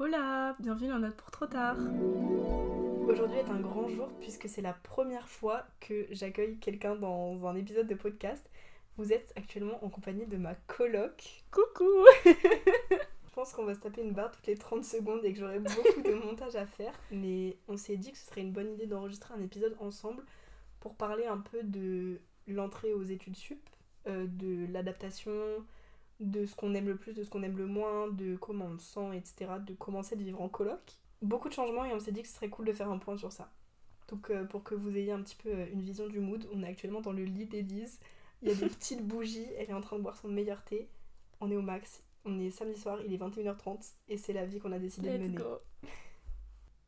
Hola, 0.00 0.54
bienvenue 0.60 0.90
dans 0.90 1.00
Note 1.00 1.16
pour 1.16 1.32
trop 1.32 1.46
tard. 1.46 1.76
Aujourd'hui 3.08 3.38
est 3.38 3.50
un 3.50 3.58
grand 3.58 3.88
jour 3.88 4.08
puisque 4.20 4.48
c'est 4.48 4.62
la 4.62 4.72
première 4.72 5.28
fois 5.28 5.66
que 5.80 6.06
j'accueille 6.12 6.56
quelqu'un 6.58 6.94
dans 6.94 7.44
un 7.48 7.56
épisode 7.56 7.88
de 7.88 7.96
podcast. 7.96 8.48
Vous 8.96 9.12
êtes 9.12 9.32
actuellement 9.34 9.84
en 9.84 9.88
compagnie 9.88 10.26
de 10.26 10.36
ma 10.36 10.54
coloc. 10.54 11.42
Coucou 11.50 11.90
Je 12.24 13.32
pense 13.34 13.52
qu'on 13.52 13.64
va 13.64 13.74
se 13.74 13.80
taper 13.80 14.02
une 14.02 14.12
barre 14.12 14.30
toutes 14.30 14.46
les 14.46 14.56
30 14.56 14.84
secondes 14.84 15.24
et 15.24 15.32
que 15.32 15.40
j'aurai 15.40 15.58
beaucoup 15.58 16.00
de 16.00 16.14
montage 16.14 16.54
à 16.54 16.64
faire. 16.64 16.94
Mais 17.10 17.56
on 17.66 17.76
s'est 17.76 17.96
dit 17.96 18.12
que 18.12 18.18
ce 18.18 18.26
serait 18.26 18.42
une 18.42 18.52
bonne 18.52 18.70
idée 18.74 18.86
d'enregistrer 18.86 19.34
un 19.34 19.42
épisode 19.42 19.76
ensemble 19.80 20.22
pour 20.78 20.94
parler 20.94 21.26
un 21.26 21.38
peu 21.38 21.64
de 21.64 22.20
l'entrée 22.46 22.94
aux 22.94 23.02
études 23.02 23.34
sup, 23.34 23.68
euh, 24.06 24.26
de 24.28 24.72
l'adaptation, 24.72 25.32
de 26.20 26.46
ce 26.46 26.54
qu'on 26.54 26.74
aime 26.74 26.88
le 26.88 26.96
plus, 26.96 27.14
de 27.14 27.22
ce 27.22 27.30
qu'on 27.30 27.42
aime 27.42 27.56
le 27.56 27.66
moins, 27.66 28.08
de 28.08 28.36
comment 28.36 28.66
on 28.66 28.72
le 28.72 28.78
sent, 28.78 29.16
etc. 29.16 29.52
De 29.64 29.74
commencer 29.74 30.16
de 30.16 30.22
vivre 30.22 30.40
en 30.42 30.48
coloc. 30.48 30.80
Beaucoup 31.22 31.48
de 31.48 31.54
changements 31.54 31.84
et 31.84 31.92
on 31.92 32.00
s'est 32.00 32.12
dit 32.12 32.22
que 32.22 32.28
ce 32.28 32.34
serait 32.34 32.48
cool 32.48 32.66
de 32.66 32.72
faire 32.72 32.90
un 32.90 32.98
point 32.98 33.16
sur 33.16 33.32
ça. 33.32 33.50
Donc 34.08 34.30
euh, 34.30 34.44
pour 34.44 34.64
que 34.64 34.74
vous 34.74 34.96
ayez 34.96 35.12
un 35.12 35.22
petit 35.22 35.36
peu 35.36 35.50
euh, 35.50 35.66
une 35.72 35.82
vision 35.82 36.08
du 36.08 36.18
mood, 36.18 36.48
on 36.52 36.62
est 36.62 36.68
actuellement 36.68 37.00
dans 37.00 37.12
le 37.12 37.24
lit 37.24 37.46
d'Elise. 37.46 38.00
Il 38.42 38.48
y 38.48 38.52
a 38.52 38.54
des 38.54 38.66
petites 38.74 39.06
bougies, 39.06 39.46
elle 39.56 39.70
est 39.70 39.74
en 39.74 39.80
train 39.80 39.96
de 39.96 40.02
boire 40.02 40.16
son 40.16 40.28
meilleur 40.28 40.62
thé. 40.64 40.88
On 41.40 41.50
est 41.50 41.56
au 41.56 41.62
max. 41.62 42.02
On 42.24 42.38
est 42.40 42.50
samedi 42.50 42.78
soir, 42.78 42.98
il 43.04 43.12
est 43.12 43.18
21h30 43.18 43.94
et 44.08 44.16
c'est 44.16 44.32
la 44.32 44.44
vie 44.44 44.58
qu'on 44.58 44.72
a 44.72 44.78
décidé 44.78 45.10
de 45.10 45.18
mener. 45.18 45.36
go 45.36 45.58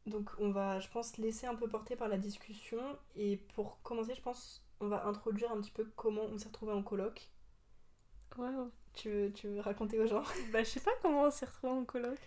Donc 0.06 0.30
on 0.38 0.50
va, 0.50 0.80
je 0.80 0.88
pense, 0.88 1.16
laisser 1.18 1.46
un 1.46 1.54
peu 1.54 1.68
porter 1.68 1.94
par 1.94 2.08
la 2.08 2.18
discussion. 2.18 2.80
Et 3.16 3.36
pour 3.54 3.80
commencer, 3.82 4.14
je 4.14 4.22
pense, 4.22 4.64
on 4.80 4.88
va 4.88 5.06
introduire 5.06 5.52
un 5.52 5.60
petit 5.60 5.70
peu 5.70 5.84
comment 5.96 6.22
on 6.22 6.38
s'est 6.38 6.48
retrouvé 6.48 6.72
en 6.72 6.82
coloc. 6.82 7.30
Wow. 8.36 8.70
Tu 8.94 9.10
veux, 9.10 9.32
tu 9.32 9.48
veux 9.48 9.60
raconter 9.60 9.98
aux 9.98 10.06
gens 10.06 10.22
Bah 10.52 10.62
je 10.62 10.68
sais 10.68 10.80
pas 10.80 10.90
comment 11.02 11.24
on 11.24 11.30
s'est 11.30 11.46
retrouvés 11.46 11.72
en 11.72 11.84
coloc. 11.84 12.18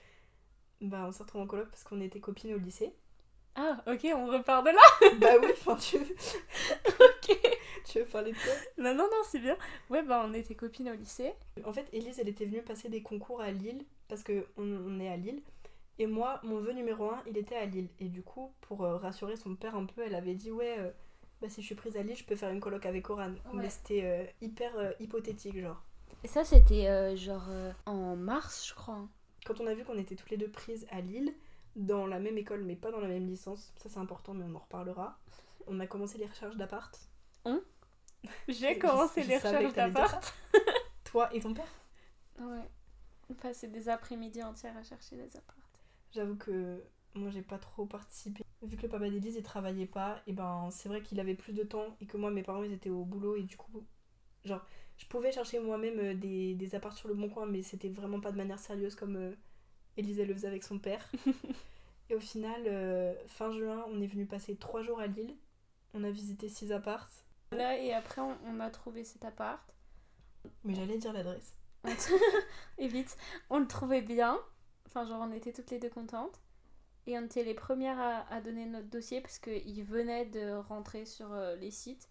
Bah 0.82 1.06
on 1.08 1.12
s'est 1.12 1.24
retrové 1.24 1.44
en 1.44 1.48
coloc 1.48 1.70
parce 1.70 1.84
qu'on 1.84 2.02
était 2.02 2.20
copines 2.20 2.54
au 2.54 2.58
lycée. 2.58 2.94
Ah 3.56 3.84
ok, 3.88 4.08
on 4.16 4.28
repart 4.28 4.66
de 4.66 4.72
là 4.72 5.12
bah 5.20 5.40
oui, 5.42 5.50
enfin 5.52 5.76
tu 5.76 6.00
veux, 6.00 6.16
Ok 6.88 7.38
tu 7.86 8.00
veux 8.00 8.06
parler 8.06 8.32
de 8.32 8.38
quoi? 8.38 8.54
Non, 8.78 8.94
non, 8.96 9.04
non, 9.04 9.22
c'est 9.30 9.40
bien. 9.40 9.58
Ouais, 9.90 10.02
bah 10.04 10.26
on 10.28 10.34
était 10.34 10.56
copines 10.56 10.90
au 10.90 10.96
lycée. 10.96 11.34
En 11.66 11.74
fait, 11.74 11.88
Elise, 11.94 12.20
elle 12.20 12.30
était 12.30 12.46
venue 12.46 12.62
passer 12.62 12.90
des 12.90 13.02
concours 13.02 13.42
à 13.42 13.52
Lille 13.52 13.84
parce 14.08 14.24
que 14.24 14.48
on, 14.58 15.00
est 15.00 15.10
à 15.10 15.18
Lille. 15.18 15.42
Et 16.00 16.08
moi, 16.08 16.40
mon 16.44 16.60
vœu 16.60 16.74
numéro 16.74 17.10
1, 17.10 17.24
il 17.28 17.38
était 17.38 17.56
à 17.56 17.66
Lille. 17.66 17.90
Et 18.00 18.06
du 18.06 18.24
coup, 18.24 18.52
pour 18.62 18.84
euh, 18.84 18.98
rassurer 18.98 19.36
son 19.36 19.56
père 19.56 19.76
un 19.76 19.86
peu, 19.86 20.02
elle 20.02 20.16
avait 20.16 20.34
dit 20.34 20.52
Ouais, 20.52 20.76
euh, 20.80 20.90
bah, 21.42 21.50
si 21.50 21.62
je 21.62 21.68
suis 21.68 21.76
prise 21.76 21.98
à 21.98 22.04
Lille, 22.04 22.16
je 22.16 22.24
peux 22.24 22.36
faire 22.36 22.50
une 22.50 22.60
coloc 22.60 22.86
avec 22.86 23.10
Oran. 23.10 23.32
Ouais. 23.32 23.36
Mais 23.54 23.70
c'était 23.70 24.02
euh, 24.04 24.26
hyper 24.42 24.72
euh, 24.78 24.92
hypothétique, 25.00 25.60
genre. 25.60 25.84
Et 26.24 26.28
ça, 26.28 26.44
c'était 26.44 26.88
euh, 26.88 27.16
genre 27.16 27.46
euh, 27.50 27.72
en 27.86 28.16
mars, 28.16 28.68
je 28.68 28.74
crois. 28.74 29.08
Quand 29.46 29.60
on 29.60 29.68
a 29.68 29.74
vu 29.74 29.84
qu'on 29.84 29.98
était 29.98 30.16
toutes 30.16 30.30
les 30.30 30.38
deux 30.38 30.50
prises 30.50 30.88
à 30.90 31.02
Lille, 31.02 31.34
dans 31.76 32.06
la 32.08 32.20
même 32.20 32.38
école, 32.38 32.64
mais 32.64 32.76
pas 32.76 32.92
dans 32.92 33.00
la 33.00 33.08
même 33.08 33.28
licence, 33.28 33.74
ça 33.78 33.90
c'est 33.90 34.00
important, 34.00 34.34
mais 34.34 34.46
on 34.46 34.56
en 34.56 34.60
reparlera. 34.60 35.18
On 35.68 35.80
a 35.80 35.88
commencé 35.88 36.18
les 36.18 36.28
recherches 36.28 36.56
d'appart. 36.56 36.98
J'ai 38.48 38.76
Je- 38.76 38.80
commencé 38.80 39.22
je 39.24 39.28
les 39.30 39.38
recherches 39.38 39.74
d'appart. 39.74 40.34
Toi 41.04 41.34
et 41.34 41.40
ton 41.42 41.54
père? 41.54 41.68
Ouais. 42.40 42.70
On 43.30 43.34
passait 43.34 43.68
des 43.68 43.90
après-midi 43.90 44.44
entières 44.44 44.78
à 44.78 44.84
chercher 44.84 45.16
des 45.18 45.36
apparts. 45.38 45.56
J'avoue 46.14 46.36
que 46.36 46.84
moi 47.16 47.30
j'ai 47.32 47.42
pas 47.42 47.58
trop 47.58 47.86
participé. 47.86 48.44
Vu 48.62 48.78
que 48.78 48.84
le 48.84 48.90
papa 48.90 49.10
d'Élise 49.10 49.36
il 49.36 49.44
travaillait 49.44 49.86
pas, 49.86 50.22
et 50.28 50.34
ben 50.34 50.70
c'est 50.72 50.90
vrai 50.90 51.02
qu'il 51.02 51.20
avait 51.20 51.34
plus 51.36 51.54
de 51.54 51.64
temps 51.64 51.96
et 52.02 52.06
que 52.06 52.18
moi 52.18 52.32
mes 52.32 52.44
parents 52.44 52.64
ils 52.64 52.72
étaient 52.74 52.90
au 52.90 53.04
boulot 53.04 53.36
et 53.36 53.44
du 53.44 53.58
coup, 53.58 53.84
genre, 54.46 54.66
je 55.04 55.08
pouvais 55.10 55.34
chercher 55.34 55.60
moi-même 55.60 56.00
euh, 56.00 56.14
des, 56.14 56.56
des 56.56 56.76
apparts 56.76 56.96
sur 56.96 57.10
le 57.10 57.14
bon 57.14 57.30
coin, 57.30 57.46
mais 57.46 57.62
c'était 57.62 57.90
vraiment 57.90 58.22
pas 58.22 58.32
de 58.32 58.38
manière 58.38 58.60
sérieuse 58.60 58.96
comme 58.96 59.18
euh, 59.18 59.36
elle 59.98 60.08
le 60.16 60.34
faisait 60.34 60.48
avec 60.48 60.64
son 60.64 60.80
père. 60.80 61.12
et 62.10 62.16
au 62.16 62.22
final, 62.22 62.64
euh, 62.68 63.14
fin 63.28 63.52
juin, 63.52 63.86
on 63.90 64.02
est 64.02 64.08
venu 64.08 64.26
passer 64.26 64.56
trois 64.56 64.82
jours 64.82 65.02
à 65.02 65.08
Lille. 65.08 65.36
On 65.94 66.06
a 66.06 66.10
visité 66.10 66.48
six 66.48 66.72
apparts, 66.72 67.10
Là, 67.52 67.78
et 67.78 67.94
après, 67.94 68.22
on, 68.22 68.36
on 68.48 68.60
a 68.62 68.70
trouvé 68.70 69.04
cet 69.04 69.26
appart. 69.26 69.62
mais 70.64 70.74
j'allais 70.74 70.98
dire 70.98 71.14
l'adresse. 71.14 71.54
Et 72.78 72.88
vite, 72.88 73.16
on 73.50 73.60
le 73.60 73.68
trouvait 73.68 74.02
bien. 74.02 74.40
Enfin, 74.88 75.06
genre, 75.06 75.22
on 75.22 75.32
était 75.34 75.52
toutes 75.52 75.70
les 75.70 75.80
deux 75.80 75.90
contentes. 75.90 76.40
Et 77.06 77.20
on 77.20 77.26
était 77.26 77.44
les 77.44 77.54
premières 77.54 78.00
à, 78.00 78.26
à 78.34 78.42
donner 78.42 78.66
notre 78.66 78.88
dossier 78.90 79.20
parce 79.22 79.38
qu'il 79.38 79.84
venait 79.84 80.26
de 80.26 80.54
rentrer 80.54 81.06
sur 81.06 81.32
euh, 81.34 81.56
les 81.58 81.72
sites. 81.72 82.10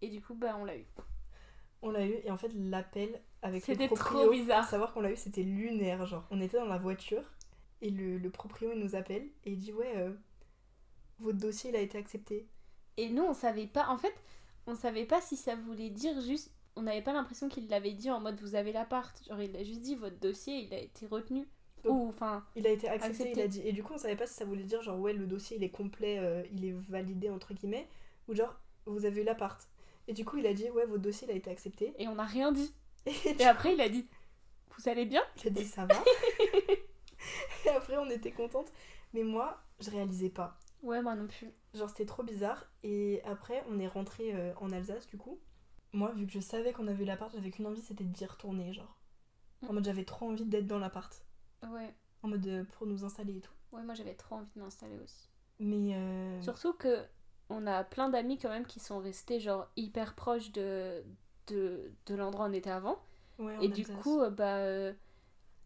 Et 0.00 0.08
du 0.08 0.20
coup, 0.22 0.34
bah, 0.34 0.56
on 0.58 0.64
l'a 0.64 0.76
eu. 0.78 0.86
On 1.86 1.90
l'a 1.90 2.04
eu 2.06 2.14
et 2.24 2.30
en 2.30 2.36
fait 2.36 2.50
l'appel 2.54 3.20
avec 3.42 3.66
le 3.68 3.74
C'était 3.74 3.86
proprio, 3.86 4.22
trop 4.22 4.30
bizarre. 4.30 4.68
savoir 4.68 4.92
qu'on 4.92 5.00
l'a 5.00 5.12
eu 5.12 5.16
c'était 5.16 5.42
lunaire 5.42 6.04
genre 6.06 6.26
on 6.30 6.40
était 6.40 6.56
dans 6.58 6.66
la 6.66 6.78
voiture 6.78 7.22
et 7.80 7.90
le, 7.90 8.18
le 8.18 8.30
proprio 8.30 8.72
il 8.72 8.80
nous 8.80 8.96
appelle 8.96 9.22
et 9.44 9.52
il 9.52 9.58
dit 9.58 9.72
ouais 9.72 9.92
euh, 9.96 10.12
votre 11.20 11.38
dossier 11.38 11.70
il 11.70 11.76
a 11.76 11.80
été 11.80 11.96
accepté 11.98 12.48
Et 12.96 13.08
nous, 13.10 13.22
on 13.22 13.34
savait 13.34 13.66
pas. 13.66 13.88
En 13.88 13.98
fait, 13.98 14.14
on 14.66 14.74
savait 14.74 15.04
pas 15.06 15.20
si 15.20 15.36
ça 15.36 15.54
voulait 15.54 15.90
dire 15.90 16.20
juste. 16.20 16.50
On 16.76 16.82
n'avait 16.82 17.02
pas 17.02 17.12
l'impression 17.14 17.48
qu'il 17.48 17.68
l'avait 17.68 17.92
dit 17.94 18.10
en 18.10 18.20
mode 18.20 18.40
vous 18.40 18.54
avez 18.54 18.72
l'appart. 18.72 19.22
Genre, 19.28 19.40
il 19.40 19.56
a 19.56 19.62
juste 19.62 19.80
dit 19.80 19.94
votre 19.94 20.18
dossier, 20.18 20.54
il 20.66 20.74
a 20.74 20.78
été 20.78 21.06
retenu. 21.06 21.46
Ou, 21.84 22.08
enfin, 22.08 22.44
il 22.56 22.66
a 22.66 22.70
été 22.70 22.88
accepté, 22.88 23.10
Accepté. 23.24 23.32
il 23.40 23.40
a 23.42 23.48
dit 23.48 23.60
et 23.64 23.72
du 23.72 23.82
coup 23.84 23.92
on 23.94 23.98
savait 23.98 24.16
pas 24.16 24.26
si 24.26 24.34
ça 24.34 24.44
voulait 24.44 24.64
dire 24.64 24.82
genre 24.82 24.98
ouais 24.98 25.12
le 25.12 25.24
dossier 25.26 25.56
il 25.56 25.62
est 25.62 25.70
complet 25.70 26.18
euh, 26.18 26.42
il 26.52 26.64
est 26.64 26.74
validé 26.88 27.30
entre 27.30 27.54
guillemets 27.54 27.86
ou 28.26 28.34
genre 28.34 28.58
vous 28.86 29.04
avez 29.04 29.20
eu 29.20 29.24
l'appart 29.24 29.68
et 30.08 30.12
du 30.14 30.24
coup 30.24 30.36
il 30.38 30.46
a 30.46 30.54
dit 30.54 30.70
ouais 30.70 30.86
votre 30.86 31.02
dossier 31.02 31.26
il 31.28 31.32
a 31.32 31.36
été 31.36 31.50
accepté 31.50 31.94
et 31.98 32.08
on 32.08 32.14
n'a 32.16 32.24
rien 32.24 32.52
dit. 32.52 32.72
et 33.06 33.12
Et 33.40 33.44
après, 33.44 33.74
il 33.74 33.80
a 33.80 33.88
dit 33.88 34.06
vous 34.76 34.88
allez 34.88 35.06
bien? 35.06 35.22
Il 35.42 35.46
a 35.48 35.50
dit 35.50 35.64
ça 35.64 35.86
va 35.86 35.94
et 37.66 37.68
après 37.70 37.96
on 37.96 38.08
était 38.10 38.32
contente 38.32 38.70
mais 39.12 39.22
moi 39.22 39.62
je 39.80 39.90
réalisais 39.90 40.30
pas 40.30 40.58
Ouais, 40.82 41.02
moi 41.02 41.16
non 41.16 41.26
plus. 41.26 41.50
Genre 41.74 41.88
c'était 41.88 42.04
trop 42.06 42.22
bizarre 42.22 42.66
et 42.82 43.20
après 43.24 43.64
on 43.68 43.78
est 43.80 43.88
rentré 43.88 44.34
euh, 44.34 44.52
en 44.60 44.70
Alsace 44.70 45.06
du 45.06 45.16
coup. 45.16 45.40
Moi 45.92 46.12
vu 46.12 46.26
que 46.26 46.32
je 46.32 46.40
savais 46.40 46.72
qu'on 46.72 46.86
avait 46.86 47.02
eu 47.02 47.06
l'appart 47.06 47.32
j'avais 47.34 47.50
qu'une 47.50 47.66
envie 47.66 47.80
c'était 47.80 48.04
d'y 48.04 48.24
retourner 48.26 48.72
genre. 48.72 48.96
En 49.68 49.72
mode 49.72 49.84
j'avais 49.84 50.04
trop 50.04 50.28
envie 50.30 50.44
d'être 50.44 50.66
dans 50.66 50.78
l'appart. 50.78 51.24
Ouais. 51.66 51.94
En 52.22 52.28
mode 52.28 52.46
euh, 52.46 52.64
pour 52.76 52.86
nous 52.86 53.04
installer 53.04 53.38
et 53.38 53.40
tout. 53.40 53.52
Ouais, 53.72 53.82
moi 53.82 53.94
j'avais 53.94 54.14
trop 54.14 54.36
envie 54.36 54.50
de 54.54 54.60
m'installer 54.60 54.98
aussi. 55.02 55.28
Mais 55.58 55.94
euh, 55.94 56.40
Surtout 56.42 56.74
que 56.74 57.04
on 57.50 57.66
a 57.66 57.84
plein 57.84 58.08
d'amis 58.08 58.38
quand 58.38 58.48
même 58.50 58.66
qui 58.66 58.80
sont 58.80 58.98
restés 58.98 59.40
genre 59.40 59.68
hyper 59.76 60.14
proches 60.14 60.52
de, 60.52 61.04
de, 61.48 61.92
de 62.06 62.14
l'endroit 62.14 62.46
où 62.46 62.50
on 62.50 62.52
était 62.52 62.70
avant. 62.70 62.98
ouais, 63.38 63.56
Et 63.60 63.68
du 63.68 63.86
coup, 63.86 64.20
euh, 64.20 64.30
bah, 64.30 64.58
euh, 64.58 64.92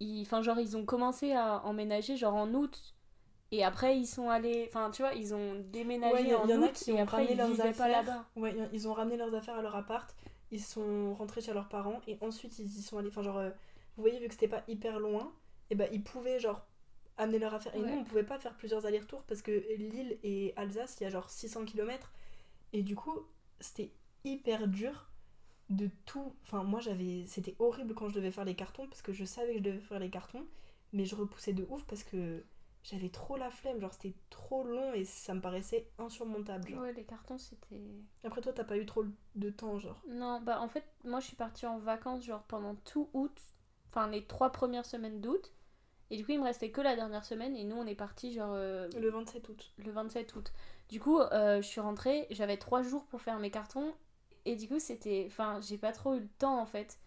ils, 0.00 0.26
genre, 0.42 0.58
ils 0.60 0.76
ont 0.76 0.84
commencé 0.86 1.32
à 1.32 1.64
emménager 1.64 2.16
genre 2.16 2.34
en 2.34 2.52
août. 2.54 2.94
Et 3.52 3.64
après, 3.64 3.98
ils 3.98 4.06
sont 4.06 4.30
allés, 4.30 4.66
enfin, 4.68 4.90
tu 4.90 5.02
vois, 5.02 5.14
ils 5.14 5.34
ont 5.34 5.56
déménagé 5.72 6.12
Ouais, 6.14 6.28
y 6.28 6.32
a- 6.32 6.38
en 6.38 6.48
y 6.48 6.54
en 6.54 6.62
a 6.62 6.68
août 6.68 6.72
qui 6.74 6.90
et 6.90 6.94
ont 6.94 7.02
après, 7.02 7.16
ramené 7.18 7.34
ils 7.34 7.38
leurs 7.38 7.48
vivaient 7.50 7.72
pas 7.72 7.88
là-bas. 7.88 8.24
Ouais, 8.36 8.54
y 8.56 8.60
a- 8.60 8.68
ils 8.72 8.88
ont 8.88 8.92
ramené 8.94 9.16
leurs 9.16 9.34
affaires 9.34 9.56
à 9.56 9.62
leur 9.62 9.74
appart, 9.76 10.14
ils 10.50 10.62
sont 10.62 11.14
rentrés 11.14 11.40
chez 11.40 11.52
leurs 11.52 11.68
parents 11.68 12.00
et 12.06 12.18
ensuite 12.20 12.58
ils 12.58 12.66
y 12.78 12.82
sont 12.82 12.98
allés. 12.98 13.08
Enfin 13.08 13.22
genre 13.22 13.38
euh, 13.38 13.50
vous 13.96 14.02
voyez 14.02 14.18
vu 14.20 14.28
que 14.28 14.34
c'était 14.34 14.48
pas 14.48 14.62
hyper 14.68 14.98
loin, 15.00 15.32
et 15.70 15.74
bah 15.74 15.86
ils 15.92 16.02
pouvaient 16.02 16.38
genre 16.38 16.64
amener 17.20 17.38
leurs 17.38 17.54
affaires. 17.54 17.74
Et 17.74 17.80
Ouais. 17.80 17.90
nous 17.90 17.98
on 17.98 18.04
pouvait 18.04 18.22
pas 18.24 18.38
faire 18.38 18.54
plusieurs 18.56 18.86
allers-retours 18.86 19.22
parce 19.24 19.42
que 19.42 19.50
Lille 19.76 20.18
et 20.22 20.52
Alsace 20.56 20.96
il 21.00 21.04
y 21.04 21.06
a 21.06 21.10
genre 21.10 21.30
600 21.30 21.64
km 21.64 22.10
et 22.72 22.82
du 22.82 22.96
coup 22.96 23.18
c'était 23.60 23.90
hyper 24.24 24.66
dur 24.68 25.08
de 25.68 25.88
tout. 26.06 26.32
Enfin 26.42 26.62
moi 26.64 26.80
j'avais 26.80 27.24
c'était 27.26 27.54
horrible 27.58 27.94
quand 27.94 28.08
je 28.08 28.14
devais 28.14 28.30
faire 28.30 28.44
les 28.44 28.54
cartons 28.56 28.86
parce 28.88 29.02
que 29.02 29.12
je 29.12 29.24
savais 29.24 29.52
que 29.52 29.58
je 29.58 29.62
devais 29.64 29.78
faire 29.80 29.98
les 30.00 30.10
cartons, 30.10 30.44
mais 30.92 31.04
je 31.04 31.14
repoussais 31.14 31.52
de 31.52 31.66
ouf 31.70 31.84
parce 31.84 32.02
que 32.02 32.42
j'avais 32.82 33.10
trop 33.10 33.36
la 33.36 33.50
flemme, 33.50 33.78
genre 33.78 33.92
c'était 33.92 34.14
trop 34.30 34.64
long 34.64 34.94
et 34.94 35.04
ça 35.04 35.34
me 35.34 35.40
paraissait 35.42 35.86
insurmontable. 35.98 36.70
Genre. 36.70 36.80
Ouais, 36.80 36.94
les 36.94 37.04
cartons, 37.04 37.36
c'était. 37.36 37.82
Après 38.24 38.40
toi 38.40 38.54
t'as 38.54 38.64
pas 38.64 38.78
eu 38.78 38.86
trop 38.86 39.04
de 39.34 39.50
temps 39.50 39.78
genre. 39.78 40.00
Non, 40.08 40.40
bah, 40.40 40.60
en 40.62 40.68
fait, 40.68 40.84
moi, 41.04 41.20
je 41.20 41.26
suis 41.26 41.36
partie 41.36 41.66
en 41.66 41.78
vacances, 41.78 42.24
genre, 42.24 42.42
pendant 42.44 42.74
tout 42.76 43.10
août. 43.12 43.38
Enfin, 43.90 44.08
les 44.08 44.24
trois 44.24 44.50
premières 44.50 44.86
semaines 44.86 45.20
d'août. 45.20 45.52
Et 46.10 46.16
du 46.16 46.24
coup, 46.24 46.32
il 46.32 46.40
me 46.40 46.44
restait 46.44 46.70
que 46.70 46.80
la 46.80 46.96
dernière 46.96 47.24
semaine. 47.24 47.56
Et 47.56 47.64
nous, 47.64 47.76
on 47.76 47.86
est 47.86 47.94
partis, 47.94 48.32
genre, 48.32 48.52
euh, 48.52 48.88
Le 48.98 49.10
27 49.10 49.48
août. 49.48 49.72
le 49.78 49.90
27 49.92 50.34
août. 50.34 50.52
Du 50.88 50.98
coup, 51.00 51.20
euh, 51.20 51.62
je 51.62 51.66
suis 51.66 51.80
rentrée, 51.80 52.26
j'avais 52.30 52.56
trois 52.56 52.82
jours 52.82 53.04
pour 53.06 53.20
faire 53.20 53.38
mes 53.38 53.50
cartons. 53.50 53.94
Et 54.44 54.56
du 54.56 54.68
coup, 54.68 54.78
c'était. 54.78 55.24
Enfin, 55.28 55.60
j'ai 55.60 55.78
pas 55.78 55.92
trop 55.92 56.14
eu 56.14 56.20
le 56.20 56.28
temps 56.38 56.60
en 56.60 56.66
fait. 56.66 56.98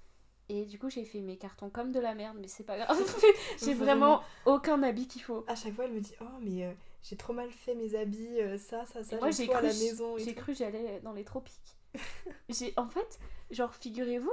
Et 0.50 0.66
du 0.66 0.78
coup, 0.78 0.90
j'ai 0.90 1.06
fait 1.06 1.22
mes 1.22 1.38
cartons 1.38 1.70
comme 1.70 1.92
de 1.92 2.00
la 2.00 2.16
merde, 2.16 2.38
mais 2.40 2.48
c'est 2.48 2.64
pas 2.64 2.78
grave. 2.78 2.98
j'ai 3.64 3.74
vraiment 3.74 4.22
aucun 4.46 4.84
habit 4.84 5.08
qu'il 5.08 5.22
faut. 5.22 5.44
À 5.48 5.56
chaque 5.56 5.74
fois 5.74 5.86
elle 5.86 5.94
me 5.94 6.02
dit 6.02 6.14
oh 6.22 6.26
mais 6.42 6.66
euh, 6.66 6.74
j'ai 7.02 7.18
trop 7.18 7.34
mal 7.34 7.52
fait 7.52 7.76
mes 7.76 7.96
habits, 7.96 8.40
euh, 8.40 8.58
ça, 8.58 8.86
ça, 8.86 9.04
ça, 9.04 9.16
Et 9.16 9.20
moi, 9.20 9.32
j'ai 9.32 9.46
tout 9.46 9.52
à 9.52 9.58
cru, 9.58 9.68
la 9.68 9.74
maison. 9.74 10.18
j'ai 10.18 10.34
cru 10.34 10.54
que 10.54 10.58
j'allais 10.58 11.02
dans 11.02 11.12
les 11.12 11.26
tropiques. 11.26 11.78
j'ai, 12.50 12.74
en 12.78 12.88
fait, 12.88 13.20
genre, 13.52 13.74
figurez-vous 13.76 14.32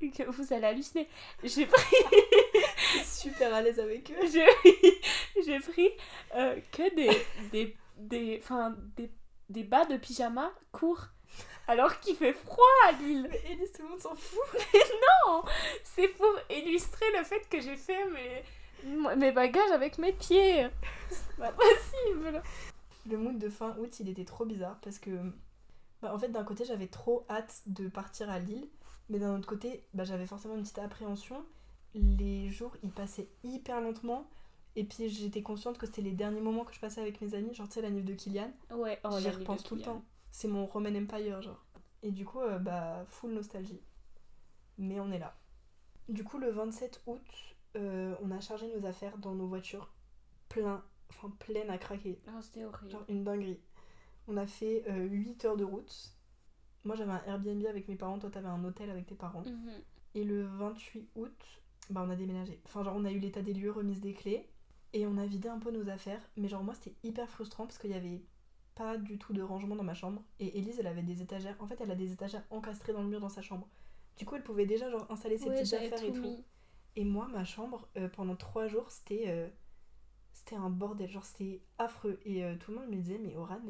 que 0.00 0.22
vous 0.30 0.52
allez 0.54 0.66
halluciner. 0.66 1.08
J'ai 1.44 1.66
pris, 1.66 1.96
super 3.04 3.54
à 3.54 3.62
l'aise 3.62 3.78
avec 3.80 4.10
eux. 4.10 4.26
j'ai, 5.44 5.60
pris 5.60 5.90
euh, 6.34 6.58
que 6.72 6.94
des, 6.94 7.10
des, 7.52 7.76
des, 7.96 8.40
enfin, 8.42 8.76
des, 8.96 9.10
des 9.48 9.64
bas 9.64 9.84
de 9.84 9.96
pyjama 9.96 10.52
courts. 10.72 11.08
Alors 11.68 12.00
qu'il 12.00 12.16
fait 12.16 12.32
froid 12.32 12.64
à 12.88 12.92
Lille. 12.92 13.28
Mais 13.30 13.52
Elise, 13.52 13.70
tout 13.72 13.82
le 13.82 13.90
monde 13.90 14.00
s'en 14.00 14.14
fout. 14.14 14.40
Non 15.24 15.44
C'est 15.84 16.08
pour 16.08 16.32
illustrer 16.50 17.06
le 17.16 17.22
fait 17.22 17.48
que 17.48 17.60
j'ai 17.60 17.76
fait 17.76 18.04
mes, 18.10 19.14
Mes 19.16 19.30
bagages 19.30 19.70
avec 19.70 19.98
mes 19.98 20.12
pieds. 20.12 20.68
C'est 21.08 21.36
pas 21.36 21.52
possible. 21.52 22.42
Le 23.08 23.16
mood 23.16 23.38
de 23.38 23.48
fin 23.48 23.76
août, 23.78 24.00
il 24.00 24.08
était 24.08 24.24
trop 24.24 24.44
bizarre 24.44 24.78
parce 24.82 24.98
que, 24.98 25.10
bah, 26.02 26.12
en 26.12 26.18
fait, 26.18 26.28
d'un 26.28 26.44
côté, 26.44 26.64
j'avais 26.64 26.88
trop 26.88 27.24
hâte 27.30 27.62
de 27.66 27.88
partir 27.88 28.28
à 28.30 28.38
Lille, 28.38 28.68
mais 29.08 29.18
d'un 29.18 29.36
autre 29.36 29.46
côté, 29.48 29.84
bah, 29.94 30.04
j'avais 30.04 30.26
forcément 30.26 30.56
une 30.56 30.62
petite 30.62 30.80
appréhension. 30.80 31.44
Les 31.94 32.48
jours, 32.48 32.76
ils 32.82 32.92
passaient 32.92 33.28
hyper 33.42 33.80
lentement, 33.80 34.28
et 34.76 34.84
puis 34.84 35.08
j'étais 35.08 35.42
consciente 35.42 35.78
que 35.78 35.86
c'était 35.86 36.02
les 36.02 36.12
derniers 36.12 36.40
moments 36.40 36.64
que 36.64 36.74
je 36.74 36.80
passais 36.80 37.00
avec 37.00 37.20
mes 37.20 37.34
amis, 37.34 37.54
genre, 37.54 37.68
tu 37.68 37.74
sais, 37.74 37.82
la 37.82 37.90
nif 37.90 38.04
de 38.04 38.14
Kylian. 38.14 38.52
Ouais, 38.70 39.00
oh, 39.04 39.18
J'y 39.18 39.28
nuit 39.28 39.34
repense 39.36 39.64
tout 39.64 39.74
le 39.74 39.82
temps. 39.82 40.04
C'est 40.30 40.48
mon 40.48 40.66
Roman 40.66 40.94
Empire, 40.94 41.42
genre. 41.42 41.64
Et 42.02 42.12
du 42.12 42.24
coup, 42.24 42.40
euh, 42.40 42.58
bah, 42.58 43.04
full 43.08 43.32
nostalgie. 43.32 43.82
Mais 44.78 45.00
on 45.00 45.10
est 45.10 45.18
là. 45.18 45.36
Du 46.08 46.24
coup, 46.24 46.38
le 46.38 46.50
27 46.50 47.02
août, 47.06 47.20
euh, 47.76 48.14
on 48.22 48.30
a 48.30 48.40
chargé 48.40 48.72
nos 48.74 48.86
affaires 48.86 49.18
dans 49.18 49.34
nos 49.34 49.46
voitures, 49.46 49.92
plein, 50.48 50.82
enfin 51.10 51.30
pleines 51.40 51.70
à 51.70 51.78
craquer. 51.78 52.20
Oh, 52.28 52.40
c'était 52.40 52.64
horrible. 52.64 52.90
Genre 52.90 53.04
une 53.08 53.24
dinguerie. 53.24 53.60
On 54.28 54.36
a 54.36 54.46
fait 54.46 54.84
8 54.88 55.44
heures 55.44 55.56
de 55.56 55.64
route. 55.64 56.14
Moi, 56.84 56.94
j'avais 56.94 57.12
un 57.12 57.22
Airbnb 57.26 57.66
avec 57.66 57.88
mes 57.88 57.96
parents, 57.96 58.18
toi, 58.18 58.30
t'avais 58.30 58.48
un 58.48 58.64
hôtel 58.64 58.88
avec 58.90 59.06
tes 59.06 59.14
parents. 59.14 59.42
Mhm. 59.42 59.82
Et 60.14 60.24
le 60.24 60.46
28 60.46 61.10
août, 61.16 61.59
bah, 61.90 62.02
on 62.06 62.10
a 62.10 62.16
déménagé. 62.16 62.60
Enfin, 62.64 62.82
genre, 62.84 62.96
on 62.96 63.04
a 63.04 63.12
eu 63.12 63.18
l'état 63.18 63.42
des 63.42 63.54
lieux, 63.54 63.70
remise 63.72 64.00
des 64.00 64.14
clés. 64.14 64.48
Et 64.92 65.06
on 65.06 65.16
a 65.18 65.26
vidé 65.26 65.48
un 65.48 65.58
peu 65.58 65.70
nos 65.70 65.88
affaires. 65.88 66.22
Mais 66.36 66.48
genre, 66.48 66.64
moi, 66.64 66.74
c'était 66.74 66.96
hyper 67.02 67.28
frustrant 67.30 67.66
parce 67.66 67.78
qu'il 67.78 67.90
y 67.90 67.94
avait 67.94 68.22
pas 68.74 68.96
du 68.98 69.18
tout 69.18 69.32
de 69.32 69.42
rangement 69.42 69.76
dans 69.76 69.84
ma 69.84 69.94
chambre. 69.94 70.22
Et 70.40 70.58
Elise, 70.58 70.78
elle 70.80 70.86
avait 70.86 71.02
des 71.02 71.22
étagères. 71.22 71.56
En 71.60 71.66
fait, 71.66 71.80
elle 71.80 71.90
a 71.90 71.94
des 71.96 72.12
étagères 72.12 72.44
encastrées 72.50 72.92
dans 72.92 73.02
le 73.02 73.08
mur 73.08 73.20
dans 73.20 73.28
sa 73.28 73.42
chambre. 73.42 73.68
Du 74.16 74.24
coup, 74.26 74.36
elle 74.36 74.42
pouvait 74.44 74.66
déjà, 74.66 74.90
genre, 74.90 75.06
installer 75.10 75.38
ses 75.38 75.48
Ouais, 75.48 75.56
petites 75.56 75.72
affaires 75.74 76.02
et 76.04 76.12
tout. 76.12 76.22
mis. 76.22 76.44
Et 76.96 77.04
moi, 77.04 77.28
ma 77.28 77.44
chambre, 77.44 77.88
euh, 77.96 78.08
pendant 78.08 78.36
trois 78.36 78.66
jours, 78.68 78.90
c'était 78.90 79.24
euh, 79.28 79.48
c'était 80.32 80.56
un 80.56 80.70
bordel. 80.70 81.10
Genre, 81.10 81.24
c'était 81.24 81.62
affreux. 81.78 82.20
Et 82.24 82.44
euh, 82.44 82.56
tout 82.56 82.72
le 82.72 82.78
monde 82.78 82.88
me 82.90 82.96
disait, 82.96 83.18
mais 83.18 83.36
Oran. 83.36 83.60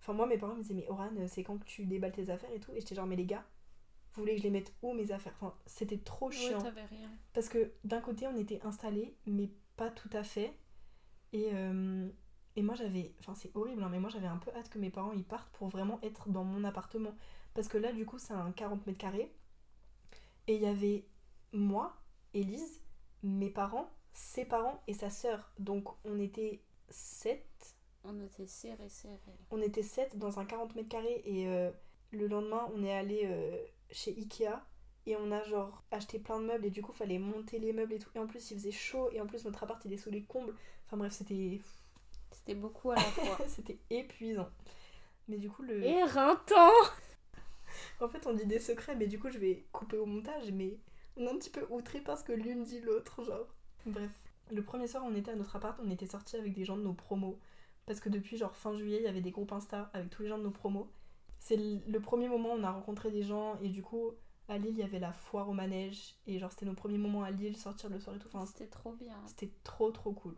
Enfin, 0.00 0.12
moi, 0.12 0.26
mes 0.26 0.38
parents 0.38 0.54
me 0.54 0.62
disaient, 0.62 0.74
mais 0.74 0.88
Oran, 0.88 1.10
c'est 1.28 1.42
quand 1.44 1.58
que 1.58 1.64
tu 1.66 1.84
déballes 1.86 2.12
tes 2.12 2.30
affaires 2.30 2.52
et 2.52 2.60
tout. 2.60 2.72
Et 2.72 2.80
j'étais 2.80 2.94
genre, 2.94 3.06
mais 3.06 3.16
les 3.16 3.26
gars, 3.26 3.44
vous 4.18 4.24
voulez 4.24 4.34
que 4.34 4.38
je 4.42 4.44
les 4.44 4.50
mette 4.50 4.74
où 4.82 4.92
mes 4.94 5.10
affaires? 5.12 5.32
Enfin, 5.40 5.54
c'était 5.66 5.98
trop 5.98 6.26
Ouais, 6.28 6.32
chiant. 6.34 6.60
t'avais 6.60 6.84
rien. 6.84 7.10
Parce 7.32 7.48
que 7.48 7.72
d'un 7.84 8.00
côté, 8.00 8.26
on 8.26 8.36
était 8.36 8.60
installés, 8.64 9.16
mais 9.26 9.50
pas 9.76 9.90
tout 9.90 10.10
à 10.12 10.22
fait. 10.22 10.52
Et, 11.32 11.50
euh, 11.52 12.08
et 12.56 12.62
moi, 12.62 12.74
j'avais. 12.74 13.14
Enfin, 13.20 13.34
c'est 13.34 13.50
horrible, 13.56 13.82
hein, 13.82 13.88
mais 13.90 13.98
moi, 14.00 14.10
j'avais 14.10 14.26
un 14.26 14.38
peu 14.38 14.50
hâte 14.54 14.68
que 14.70 14.78
mes 14.78 14.90
parents 14.90 15.12
ils 15.12 15.24
partent 15.24 15.50
pour 15.56 15.68
vraiment 15.68 15.98
être 16.02 16.28
dans 16.28 16.44
mon 16.44 16.64
appartement. 16.64 17.14
Parce 17.54 17.68
que 17.68 17.78
là, 17.78 17.92
du 17.92 18.04
coup, 18.06 18.18
c'est 18.18 18.34
un 18.34 18.52
40 18.52 18.86
mètres 18.86 18.98
carrés. 18.98 19.34
Et 20.46 20.54
il 20.56 20.62
y 20.62 20.66
avait 20.66 21.06
moi, 21.52 21.96
Élise, 22.34 22.82
mes 23.22 23.50
parents, 23.50 23.90
ses 24.12 24.44
parents 24.44 24.82
et 24.86 24.92
sa 24.94 25.10
sœur. 25.10 25.52
Donc, 25.58 25.88
on 26.04 26.18
était 26.18 26.62
7. 26.88 27.44
On 28.04 28.18
était 28.20 28.46
serré, 28.46 28.88
serré. 28.88 29.18
On 29.50 29.60
était 29.60 29.82
7 29.82 30.18
dans 30.18 30.38
un 30.38 30.44
40 30.44 30.74
mètres 30.76 30.88
carrés. 30.88 31.20
Et 31.24 31.46
euh, 31.48 31.70
le 32.10 32.26
lendemain, 32.26 32.68
on 32.74 32.82
est 32.82 32.92
allé 32.92 33.22
euh, 33.24 33.58
chez 33.90 34.14
Ikea. 34.16 34.62
Et 35.06 35.16
on 35.16 35.32
a 35.32 35.42
genre 35.44 35.82
acheté 35.90 36.18
plein 36.18 36.38
de 36.38 36.44
meubles 36.44 36.66
et 36.66 36.70
du 36.70 36.82
coup 36.82 36.92
fallait 36.92 37.18
monter 37.18 37.58
les 37.58 37.72
meubles 37.72 37.94
et 37.94 37.98
tout. 37.98 38.10
Et 38.14 38.18
en 38.18 38.26
plus 38.26 38.50
il 38.50 38.58
faisait 38.58 38.70
chaud 38.70 39.08
et 39.10 39.22
en 39.22 39.26
plus 39.26 39.44
notre 39.46 39.62
appart 39.62 39.82
il 39.86 39.92
est 39.92 39.96
sous 39.96 40.10
les 40.10 40.22
combles. 40.22 40.54
Enfin 40.86 40.98
bref 40.98 41.14
c'était 41.14 41.60
C'était 42.30 42.54
beaucoup 42.54 42.90
à 42.90 42.96
la 42.96 43.00
fois. 43.00 43.38
c'était 43.48 43.78
épuisant. 43.88 44.50
Mais 45.28 45.38
du 45.38 45.48
coup 45.48 45.62
le... 45.62 45.82
Éreintant 45.82 46.72
En 48.00 48.08
fait 48.08 48.26
on 48.26 48.34
dit 48.34 48.44
des 48.44 48.58
secrets 48.58 48.96
mais 48.96 49.06
du 49.06 49.18
coup 49.18 49.30
je 49.30 49.38
vais 49.38 49.64
couper 49.72 49.96
au 49.96 50.04
montage 50.04 50.52
mais 50.52 50.78
on 51.16 51.24
est 51.24 51.30
un 51.30 51.38
petit 51.38 51.50
peu 51.50 51.66
outré 51.70 52.00
parce 52.00 52.22
que 52.22 52.32
l'une 52.32 52.64
dit 52.64 52.80
l'autre 52.80 53.24
genre. 53.24 53.54
Bref. 53.86 54.10
Le 54.50 54.62
premier 54.62 54.88
soir 54.88 55.04
on 55.06 55.14
était 55.14 55.30
à 55.30 55.36
notre 55.36 55.56
appart, 55.56 55.78
on 55.82 55.90
était 55.90 56.06
sortis 56.06 56.36
avec 56.36 56.52
des 56.52 56.66
gens 56.66 56.76
de 56.76 56.82
nos 56.82 56.92
promos. 56.92 57.38
Parce 57.86 58.00
que 58.00 58.10
depuis 58.10 58.36
genre 58.36 58.54
fin 58.54 58.76
juillet 58.76 58.98
il 58.98 59.04
y 59.04 59.08
avait 59.08 59.22
des 59.22 59.30
groupes 59.30 59.52
Insta 59.52 59.88
avec 59.94 60.10
tous 60.10 60.22
les 60.22 60.28
gens 60.28 60.36
de 60.36 60.42
nos 60.42 60.50
promos. 60.50 60.90
C'est 61.48 61.56
le 61.56 61.98
premier 61.98 62.28
moment 62.28 62.50
où 62.50 62.58
on 62.58 62.62
a 62.62 62.70
rencontré 62.70 63.10
des 63.10 63.22
gens 63.22 63.58
et 63.62 63.70
du 63.70 63.82
coup 63.82 64.12
à 64.48 64.58
Lille 64.58 64.72
il 64.72 64.78
y 64.78 64.82
avait 64.82 64.98
la 64.98 65.14
foire 65.14 65.48
au 65.48 65.54
manège 65.54 66.14
et 66.26 66.38
genre 66.38 66.50
c'était 66.52 66.66
nos 66.66 66.74
premiers 66.74 66.98
moments 66.98 67.22
à 67.22 67.30
Lille, 67.30 67.56
sortir 67.56 67.88
le 67.88 67.98
soir 67.98 68.14
et 68.16 68.18
tout. 68.18 68.28
Enfin, 68.28 68.44
C'était 68.44 68.66
trop 68.68 68.92
bien. 68.92 69.16
c'était 69.26 69.50
trop 69.64 69.90
trop 69.90 70.12
cool. 70.12 70.36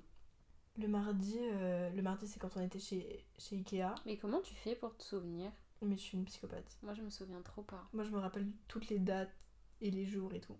Le 0.79 0.87
mardi, 0.87 1.37
euh, 1.41 1.91
le 1.91 2.01
mardi 2.01 2.29
c'est 2.29 2.39
quand 2.39 2.57
on 2.57 2.61
était 2.61 2.79
chez, 2.79 3.27
chez 3.39 3.57
Ikea. 3.57 3.93
Mais 4.07 4.19
comment 4.19 4.41
tu 4.41 4.55
fais 4.55 4.77
pour 4.77 4.97
te 4.97 5.03
souvenir? 5.03 5.51
Mais 5.83 5.97
je 5.97 6.03
suis 6.03 6.17
une 6.17 6.27
psychopathe. 6.27 6.79
Moi, 6.83 6.95
je 6.95 7.03
me 7.03 7.11
souviens 7.11 7.41
trop 7.43 7.63
pas. 7.63 7.89
Moi 7.93 8.05
je 8.05 8.11
me 8.11 8.19
rappelle 8.19 8.47
toutes 8.69 8.89
les 8.89 9.01
dates 9.01 9.35
et 9.81 9.91
les 9.91 10.07
jours 10.07 10.33
et 10.33 10.41
tout. 10.41 10.57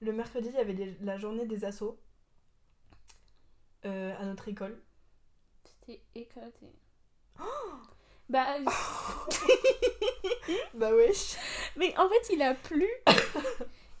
Le 0.00 0.12
mercredi 0.12 0.48
il 0.48 0.54
y 0.54 0.58
avait 0.58 0.72
les- 0.72 0.98
la 1.02 1.18
journée 1.18 1.46
des 1.46 1.64
assos 1.64 2.00
euh, 3.84 4.12
à 4.18 4.24
notre 4.24 4.48
école. 4.48 4.82
C'était 5.64 6.02
éclaté. 6.16 6.66
Bah, 8.28 8.46
Bah 10.74 10.94
wesh 10.94 11.36
mais 11.76 11.96
en 11.98 12.08
fait, 12.08 12.32
il 12.34 12.42
a 12.42 12.54
plu. 12.54 12.88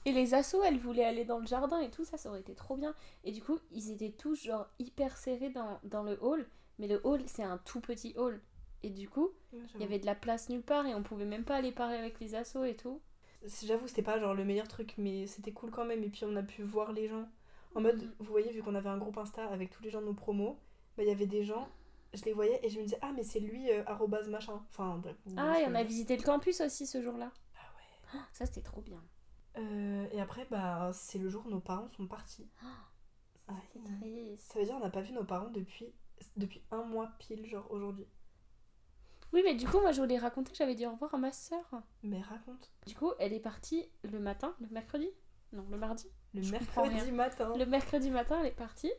Et 0.06 0.12
les 0.12 0.34
assos, 0.34 0.62
elles 0.62 0.78
voulaient 0.78 1.04
aller 1.04 1.24
dans 1.24 1.38
le 1.38 1.46
jardin 1.46 1.80
et 1.80 1.90
tout, 1.90 2.04
ça, 2.04 2.18
ça 2.18 2.28
aurait 2.28 2.40
été 2.40 2.54
trop 2.54 2.76
bien. 2.76 2.94
Et 3.24 3.32
du 3.32 3.42
coup, 3.42 3.58
ils 3.72 3.90
étaient 3.90 4.10
tous 4.10 4.44
genre 4.44 4.66
hyper 4.78 5.16
serrés 5.16 5.48
dans, 5.48 5.80
dans 5.84 6.02
le 6.02 6.18
hall. 6.22 6.46
Mais 6.78 6.86
le 6.88 7.00
hall, 7.04 7.22
c'est 7.26 7.42
un 7.42 7.56
tout 7.58 7.80
petit 7.80 8.12
hall. 8.16 8.40
Et 8.82 8.90
du 8.90 9.08
coup, 9.08 9.30
il 9.76 9.80
y 9.80 9.84
avait 9.84 9.98
de 9.98 10.04
la 10.06 10.14
place 10.14 10.50
nulle 10.50 10.62
part 10.62 10.86
et 10.86 10.94
on 10.94 11.02
pouvait 11.02 11.24
même 11.24 11.44
pas 11.44 11.56
aller 11.56 11.72
parler 11.72 11.96
avec 11.96 12.20
les 12.20 12.34
assos 12.34 12.64
et 12.64 12.76
tout. 12.76 13.00
J'avoue 13.64 13.88
c'était 13.88 14.02
pas 14.02 14.18
genre 14.18 14.34
le 14.34 14.44
meilleur 14.44 14.68
truc 14.68 14.94
mais 14.96 15.26
c'était 15.26 15.52
cool 15.52 15.70
quand 15.70 15.84
même 15.84 16.02
et 16.02 16.08
puis 16.08 16.24
on 16.24 16.36
a 16.36 16.42
pu 16.42 16.62
voir 16.62 16.92
les 16.92 17.08
gens. 17.08 17.26
En 17.74 17.80
mode, 17.80 17.96
Mhm. 18.02 18.12
vous 18.20 18.30
voyez, 18.30 18.50
vu 18.52 18.62
qu'on 18.62 18.74
avait 18.74 18.88
un 18.90 18.98
groupe 18.98 19.16
Insta 19.18 19.46
avec 19.48 19.70
tous 19.70 19.82
les 19.82 19.90
gens 19.90 20.00
de 20.00 20.06
nos 20.06 20.14
promos, 20.14 20.58
bah 20.96 21.02
il 21.02 21.08
y 21.08 21.12
avait 21.12 21.26
des 21.26 21.44
gens, 21.44 21.68
je 22.14 22.24
les 22.24 22.32
voyais 22.32 22.60
et 22.62 22.68
je 22.68 22.78
me 22.78 22.84
disais, 22.84 22.98
ah 23.02 23.12
mais 23.14 23.22
c'est 23.22 23.40
lui, 23.40 23.70
euh, 23.70 23.82
arrobase 23.86 24.28
machin. 24.28 24.62
Enfin 24.70 24.98
bref. 24.98 25.16
Ah, 25.36 25.60
et 25.60 25.66
on 25.66 25.74
a 25.74 25.82
visité 25.82 26.16
le 26.16 26.22
campus 26.22 26.60
aussi 26.60 26.86
ce 26.86 27.02
jour-là. 27.02 27.30
Ah 27.56 27.58
ouais. 27.76 28.18
Ah, 28.20 28.26
Ça, 28.32 28.46
c'était 28.46 28.62
trop 28.62 28.80
bien. 28.80 29.02
Euh, 29.56 30.06
et 30.12 30.20
après, 30.20 30.46
bah 30.50 30.90
c'est 30.92 31.18
le 31.18 31.28
jour 31.28 31.44
où 31.46 31.50
nos 31.50 31.60
parents 31.60 31.88
sont 31.88 32.06
partis. 32.06 32.48
Ouais. 33.48 33.54
C'était 33.72 33.84
triste. 33.98 34.52
Ça 34.52 34.58
veut 34.58 34.64
dire 34.64 34.74
qu'on 34.74 34.84
n'a 34.84 34.90
pas 34.90 35.02
vu 35.02 35.12
nos 35.12 35.24
parents 35.24 35.50
depuis, 35.50 35.92
depuis 36.36 36.62
un 36.70 36.82
mois 36.82 37.10
pile, 37.18 37.46
genre 37.46 37.70
aujourd'hui. 37.70 38.06
Oui, 39.32 39.42
mais 39.44 39.54
du 39.54 39.66
coup, 39.66 39.80
moi, 39.80 39.90
je 39.90 40.00
voulais 40.00 40.18
raconter 40.18 40.52
que 40.52 40.56
j'avais 40.56 40.76
dit 40.76 40.86
au 40.86 40.92
revoir 40.92 41.12
à 41.14 41.18
ma 41.18 41.32
soeur. 41.32 41.64
Mais 42.04 42.20
raconte. 42.22 42.70
Du 42.86 42.94
coup, 42.94 43.12
elle 43.18 43.32
est 43.32 43.40
partie 43.40 43.88
le 44.04 44.20
matin, 44.20 44.54
le 44.60 44.68
mercredi? 44.68 45.08
Non, 45.52 45.66
le 45.70 45.76
mardi? 45.76 46.08
Le 46.34 46.42
Je 46.42 46.52
mercredi 46.52 47.10
matin, 47.12 47.52
Le 47.56 47.66
mercredi 47.66 48.10
matin, 48.10 48.38
elle 48.40 48.46
est 48.46 48.50
partie. 48.52 48.92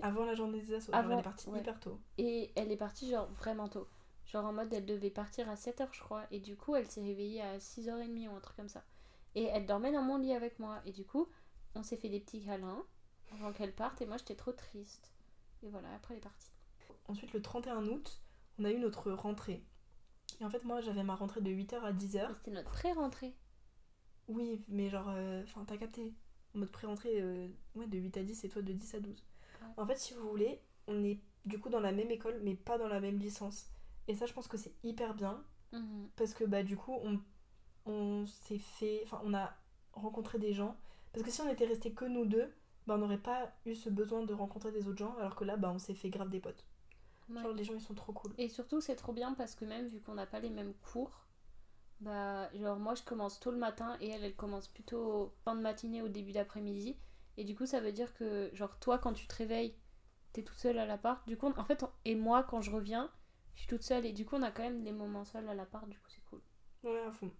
Avant 0.00 0.24
la 0.24 0.34
journée 0.34 0.60
des 0.60 0.74
assos, 0.74 0.94
Avant, 0.94 1.14
elle 1.14 1.20
est 1.20 1.22
partie 1.22 1.48
ouais. 1.48 1.60
hyper 1.60 1.78
tôt. 1.80 1.98
Et 2.18 2.52
elle 2.56 2.70
est 2.72 2.76
partie, 2.76 3.10
genre, 3.10 3.28
vraiment 3.32 3.68
tôt. 3.68 3.88
Genre, 4.26 4.44
en 4.44 4.52
mode, 4.52 4.72
elle 4.72 4.86
devait 4.86 5.10
partir 5.10 5.48
à 5.48 5.54
7h, 5.54 5.88
je 5.92 6.00
crois. 6.00 6.24
Et 6.30 6.40
du 6.40 6.56
coup, 6.56 6.74
elle 6.74 6.86
s'est 6.86 7.02
réveillée 7.02 7.42
à 7.42 7.58
6h30 7.58 8.28
ou 8.28 8.34
un 8.34 8.40
truc 8.40 8.56
comme 8.56 8.68
ça. 8.68 8.84
Et 9.34 9.44
elle 9.44 9.66
dormait 9.66 9.92
dans 9.92 10.02
mon 10.02 10.18
lit 10.18 10.32
avec 10.34 10.58
moi. 10.58 10.80
Et 10.86 10.92
du 10.92 11.04
coup, 11.04 11.28
on 11.74 11.82
s'est 11.82 11.96
fait 11.96 12.08
des 12.08 12.20
petits 12.20 12.44
câlins 12.44 12.84
avant 13.32 13.52
qu'elle 13.52 13.74
parte. 13.74 14.00
Et 14.00 14.06
moi, 14.06 14.16
j'étais 14.16 14.34
trop 14.34 14.52
triste. 14.52 15.12
Et 15.62 15.68
voilà, 15.68 15.88
après, 15.94 16.14
elle 16.14 16.18
est 16.18 16.22
partie. 16.22 16.50
Ensuite, 17.08 17.32
le 17.32 17.42
31 17.42 17.86
août, 17.86 18.20
on 18.58 18.64
a 18.64 18.70
eu 18.70 18.78
notre 18.78 19.12
rentrée. 19.12 19.62
Et 20.40 20.44
en 20.44 20.50
fait, 20.50 20.64
moi, 20.64 20.80
j'avais 20.80 21.02
ma 21.02 21.14
rentrée 21.14 21.40
de 21.40 21.50
8h 21.50 21.80
à 21.82 21.92
10h. 21.92 22.28
Mais 22.28 22.34
C'était 22.34 22.50
notre 22.50 22.70
pré-rentrée. 22.70 23.34
Oui, 24.28 24.64
mais 24.68 24.88
genre, 24.88 25.08
euh, 25.08 25.42
enfin, 25.44 25.64
t'as 25.66 25.76
capté. 25.76 26.14
En 26.54 26.60
mode 26.60 26.70
pré-rentrée, 26.70 27.20
euh, 27.20 27.48
ouais, 27.74 27.86
de 27.86 27.98
8 27.98 28.16
à 28.16 28.22
10 28.22 28.44
et 28.44 28.48
toi 28.48 28.62
de 28.62 28.72
10 28.72 28.94
à 28.94 29.00
12. 29.00 29.24
En 29.76 29.86
fait, 29.86 29.96
si 29.96 30.14
vous 30.14 30.28
voulez, 30.28 30.60
on 30.86 31.02
est 31.04 31.20
du 31.44 31.58
coup 31.58 31.68
dans 31.68 31.80
la 31.80 31.92
même 31.92 32.10
école, 32.10 32.40
mais 32.42 32.54
pas 32.54 32.78
dans 32.78 32.88
la 32.88 33.00
même 33.00 33.18
licence. 33.18 33.66
Et 34.08 34.14
ça, 34.14 34.26
je 34.26 34.32
pense 34.32 34.48
que 34.48 34.56
c'est 34.56 34.74
hyper 34.82 35.14
bien. 35.14 35.42
Mhm. 35.72 36.08
Parce 36.16 36.34
que, 36.34 36.44
bah, 36.44 36.62
du 36.62 36.76
coup, 36.76 36.94
on, 37.02 37.20
on 37.86 38.26
s'est 38.26 38.58
fait. 38.58 39.02
Enfin, 39.04 39.20
on 39.24 39.34
a 39.34 39.52
rencontré 39.92 40.38
des 40.38 40.52
gens. 40.52 40.76
Parce 41.12 41.24
que 41.24 41.30
si 41.30 41.40
on 41.40 41.48
était 41.48 41.66
resté 41.66 41.92
que 41.92 42.04
nous 42.04 42.26
deux, 42.26 42.52
bah, 42.86 42.94
on 42.94 42.98
n'aurait 42.98 43.18
pas 43.18 43.52
eu 43.66 43.74
ce 43.74 43.90
besoin 43.90 44.22
de 44.22 44.34
rencontrer 44.34 44.72
des 44.72 44.88
autres 44.88 44.98
gens. 44.98 45.16
Alors 45.18 45.36
que 45.36 45.44
là, 45.44 45.56
bah, 45.56 45.70
on 45.74 45.78
s'est 45.78 45.94
fait 45.94 46.10
grave 46.10 46.28
des 46.28 46.40
potes. 46.40 46.64
Ouais. 47.28 47.42
Genre, 47.42 47.52
les 47.52 47.64
gens, 47.64 47.74
ils 47.74 47.80
sont 47.80 47.94
trop 47.94 48.12
cool. 48.12 48.32
Et 48.38 48.48
surtout, 48.48 48.80
c'est 48.80 48.96
trop 48.96 49.12
bien 49.12 49.34
parce 49.34 49.54
que 49.54 49.64
même 49.64 49.86
vu 49.86 50.00
qu'on 50.00 50.14
n'a 50.14 50.26
pas 50.26 50.40
les 50.40 50.50
mêmes 50.50 50.74
cours, 50.92 51.24
bah, 52.00 52.50
genre, 52.54 52.78
moi 52.78 52.94
je 52.94 53.02
commence 53.02 53.40
tôt 53.40 53.50
le 53.50 53.56
matin 53.56 53.96
et 54.00 54.10
elle, 54.10 54.24
elle 54.24 54.36
commence 54.36 54.68
plutôt 54.68 55.32
fin 55.44 55.54
de 55.54 55.60
matinée 55.60 56.02
au 56.02 56.08
début 56.08 56.32
d'après-midi. 56.32 56.96
Et 57.36 57.44
du 57.44 57.54
coup, 57.56 57.66
ça 57.66 57.80
veut 57.80 57.92
dire 57.92 58.14
que, 58.14 58.50
genre, 58.54 58.78
toi, 58.78 58.98
quand 58.98 59.12
tu 59.12 59.26
te 59.26 59.34
réveilles, 59.36 59.74
t'es 60.32 60.42
toute 60.42 60.56
seule 60.58 60.78
à 60.78 60.86
l'appart. 60.86 61.26
Du 61.28 61.36
coup, 61.36 61.52
en 61.56 61.64
fait, 61.64 61.82
on- 61.82 61.90
et 62.04 62.14
moi, 62.14 62.44
quand 62.44 62.60
je 62.62 62.70
reviens, 62.70 63.10
je 63.54 63.60
suis 63.60 63.68
toute 63.68 63.82
seule. 63.82 64.06
Et 64.06 64.12
du 64.12 64.24
coup, 64.24 64.36
on 64.36 64.42
a 64.42 64.50
quand 64.50 64.62
même 64.62 64.82
des 64.84 64.92
moments 64.92 65.24
seuls 65.24 65.48
à 65.48 65.54
l'appart. 65.54 65.88
Du 65.88 65.98
coup, 65.98 66.08
c'est 66.08 66.24
cool. 66.26 66.40
Ouais, 66.84 67.00
à 67.06 67.10
fond. 67.12 67.30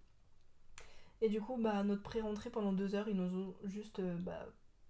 Et 1.20 1.28
du 1.28 1.40
coup, 1.40 1.56
bah, 1.56 1.82
notre 1.84 2.02
pré-rentrée 2.02 2.50
pendant 2.50 2.72
deux 2.72 2.94
heures, 2.94 3.08
ils 3.08 3.16
nous 3.16 3.34
ont 3.36 3.54
juste 3.64 3.98
euh, 4.00 4.16
bah, 4.18 4.46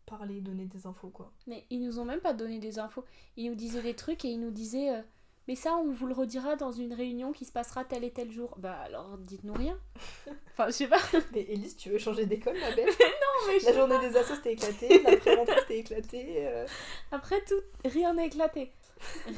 parlé, 0.07 0.41
donné 0.41 0.67
des 0.67 0.87
infos, 0.87 1.11
quoi. 1.11 1.33
Mais 1.47 1.65
ils 1.71 1.81
nous 1.81 1.99
ont 1.99 2.05
même 2.05 2.21
pas 2.21 2.33
donné 2.35 2.59
des 2.59 2.79
infos. 2.79 3.05
Ils 3.37 3.49
nous 3.51 3.55
disaient 3.57 3.83
des 3.83 3.95
trucs 3.95 4.25
et 4.25 4.29
ils 4.31 4.41
nous 4.41 4.51
disaient, 4.51 4.97
euh, 4.97 5.03
mais 5.49 5.57
ça, 5.57 5.77
on 5.77 5.91
vous 5.93 6.07
le 6.07 6.15
redira 6.15 6.57
dans 6.57 6.73
une 6.73 6.93
réunion 6.93 7.33
qui 7.33 7.45
se 7.45 7.53
passera 7.53 7.85
tel 7.85 8.05
et 8.05 8.11
tel 8.13 8.31
jour. 8.31 8.55
Bah 8.59 8.79
alors, 8.85 9.19
dites-nous 9.19 9.53
rien. 9.55 9.79
enfin, 10.53 10.67
je 10.67 10.73
sais 10.73 10.89
pas. 10.89 10.99
Mais 11.33 11.43
Elise, 11.49 11.77
tu 11.77 11.91
veux 11.91 11.99
changer 11.99 12.27
d'école, 12.27 12.59
ma 12.61 12.75
belle? 12.75 12.89
Non, 12.99 13.53
mais 13.53 13.59
je 13.61 13.67
La 13.67 13.73
sais 13.73 13.79
journée 13.79 13.99
des 13.99 14.17
assos, 14.17 14.37
c'était 14.37 14.53
éclaté, 14.53 15.03
l'après-rentrée, 15.03 15.57
c'était 15.61 15.79
éclaté. 15.81 16.47
euh. 16.47 16.67
Après 17.11 17.43
tout, 17.45 17.61
rien 17.85 18.15
n'est 18.15 18.27
éclaté. 18.29 18.71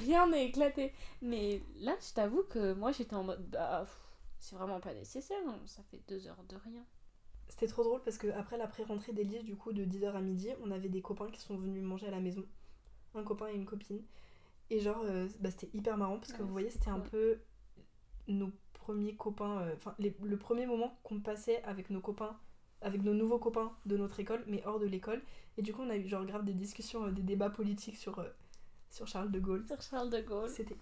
Rien 0.04 0.28
n'est 0.28 0.46
éclaté. 0.46 0.92
Mais 1.22 1.60
là, 1.80 1.96
je 2.06 2.12
t'avoue 2.14 2.42
que 2.44 2.74
moi, 2.74 2.92
j'étais 2.92 3.14
en 3.16 3.24
mode, 3.24 3.42
bah, 3.50 3.86
c'est 4.38 4.54
vraiment 4.54 4.78
pas 4.80 4.92
nécessaire. 4.94 5.38
hein. 5.48 5.58
Ça 5.66 5.82
fait 5.90 6.00
deux 6.08 6.26
heures 6.28 6.44
de 6.48 6.56
rien. 6.56 6.84
C'était 7.48 7.66
trop 7.68 7.82
drôle 7.84 8.02
parce 8.02 8.18
que 8.18 8.28
après 8.32 8.58
l'après-rentrée 8.58 9.12
d'Elise, 9.12 9.44
du 9.44 9.56
coup, 9.56 9.72
de 9.72 9.84
10h 9.84 10.12
à 10.14 10.20
midi, 10.20 10.50
on 10.64 10.70
avait 10.70 10.88
des 10.90 11.00
copains 11.02 11.30
qui 11.30 11.40
sont 11.40 11.56
venus 11.56 11.82
manger 11.82 12.06
à 12.08 12.10
la 12.10 12.20
maison. 12.20 12.44
Un 13.14 13.22
copain 13.24 13.48
et 13.48 13.54
une 13.54 13.64
copine. 13.66 14.02
Et 14.70 14.80
genre, 14.80 15.00
euh, 15.04 15.28
bah, 15.40 15.50
c'était 15.50 15.70
hyper 15.76 15.96
marrant 15.96 16.18
parce 16.18 16.32
que 16.32 16.38
Ouais, 16.38 16.44
vous 16.44 16.52
voyez, 16.52 16.70
c'était 16.70 16.90
un 16.90 17.00
peu 17.00 17.38
nos 18.28 18.50
premiers 18.74 19.14
copains, 19.16 19.60
euh, 19.60 19.74
enfin, 19.76 19.94
le 19.98 20.36
premier 20.36 20.66
moment 20.66 20.98
qu'on 21.02 21.20
passait 21.20 21.62
avec 21.64 21.90
nos 21.90 22.00
copains, 22.00 22.36
avec 22.82 23.02
nos 23.02 23.14
nouveaux 23.14 23.38
copains 23.38 23.72
de 23.86 23.96
notre 23.96 24.18
école, 24.20 24.42
mais 24.46 24.64
hors 24.66 24.78
de 24.78 24.86
l'école. 24.86 25.22
Et 25.58 25.62
du 25.62 25.72
coup, 25.72 25.82
on 25.82 25.90
a 25.90 25.96
eu 25.96 26.06
genre 26.06 26.24
grave 26.24 26.44
des 26.44 26.52
discussions, 26.54 27.04
euh, 27.06 27.10
des 27.10 27.22
débats 27.22 27.50
politiques 27.50 27.96
sur, 27.96 28.24
sur 28.90 29.06
Charles 29.06 29.30
de 29.30 29.38
Gaulle. 29.40 29.64
Sur 29.66 29.80
Charles 29.82 30.10
de 30.10 30.20
Gaulle. 30.20 30.48
C'était. 30.50 30.76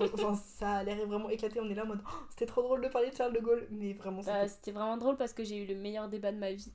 Enfin, 0.00 0.34
ça 0.34 0.76
a 0.78 0.84
l'air 0.84 1.06
vraiment 1.06 1.30
éclaté. 1.30 1.60
On 1.60 1.68
est 1.68 1.74
là 1.74 1.84
en 1.84 1.88
mode. 1.88 2.02
Oh, 2.04 2.14
c'était 2.30 2.46
trop 2.46 2.62
drôle 2.62 2.82
de 2.82 2.88
parler 2.88 3.10
de 3.10 3.16
Charles 3.16 3.32
de 3.32 3.40
Gaulle. 3.40 3.66
Mais 3.70 3.92
vraiment, 3.94 4.22
Bah, 4.22 4.42
c'était. 4.42 4.48
c'était 4.48 4.72
vraiment 4.72 4.96
drôle 4.96 5.16
parce 5.16 5.32
que 5.32 5.44
j'ai 5.44 5.62
eu 5.62 5.66
le 5.66 5.74
meilleur 5.76 6.08
débat 6.08 6.32
de 6.32 6.38
ma 6.38 6.52
vie. 6.52 6.72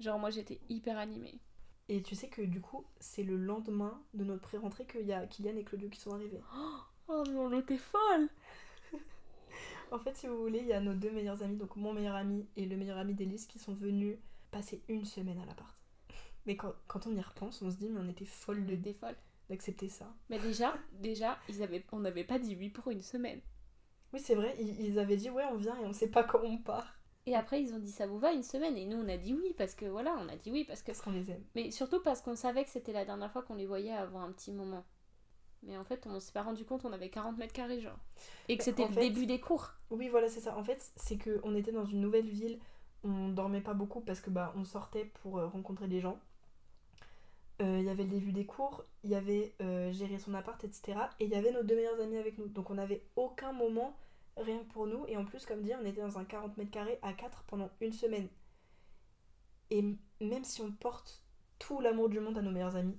Genre, 0.00 0.18
moi, 0.18 0.30
j'étais 0.30 0.60
hyper 0.68 0.98
animée. 0.98 1.38
Et 1.88 2.02
tu 2.02 2.14
sais 2.16 2.28
que 2.28 2.42
du 2.42 2.60
coup, 2.60 2.84
c'est 2.98 3.22
le 3.22 3.36
lendemain 3.36 4.02
de 4.14 4.24
notre 4.24 4.42
pré-rentrée 4.42 4.86
qu'il 4.86 5.06
y 5.06 5.12
a 5.12 5.26
Kylian 5.26 5.56
et 5.56 5.64
Claudio 5.64 5.88
qui 5.88 6.00
sont 6.00 6.12
arrivés. 6.12 6.40
Oh, 7.08 7.22
mais 7.28 7.36
on 7.38 7.52
était 7.52 7.78
folle 7.78 8.28
En 9.92 9.98
fait, 9.98 10.16
si 10.16 10.26
vous 10.26 10.38
voulez, 10.38 10.58
il 10.58 10.66
y 10.66 10.72
a 10.72 10.80
nos 10.80 10.94
deux 10.94 11.12
meilleurs 11.12 11.42
amis, 11.44 11.56
donc 11.56 11.76
mon 11.76 11.92
meilleur 11.92 12.16
ami 12.16 12.46
et 12.56 12.66
le 12.66 12.76
meilleur 12.76 12.98
ami 12.98 13.14
d'Élise, 13.14 13.46
qui 13.46 13.58
sont 13.60 13.72
venus 13.74 14.16
passer 14.50 14.82
une 14.88 15.04
semaine 15.04 15.38
à 15.38 15.46
l'appart. 15.46 15.76
Mais 16.46 16.56
quand, 16.56 16.72
quand 16.88 17.06
on 17.06 17.14
y 17.14 17.20
repense, 17.20 17.62
on 17.62 17.70
se 17.70 17.76
dit, 17.76 17.88
mais 17.88 18.00
on 18.00 18.08
était 18.08 18.24
folle 18.24 18.66
de- 18.66 18.92
folle. 18.92 19.16
d'accepter 19.48 19.88
ça. 19.88 20.12
Mais 20.28 20.38
déjà, 20.40 20.76
déjà, 20.92 21.38
ils 21.48 21.62
avaient, 21.62 21.84
on 21.92 22.00
n'avait 22.00 22.24
pas 22.24 22.38
dit 22.38 22.56
oui 22.56 22.68
pour 22.70 22.88
une 22.90 23.00
semaine. 23.02 23.40
Oui, 24.12 24.20
c'est 24.20 24.34
vrai, 24.34 24.56
ils, 24.60 24.80
ils 24.86 24.98
avaient 24.98 25.16
dit, 25.16 25.30
ouais, 25.30 25.44
on 25.52 25.56
vient 25.56 25.76
et 25.80 25.84
on 25.86 25.92
sait 25.92 26.08
pas 26.10 26.24
quand 26.24 26.40
on 26.42 26.58
part. 26.58 26.96
Et 27.26 27.34
après, 27.34 27.60
ils 27.60 27.74
ont 27.74 27.78
dit 27.78 27.90
ça 27.90 28.06
vous 28.06 28.18
va 28.18 28.32
une 28.32 28.42
semaine? 28.44 28.76
Et 28.76 28.84
nous, 28.86 28.96
on 28.98 29.08
a 29.08 29.16
dit 29.16 29.34
oui 29.34 29.54
parce 29.58 29.74
que 29.74 29.84
voilà, 29.86 30.16
on 30.20 30.28
a 30.28 30.36
dit 30.36 30.50
oui 30.52 30.64
parce 30.64 30.80
que. 30.82 30.86
Parce 30.86 31.00
qu'on 31.02 31.10
les 31.12 31.30
aime. 31.30 31.42
Mais 31.54 31.70
surtout 31.70 32.00
parce 32.00 32.20
qu'on 32.22 32.36
savait 32.36 32.64
que 32.64 32.70
c'était 32.70 32.92
la 32.92 33.04
dernière 33.04 33.30
fois 33.32 33.42
qu'on 33.42 33.56
les 33.56 33.66
voyait 33.66 33.92
avant 33.92 34.20
un 34.22 34.30
petit 34.32 34.52
moment. 34.52 34.84
Mais 35.62 35.76
en 35.76 35.82
fait, 35.84 36.06
on 36.06 36.20
s'est 36.20 36.32
pas 36.32 36.42
rendu 36.42 36.64
compte, 36.64 36.84
on 36.84 36.92
avait 36.92 37.08
40 37.10 37.38
mètres 37.38 37.52
carrés, 37.52 37.80
genre. 37.80 37.98
Et 38.48 38.56
que 38.56 38.60
Mais 38.62 38.64
c'était 38.64 38.86
le 38.86 38.92
fait- 38.92 39.00
début 39.08 39.26
des 39.26 39.40
cours. 39.40 39.72
Oui, 39.90 40.08
voilà, 40.08 40.28
c'est 40.28 40.38
ça. 40.40 40.56
En 40.56 40.62
fait, 40.62 40.92
c'est 40.94 41.16
que 41.16 41.40
on 41.42 41.56
était 41.56 41.72
dans 41.72 41.84
une 41.86 42.00
nouvelle 42.00 42.28
ville, 42.28 42.60
on 43.02 43.28
dormait 43.30 43.60
pas 43.60 43.74
beaucoup 43.74 44.00
parce 44.00 44.20
que 44.20 44.30
bah 44.30 44.52
on 44.56 44.64
sortait 44.64 45.06
pour 45.22 45.38
euh, 45.38 45.46
rencontrer 45.48 45.88
des 45.88 46.00
gens. 46.00 46.18
Euh, 47.62 47.78
Il 47.80 47.84
y 47.86 47.88
avait 47.90 48.04
le 48.04 48.10
début 48.10 48.32
des 48.32 48.44
cours, 48.46 48.84
il 49.02 49.10
y 49.10 49.14
avait 49.14 49.54
euh, 49.62 49.90
gérer 49.90 50.18
son 50.18 50.34
appart, 50.34 50.62
etc. 50.62 50.98
Et 51.18 51.24
il 51.24 51.30
y 51.30 51.34
avait 51.34 51.52
nos 51.52 51.62
deux 51.62 51.74
meilleurs 51.74 51.98
amis 52.00 52.18
avec 52.18 52.38
nous. 52.38 52.46
Donc 52.48 52.70
on 52.70 52.74
n'avait 52.74 53.02
aucun 53.16 53.52
moment 53.52 53.96
rien 54.36 54.58
que 54.58 54.72
pour 54.72 54.86
nous. 54.86 55.04
Et 55.08 55.16
en 55.16 55.24
plus, 55.24 55.44
comme 55.46 55.62
dit, 55.62 55.72
on 55.80 55.84
était 55.84 56.00
dans 56.00 56.18
un 56.18 56.24
40 56.24 56.56
mètres 56.56 56.70
carrés 56.70 56.98
à 57.02 57.12
4 57.12 57.44
pendant 57.44 57.70
une 57.80 57.92
semaine. 57.92 58.28
Et 59.70 59.82
même 60.20 60.44
si 60.44 60.60
on 60.62 60.70
porte 60.72 61.22
tout 61.58 61.80
l'amour 61.80 62.08
du 62.08 62.20
monde 62.20 62.38
à 62.38 62.42
nos 62.42 62.50
meilleurs 62.50 62.76
amis, 62.76 62.98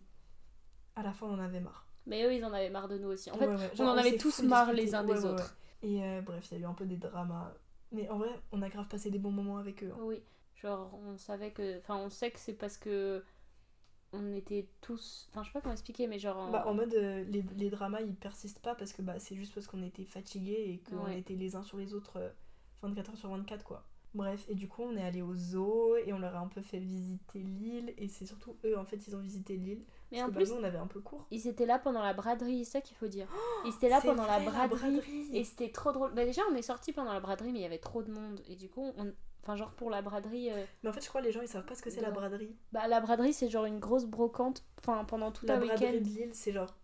à 0.95 1.03
la 1.03 1.13
fin 1.13 1.27
on 1.27 1.33
en 1.35 1.39
avait 1.39 1.59
marre. 1.59 1.85
Mais 2.05 2.23
eux, 2.23 2.33
ils 2.33 2.43
en 2.43 2.53
avaient 2.53 2.69
marre 2.69 2.87
de 2.87 2.97
nous 2.97 3.09
aussi. 3.09 3.29
En 3.31 3.37
fait, 3.37 3.47
Ouais, 3.47 3.55
ouais, 3.55 3.71
on 3.79 3.83
en 3.87 3.97
avait 3.97 4.17
tous 4.17 4.41
marre 4.43 4.73
les 4.73 4.95
uns 4.95 5.05
Ouais, 5.05 5.13
des 5.15 5.25
autres. 5.25 5.55
Et 5.83 6.03
euh, 6.03 6.21
bref, 6.21 6.47
il 6.51 6.57
y 6.57 6.61
a 6.61 6.63
eu 6.63 6.65
un 6.69 6.73
peu 6.73 6.85
des 6.85 6.97
dramas. 6.97 7.53
Mais 7.91 8.09
en 8.09 8.17
vrai, 8.17 8.29
on 8.51 8.61
a 8.61 8.69
grave 8.69 8.87
passé 8.87 9.11
des 9.11 9.19
bons 9.19 9.31
moments 9.31 9.57
avec 9.57 9.83
eux. 9.83 9.91
hein. 9.93 9.99
Oui, 10.01 10.21
genre 10.55 10.93
on 11.05 11.17
savait 11.17 11.51
que, 11.51 11.77
enfin 11.79 11.97
on 11.97 12.09
sait 12.09 12.31
que 12.31 12.39
c'est 12.39 12.53
parce 12.53 12.77
que 12.77 13.23
on 14.13 14.33
était 14.33 14.67
tous, 14.81 15.27
enfin 15.31 15.43
je 15.43 15.47
sais 15.49 15.53
pas 15.53 15.61
comment 15.61 15.73
expliquer, 15.73 16.07
mais 16.07 16.19
genre 16.19 16.37
en- 16.37 16.51
Bah, 16.51 16.63
en 16.67 16.73
mode, 16.73 16.93
euh, 16.93 17.23
les, 17.25 17.43
les 17.57 17.69
dramas 17.69 18.01
ils 18.01 18.15
persistent 18.15 18.59
pas 18.61 18.75
parce 18.75 18.93
que 18.93 19.01
bah, 19.01 19.19
c'est 19.19 19.35
juste 19.35 19.53
parce 19.53 19.67
qu'on 19.67 19.83
était 19.83 20.05
fatigués 20.05 20.51
et 20.67 20.81
qu'on 20.89 21.05
Ouais. 21.05 21.19
était 21.19 21.35
les 21.35 21.55
uns 21.55 21.63
sur 21.63 21.77
les 21.77 21.93
autres 21.93 22.17
euh, 22.17 22.29
24 22.83 23.09
heures 23.11 23.17
sur 23.17 23.29
24 23.29 23.63
quoi. 23.63 23.83
Bref, 24.13 24.45
et 24.49 24.55
du 24.55 24.67
coup 24.67 24.81
on 24.83 24.95
est 24.95 25.03
allé 25.03 25.21
au 25.21 25.35
zoo 25.35 25.95
et 25.97 26.13
on 26.13 26.17
leur 26.19 26.35
a 26.35 26.39
un 26.39 26.47
peu 26.47 26.61
fait 26.61 26.79
visiter 26.79 27.39
l'île 27.39 27.93
et 27.97 28.07
c'est 28.07 28.25
surtout 28.25 28.55
eux 28.65 28.77
en 28.77 28.85
fait 28.85 29.05
ils 29.07 29.15
ont 29.15 29.19
visité 29.19 29.57
l'île. 29.57 29.83
mais 30.11 30.19
Parce 30.19 30.29
en 30.29 30.31
que 30.31 30.37
plus 30.37 30.49
bah, 30.49 30.55
nous 30.55 30.61
on 30.61 30.63
avait 30.63 30.77
un 30.77 30.87
peu 30.87 31.01
court. 31.01 31.27
ils 31.29 31.45
étaient 31.47 31.65
là 31.65 31.77
pendant 31.77 32.01
la 32.01 32.13
braderie, 32.13 32.63
c'est 32.65 32.71
ça 32.71 32.81
qu'il 32.81 32.95
faut 32.95 33.07
dire. 33.09 33.27
Ils 33.65 33.73
étaient 33.75 33.89
là 33.89 33.99
pendant 34.01 34.25
la 34.25 34.39
vrai, 34.39 34.67
braderie, 34.69 35.01
et 35.33 35.43
c'était 35.43 35.69
trop 35.71 35.91
drôle. 35.91 36.13
Bah 36.13 36.23
déjà 36.25 36.41
on 36.49 36.55
est 36.55 36.61
sorti 36.63 36.93
pendant 36.93 37.11
la 37.13 37.19
braderie 37.19 37.51
mais 37.51 37.59
il 37.59 37.63
y 37.63 37.65
avait 37.65 37.77
trop 37.77 38.01
de 38.01 38.11
monde 38.11 38.39
et 38.47 38.55
du 38.55 38.69
coup 38.69 38.91
on, 38.97 39.13
enfin 39.47 39.55
genre 39.55 39.71
pour 39.71 39.89
la 39.89 40.01
braderie, 40.01 40.51
euh, 40.51 40.65
Mais 40.83 40.89
en 40.89 40.93
fait 40.93 41.01
je 41.03 41.07
crois 41.07 41.21
les 41.21 41.31
gens 41.31 41.41
ils 41.41 41.47
savent 41.47 41.65
pas 41.65 41.73
ce 41.75 41.81
que 41.81 41.89
c'est 41.89 42.01
la 42.01 42.11
braderie. 42.11 42.53
bah 42.73 42.87
la 42.87 42.99
braderie 42.99 43.31
c'est 43.31 43.49
genre 43.49 43.63
une 43.65 43.79
grosse 43.79 44.05
brocante, 44.05 44.65
enfin 44.79 45.05
pendant 45.05 45.31
tout 45.31 45.45
La 45.45 45.53
un 45.55 45.59
braderie 45.59 45.85
week-end 45.85 45.93
de 45.99 46.03
l'île 46.03 46.29
c'est 46.33 46.51
genre 46.51 46.75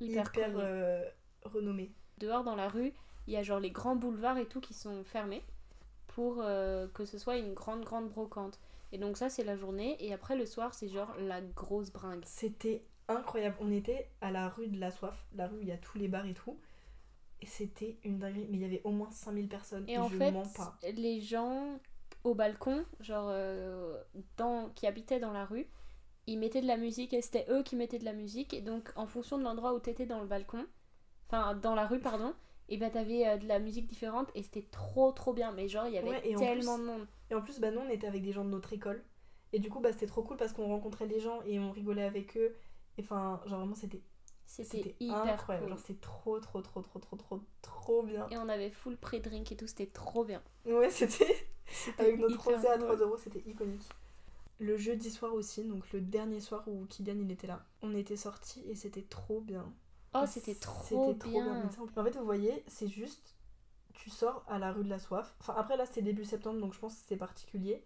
hyper, 0.00 0.26
hyper, 0.32 0.50
euh, 0.56 1.04
renommé. 1.44 1.92
dehors 2.16 2.44
dans 2.44 2.56
la 2.56 2.68
rue, 2.68 2.94
il 3.26 3.34
y 3.34 3.36
a 3.36 3.42
genre 3.42 3.60
les 3.60 3.70
grands 3.70 3.96
boulevards 3.96 4.38
et 4.38 4.46
tout 4.46 4.60
qui 4.60 4.72
sont 4.72 5.04
fermés 5.04 5.42
pour 6.06 6.36
euh, 6.40 6.88
que 6.94 7.04
ce 7.04 7.18
soit 7.18 7.36
une 7.36 7.52
grande 7.52 7.84
grande 7.84 8.08
brocante. 8.08 8.58
Et 8.90 8.96
donc 8.98 9.18
ça 9.18 9.28
c'est 9.28 9.44
la 9.44 9.56
journée 9.56 9.96
et 10.02 10.14
après 10.14 10.34
le 10.34 10.46
soir 10.46 10.72
c'est 10.72 10.88
genre 10.88 11.14
la 11.20 11.42
grosse 11.42 11.90
bringue. 11.92 12.22
C'était 12.24 12.84
incroyable. 13.08 13.56
On 13.60 13.70
était 13.70 14.08
à 14.22 14.30
la 14.30 14.48
rue 14.48 14.68
de 14.68 14.80
la 14.80 14.90
soif, 14.90 15.26
la 15.34 15.46
rue 15.46 15.58
où 15.58 15.60
il 15.60 15.68
y 15.68 15.72
a 15.72 15.76
tous 15.76 15.98
les 15.98 16.08
bars 16.08 16.24
et 16.26 16.32
tout. 16.34 16.58
Et 17.40 17.46
c'était 17.46 17.98
une 18.02 18.18
dinguerie. 18.18 18.48
Mais 18.50 18.56
il 18.56 18.62
y 18.62 18.64
avait 18.64 18.80
au 18.82 18.90
moins 18.90 19.10
5000 19.12 19.48
personnes. 19.48 19.84
Et, 19.88 19.92
Et, 19.92 19.98
en 19.98 20.08
je 20.08 20.16
fait, 20.16 20.32
mens 20.32 20.52
pas. 20.54 20.76
les 20.82 21.20
gens 21.20 21.78
au 22.24 22.34
balcon, 22.34 22.84
genre 23.00 23.28
euh, 23.30 24.02
dans, 24.36 24.70
qui 24.70 24.86
habitaient 24.86 25.20
dans 25.20 25.32
la 25.32 25.44
rue, 25.44 25.66
ils 26.26 26.38
mettaient 26.38 26.60
de 26.60 26.66
la 26.66 26.76
musique 26.76 27.12
et 27.14 27.22
c'était 27.22 27.46
eux 27.50 27.62
qui 27.62 27.76
mettaient 27.76 27.98
de 27.98 28.04
la 28.04 28.12
musique. 28.12 28.52
Et 28.54 28.60
donc 28.60 28.92
en 28.96 29.06
fonction 29.06 29.38
de 29.38 29.44
l'endroit 29.44 29.74
où 29.74 29.80
t'étais 29.80 30.06
dans 30.06 30.20
le 30.20 30.26
balcon, 30.26 30.66
enfin 31.28 31.54
dans 31.54 31.74
la 31.74 31.86
rue 31.86 32.00
pardon, 32.00 32.34
et 32.68 32.76
bah 32.76 32.90
t'avais 32.90 33.26
euh, 33.26 33.36
de 33.38 33.46
la 33.46 33.58
musique 33.60 33.86
différente 33.86 34.28
et 34.34 34.42
c'était 34.42 34.66
trop 34.70 35.12
trop 35.12 35.32
bien. 35.32 35.52
Mais 35.52 35.68
genre 35.68 35.86
il 35.86 35.94
y 35.94 35.98
avait 35.98 36.08
Ouais, 36.10 36.20
tellement 36.36 36.76
plus- 36.76 36.82
de 36.82 36.86
monde. 36.90 37.06
Et 37.30 37.34
en 37.34 37.42
plus, 37.42 37.60
bah, 37.60 37.70
nous, 37.70 37.80
on 37.80 37.90
était 37.90 38.06
avec 38.06 38.22
des 38.22 38.32
gens 38.32 38.44
de 38.44 38.48
notre 38.50 38.72
école. 38.72 39.04
Et 39.52 39.58
du 39.58 39.68
coup, 39.70 39.80
bah, 39.80 39.92
c'était 39.92 40.06
trop 40.06 40.22
cool 40.22 40.36
parce 40.38 40.52
qu'on 40.54 40.66
rencontrait 40.68 41.06
les 41.06 41.20
gens 41.20 41.42
et 41.42 41.58
on 41.58 41.70
rigolait 41.72 42.04
avec 42.04 42.36
eux. 42.38 42.56
Et 42.96 43.02
enfin, 43.02 43.40
genre 43.46 43.58
vraiment, 43.60 43.74
c'était 43.74 44.02
C'était 44.46 44.96
hyper 44.98 45.16
incroyable. 45.26 45.66
cool. 45.66 45.68
Genre, 45.76 45.78
c'était 45.78 46.00
trop, 46.00 46.40
trop, 46.40 46.62
trop, 46.62 46.80
trop, 46.82 46.98
trop, 46.98 47.16
trop, 47.16 47.40
trop 47.62 48.02
bien. 48.02 48.26
Et 48.30 48.38
on 48.38 48.48
avait 48.48 48.70
full 48.70 48.96
pré-drink 48.96 49.52
et 49.52 49.56
tout, 49.56 49.66
c'était 49.66 49.86
trop 49.86 50.24
bien. 50.24 50.42
Ouais, 50.64 50.88
c'était. 50.90 51.48
Avec 51.98 52.18
notre 52.18 52.42
rosé 52.42 52.68
à 52.68 52.76
drôle. 52.76 52.96
3 52.96 53.06
euros, 53.06 53.16
c'était 53.16 53.42
iconique. 53.48 53.88
Le 54.60 54.76
jeudi 54.76 55.10
soir 55.10 55.34
aussi, 55.34 55.64
donc 55.64 55.92
le 55.92 56.00
dernier 56.00 56.40
soir 56.40 56.64
où 56.66 56.84
Kylian 56.86 57.18
il 57.20 57.30
était 57.30 57.46
là, 57.46 57.64
on 57.82 57.94
était 57.94 58.16
sortis 58.16 58.64
et 58.68 58.74
c'était 58.74 59.02
trop 59.02 59.40
bien. 59.40 59.72
Oh, 60.14 60.24
c'était 60.26 60.54
trop, 60.54 61.12
C'était 61.14 61.28
bien. 61.28 61.62
En 61.96 62.04
fait, 62.04 62.16
vous 62.16 62.24
voyez, 62.24 62.64
c'est 62.66 62.88
juste, 62.88 63.36
tu 63.94 64.10
sors 64.10 64.44
à 64.48 64.58
la 64.58 64.72
rue 64.72 64.82
de 64.82 64.88
la 64.88 64.98
soif. 64.98 65.34
Enfin, 65.40 65.54
après 65.56 65.76
là, 65.76 65.86
c'était 65.86 66.02
début 66.02 66.24
septembre, 66.24 66.60
donc 66.60 66.74
je 66.74 66.78
pense 66.78 66.94
que 66.94 67.00
c'était 67.00 67.16
particulier. 67.16 67.82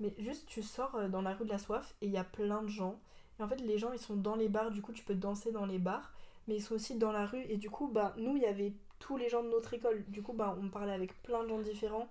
Mais 0.00 0.14
juste, 0.18 0.46
tu 0.46 0.62
sors 0.62 0.94
euh, 0.94 1.08
dans 1.08 1.22
la 1.22 1.34
rue 1.34 1.44
de 1.44 1.50
la 1.50 1.58
soif 1.58 1.94
et 2.00 2.06
il 2.06 2.12
y 2.12 2.18
a 2.18 2.24
plein 2.24 2.62
de 2.62 2.68
gens. 2.68 2.98
Et 3.38 3.42
en 3.42 3.48
fait, 3.48 3.60
les 3.60 3.78
gens, 3.78 3.92
ils 3.92 3.98
sont 3.98 4.16
dans 4.16 4.36
les 4.36 4.48
bars, 4.48 4.70
du 4.70 4.80
coup, 4.82 4.92
tu 4.92 5.04
peux 5.04 5.14
danser 5.14 5.52
dans 5.52 5.66
les 5.66 5.78
bars. 5.78 6.12
Mais 6.46 6.56
ils 6.56 6.62
sont 6.62 6.74
aussi 6.74 6.96
dans 6.96 7.12
la 7.12 7.26
rue. 7.26 7.42
Et 7.48 7.56
du 7.56 7.68
coup, 7.68 7.88
bah, 7.88 8.14
nous, 8.16 8.36
il 8.36 8.42
y 8.42 8.46
avait 8.46 8.72
tous 8.98 9.16
les 9.16 9.28
gens 9.28 9.42
de 9.42 9.50
notre 9.50 9.74
école. 9.74 10.04
Du 10.08 10.22
coup, 10.22 10.32
bah, 10.32 10.56
on 10.60 10.68
parlait 10.68 10.92
avec 10.92 11.20
plein 11.22 11.42
de 11.42 11.48
gens 11.48 11.58
différents. 11.58 12.08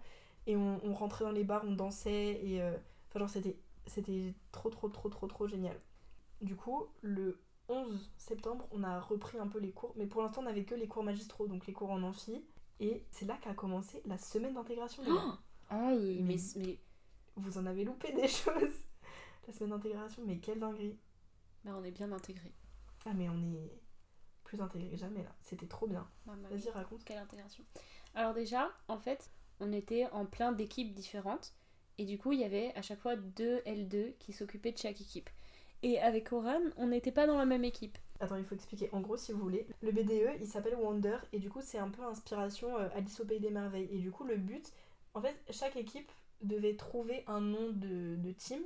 Et 0.47 0.55
on, 0.55 0.79
on 0.83 0.93
rentrait 0.93 1.25
dans 1.25 1.31
les 1.31 1.43
bars, 1.43 1.63
on 1.65 1.73
dansait. 1.73 2.39
Et 2.43 2.61
euh, 2.61 2.75
enfin, 3.09 3.19
genre, 3.19 3.29
c'était, 3.29 3.59
c'était 3.85 4.33
trop, 4.51 4.69
trop, 4.69 4.89
trop, 4.89 5.09
trop, 5.09 5.27
trop 5.27 5.47
génial. 5.47 5.77
Du 6.41 6.55
coup, 6.55 6.87
le 7.01 7.39
11 7.69 8.11
septembre, 8.17 8.67
on 8.71 8.83
a 8.83 8.99
repris 8.99 9.37
un 9.37 9.47
peu 9.47 9.59
les 9.59 9.71
cours. 9.71 9.93
Mais 9.97 10.07
pour 10.07 10.21
l'instant, 10.21 10.41
on 10.41 10.45
n'avait 10.45 10.63
que 10.63 10.75
les 10.75 10.87
cours 10.87 11.03
magistraux, 11.03 11.47
donc 11.47 11.67
les 11.67 11.73
cours 11.73 11.91
en 11.91 12.01
amphi. 12.01 12.43
Et 12.79 13.03
c'est 13.11 13.25
là 13.25 13.37
qu'a 13.41 13.53
commencé 13.53 14.01
la 14.05 14.17
semaine 14.17 14.53
d'intégration. 14.53 15.03
Aïe, 15.69 16.21
mais, 16.23 16.37
Vous 17.35 17.57
en 17.57 17.65
avez 17.65 17.83
loupé 17.83 18.13
des 18.13 18.27
choses. 18.27 18.85
La 19.47 19.53
semaine 19.53 19.71
d'intégration, 19.71 20.23
mais 20.25 20.39
quelle 20.39 20.59
dinguerie. 20.59 20.97
mais 21.63 21.71
on 21.71 21.83
est 21.83 21.91
bien 21.91 22.11
intégrés. 22.11 22.53
Ah, 23.05 23.13
mais 23.13 23.29
on 23.29 23.41
est 23.53 23.81
plus 24.43 24.61
intégrés 24.61 24.89
que 24.89 24.97
jamais 24.97 25.23
là. 25.23 25.35
C'était 25.41 25.67
trop 25.67 25.87
bien. 25.87 26.07
Maman. 26.25 26.47
Vas-y, 26.49 26.69
raconte. 26.69 27.03
Quelle 27.03 27.17
intégration. 27.17 27.63
Alors 28.15 28.33
déjà, 28.33 28.71
en 28.87 28.97
fait, 28.97 29.29
on 29.59 29.71
était 29.73 30.07
en 30.11 30.25
plein 30.25 30.51
d'équipes 30.51 30.93
différentes. 30.93 31.53
Et 31.97 32.05
du 32.05 32.17
coup, 32.17 32.31
il 32.31 32.39
y 32.39 32.43
avait 32.43 32.73
à 32.75 32.81
chaque 32.81 32.99
fois 32.99 33.15
deux 33.15 33.57
L2 33.65 34.13
qui 34.19 34.33
s'occupaient 34.33 34.71
de 34.71 34.77
chaque 34.77 35.01
équipe. 35.01 35.29
Et 35.83 35.99
avec 35.99 36.31
Oran, 36.31 36.59
on 36.77 36.87
n'était 36.87 37.11
pas 37.11 37.27
dans 37.27 37.37
la 37.37 37.45
même 37.45 37.63
équipe. 37.63 37.97
Attends, 38.19 38.35
il 38.35 38.43
faut 38.45 38.55
expliquer. 38.55 38.89
En 38.93 39.01
gros, 39.01 39.17
si 39.17 39.31
vous 39.31 39.39
voulez, 39.39 39.67
le 39.81 39.91
BDE, 39.91 40.39
il 40.39 40.47
s'appelle 40.47 40.75
Wonder. 40.75 41.17
Et 41.33 41.39
du 41.39 41.49
coup, 41.49 41.59
c'est 41.61 41.77
un 41.77 41.89
peu 41.89 42.03
inspiration 42.03 42.77
euh, 42.77 42.87
Alice 42.95 43.19
au 43.19 43.25
Pays 43.25 43.39
des 43.39 43.51
Merveilles. 43.51 43.89
Et 43.91 43.99
du 43.99 44.11
coup, 44.11 44.23
le 44.23 44.37
but, 44.37 44.71
en 45.13 45.21
fait, 45.21 45.35
chaque 45.51 45.75
équipe 45.75 46.11
devait 46.41 46.75
trouver 46.75 47.23
un 47.27 47.41
nom 47.41 47.69
de, 47.71 48.15
de 48.15 48.31
team. 48.31 48.61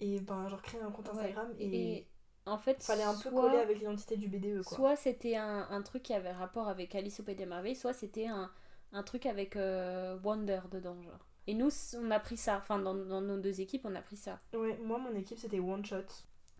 Et 0.00 0.20
ben, 0.20 0.48
genre 0.48 0.62
créer 0.62 0.80
un 0.80 0.90
compte 0.90 1.06
Ouais. 1.12 1.18
Instagram. 1.20 1.48
Et, 1.58 1.94
Et 1.98 2.06
en 2.46 2.58
fait, 2.58 2.82
Fallait 2.82 3.02
un 3.04 3.14
peu 3.14 3.30
coller 3.30 3.58
avec 3.58 3.78
l'identité 3.78 4.16
du 4.16 4.28
BDE 4.28 4.62
quoi. 4.64 4.76
Soit 4.76 4.96
c'était 4.96 5.36
un, 5.36 5.66
un 5.70 5.82
truc 5.82 6.02
qui 6.02 6.12
avait 6.12 6.32
rapport 6.32 6.68
avec 6.68 6.94
Alice 6.94 7.20
au 7.20 7.22
Pays 7.22 7.36
des 7.36 7.46
Merveilles, 7.46 7.76
soit 7.76 7.92
c'était 7.92 8.26
un, 8.26 8.50
un 8.92 9.02
truc 9.02 9.26
avec 9.26 9.56
euh, 9.56 10.18
Wonder 10.22 10.60
dedans, 10.70 11.00
genre. 11.02 11.26
Et 11.46 11.54
nous, 11.54 11.70
on 11.98 12.10
a 12.10 12.20
pris 12.20 12.36
ça. 12.36 12.58
Enfin, 12.58 12.78
dans, 12.78 12.94
dans 12.94 13.20
nos 13.20 13.38
deux 13.38 13.60
équipes, 13.60 13.82
on 13.84 13.94
a 13.96 14.02
pris 14.02 14.16
ça. 14.16 14.40
Ouais, 14.54 14.78
moi 14.84 14.98
mon 14.98 15.14
équipe 15.16 15.38
c'était 15.38 15.58
One 15.58 15.84
Shot. 15.84 16.04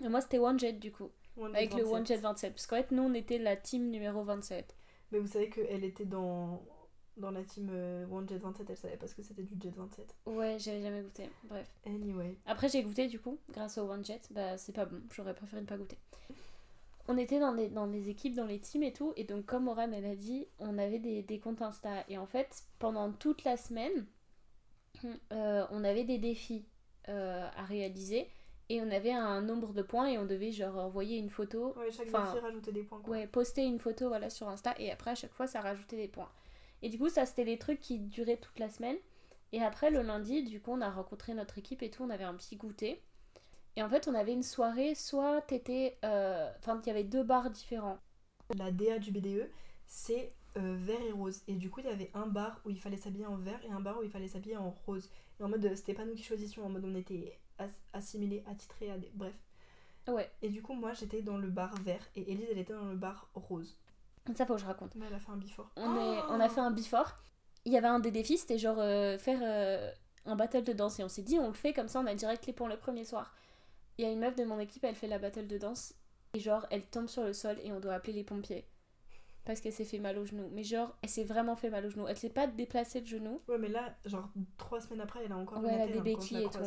Et 0.02 0.08
moi, 0.08 0.20
c'était 0.20 0.38
One 0.38 0.58
Jet, 0.58 0.72
du 0.74 0.90
coup. 0.90 1.10
One 1.36 1.54
Avec 1.54 1.72
le 1.74 1.82
27. 1.84 1.94
One 1.94 2.06
Jet 2.06 2.16
27. 2.16 2.52
Parce 2.54 2.66
qu'en 2.66 2.76
fait, 2.76 2.90
nous, 2.90 3.02
on 3.02 3.14
était 3.14 3.38
la 3.38 3.56
team 3.56 3.90
numéro 3.90 4.24
27. 4.24 4.74
Mais 5.12 5.18
vous 5.18 5.26
savez 5.28 5.48
qu'elle 5.48 5.84
était 5.84 6.04
dans, 6.04 6.62
dans 7.16 7.30
la 7.30 7.44
team 7.44 7.68
euh, 7.70 8.06
One 8.10 8.28
Jet 8.28 8.38
27, 8.38 8.68
elle 8.68 8.76
savait 8.76 8.96
pas 8.96 9.06
ce 9.06 9.14
que 9.14 9.22
c'était 9.22 9.42
du 9.42 9.54
Jet 9.60 9.74
27. 9.76 10.16
Ouais, 10.26 10.56
j'avais 10.58 10.82
jamais 10.82 11.02
goûté. 11.02 11.30
Bref. 11.44 11.70
Anyway. 11.86 12.36
Après, 12.46 12.68
j'ai 12.68 12.82
goûté, 12.82 13.06
du 13.06 13.20
coup, 13.20 13.38
grâce 13.50 13.78
au 13.78 13.82
One 13.82 14.04
Jet. 14.04 14.28
Bah, 14.32 14.56
c'est 14.58 14.72
pas 14.72 14.86
bon. 14.86 15.00
J'aurais 15.12 15.34
préféré 15.34 15.62
ne 15.62 15.66
pas 15.66 15.76
goûter. 15.76 15.98
On 17.09 17.18
était 17.18 17.40
dans 17.40 17.52
des, 17.52 17.68
dans 17.68 17.87
des 17.87 18.09
équipes, 18.09 18.37
dans 18.37 18.47
les 18.47 18.61
teams 18.61 18.82
et 18.82 18.92
tout. 18.92 19.12
Et 19.16 19.25
donc, 19.25 19.44
comme 19.44 19.68
Oran, 19.68 19.90
elle 19.92 20.04
a 20.04 20.14
dit, 20.14 20.47
on 20.59 20.78
avait 20.78 20.99
des, 20.99 21.23
des 21.23 21.40
comptes 21.40 21.62
Insta. 21.62 22.04
Et 22.09 22.16
en 22.18 22.26
fait, 22.26 22.64
pendant 22.78 23.12
toute 23.12 23.44
la 23.44 23.56
semaine, 23.56 24.06
euh, 25.32 25.66
on 25.71 25.85
avait 25.85 26.04
des 26.04 26.18
défis 26.18 26.64
euh, 27.09 27.49
à 27.56 27.64
réaliser. 27.64 28.28
Et 28.68 28.80
on 28.80 28.90
avait 28.90 29.12
un 29.12 29.42
nombre 29.42 29.75
de 29.75 29.82
points 29.82 30.06
et 30.06 30.16
on 30.18 30.25
devait 30.25 30.52
genre 30.52 30.78
envoyer 30.78 31.18
une 31.18 31.28
photo 31.28 31.75
Ouais, 31.76 31.90
chaque 31.90 32.06
défi 32.06 32.38
rajoutait 32.38 32.73
des 32.73 32.85
points 32.85 33.00
quoi. 33.00 33.12
Ouais, 33.12 33.26
poster 33.26 33.64
une 33.64 33.78
photo 33.78 34.09
voilà, 34.09 34.30
sur 34.30 34.49
Insta 34.49 34.75
et 34.78 34.90
après 34.90 35.11
à 35.11 35.14
chaque 35.14 35.35
fois 35.35 35.47
ça 35.47 35.61
rajoutait 35.61 35.97
des 35.97 36.09
points. 36.09 36.30
Et 36.80 36.88
du 36.88 36.97
coup, 36.99 37.11
ça 37.11 37.26
c'était 37.26 37.44
des 37.44 37.59
trucs 37.59 37.80
qui 37.80 37.99
duraient 37.99 38.38
toute 38.38 38.59
la 38.59 38.71
semaine. 38.71 38.97
Et 39.52 39.62
après 39.62 39.90
le 39.90 40.00
lundi, 40.00 40.42
du 40.44 40.61
coup, 40.61 40.73
on 40.73 40.80
a 40.80 40.90
rencontré 40.90 41.35
notre 41.35 41.59
équipe 41.59 41.82
et 41.82 41.90
tout, 41.90 42.02
on 42.02 42.11
avait 42.11 42.25
un 42.25 42.35
petit 42.35 42.56
goûter. 42.56 43.02
Et 43.76 43.83
en 43.83 43.88
fait, 43.88 44.07
on 44.09 44.14
avait 44.14 44.33
une 44.33 44.43
soirée, 44.43 44.95
soit 44.95 45.41
t'étais. 45.43 45.99
euh, 46.05 46.50
Enfin, 46.59 46.81
il 46.85 46.88
y 46.88 46.91
avait 46.91 47.05
deux 47.05 47.23
bars 47.23 47.50
différents. 47.50 47.99
La 48.59 48.71
DA 48.71 48.99
du 48.99 49.12
BDE, 49.12 49.49
c'est 49.87 50.35
euh, 50.59 50.76
vert 50.79 51.00
et 51.00 51.12
rose. 51.12 51.43
Et 51.49 51.55
du 51.55 51.71
coup, 51.71 51.81
il 51.81 51.87
y 51.87 51.91
avait 51.93 52.11
un 52.14 52.26
bar 52.26 52.61
où 52.64 52.71
il 52.71 52.79
fallait 52.81 52.97
s'habiller 52.99 53.26
en 53.26 53.37
vert 53.37 53.61
et 53.64 53.71
un 53.71 53.81
bar 53.81 53.99
où 53.99 54.02
il 54.02 54.11
fallait 54.11 54.29
s'habiller 54.29 54.57
en 54.59 54.71
rose. 54.87 55.09
Et 55.41 55.43
en 55.43 55.49
mode, 55.49 55.64
euh, 55.64 55.75
c'était 55.75 55.95
pas 55.95 56.05
nous 56.05 56.14
qui 56.14 56.23
choisissions, 56.23 56.64
en 56.67 56.69
mode 56.69 56.85
on 56.85 56.95
était 56.95 57.38
as- 57.59 57.69
assimilés, 57.95 58.45
attitrés 58.47 58.91
à 58.91 58.99
des. 58.99 59.11
Bref. 59.14 59.35
Ouais, 60.09 60.31
Et 60.43 60.49
du 60.49 60.62
coup, 60.62 60.75
moi 60.75 60.93
j'étais 60.95 61.23
dans 61.23 61.38
le 61.38 61.49
bar 61.49 61.73
vert 61.83 62.05
et 62.17 62.31
Elise 62.33 62.49
elle 62.50 62.59
était 62.59 62.73
dans 62.75 62.87
le 62.87 62.97
bar 62.97 63.29
rose. 63.35 63.79
ça 64.35 64.45
faut 64.47 64.55
que 64.55 64.61
je 64.61 64.67
raconte. 64.67 64.97
Mais 64.97 65.07
elle 65.07 65.14
a 65.14 65.21
fait 65.21 65.31
un 65.31 65.37
before. 65.37 65.71
On, 65.76 65.95
est, 65.97 66.19
on 66.29 66.41
a 66.41 66.49
fait 66.49 66.61
un 66.61 66.73
before. 66.73 67.17
Il 67.64 67.73
y 67.73 67.76
avait 67.79 67.87
un 67.87 68.00
des 68.00 68.11
défis, 68.11 68.37
c'était 68.38 68.59
genre 68.59 68.81
euh, 68.81 69.17
faire 69.17 69.38
euh, 69.43 69.93
un 70.26 70.35
battle 70.35 70.64
de 70.64 70.73
danse. 70.73 70.99
Et 70.99 71.05
on 71.05 71.09
s'est 71.09 71.23
dit, 71.23 71.38
on 71.38 71.47
le 71.47 71.55
fait 71.55 71.73
comme 71.73 71.87
ça, 71.87 72.00
on 72.00 72.07
a 72.07 72.14
direct 72.17 72.45
les 72.47 72.52
points 72.52 72.69
le 72.69 72.76
premier 72.76 73.05
soir. 73.05 73.33
Il 73.99 74.04
y 74.04 74.08
a 74.08 74.11
une 74.11 74.20
meuf 74.20 74.37
de 74.37 74.44
mon 74.44 74.58
équipe, 74.58 74.84
elle 74.84 74.94
fait 74.94 75.08
la 75.08 75.18
battle 75.18 75.46
de 75.46 75.58
danse. 75.58 75.94
Et 76.34 76.40
genre, 76.40 76.66
elle 76.70 76.87
tombe 76.87 77.08
sur 77.08 77.25
le 77.25 77.32
sol 77.32 77.58
et 77.62 77.72
on 77.72 77.80
doit 77.80 77.94
appeler 77.94 78.14
les 78.14 78.25
pompiers. 78.25 78.66
Parce 79.44 79.61
qu'elle 79.61 79.72
s'est 79.72 79.84
fait 79.84 79.99
mal 79.99 80.18
au 80.18 80.25
genou. 80.25 80.49
Mais 80.52 80.62
genre, 80.64 80.96
elle 81.02 81.08
s'est 81.08 81.25
vraiment 81.25 81.56
fait 81.56 81.68
mal 81.68 81.84
au 81.84 81.90
genou. 81.90 82.06
Elle 82.08 82.16
s'est 82.16 82.30
pas 82.30 82.46
déplacée 82.46 83.00
de 83.00 83.06
genou. 83.06 83.40
Ouais, 83.49 83.58
mais 83.58 83.68
là, 83.68 83.94
genre 84.04 84.28
trois 84.56 84.80
semaines 84.80 85.00
après, 85.00 85.25
elle 85.25 85.32
a 85.32 85.37
encore 85.37 85.62
Ouais, 85.62 85.68
une 85.75 85.75
elle 85.75 85.80
a 85.80 85.84
ATM, 85.84 85.94
des 85.94 86.00
béquilles 86.00 86.44
et 86.44 86.50
tout. 86.50 86.58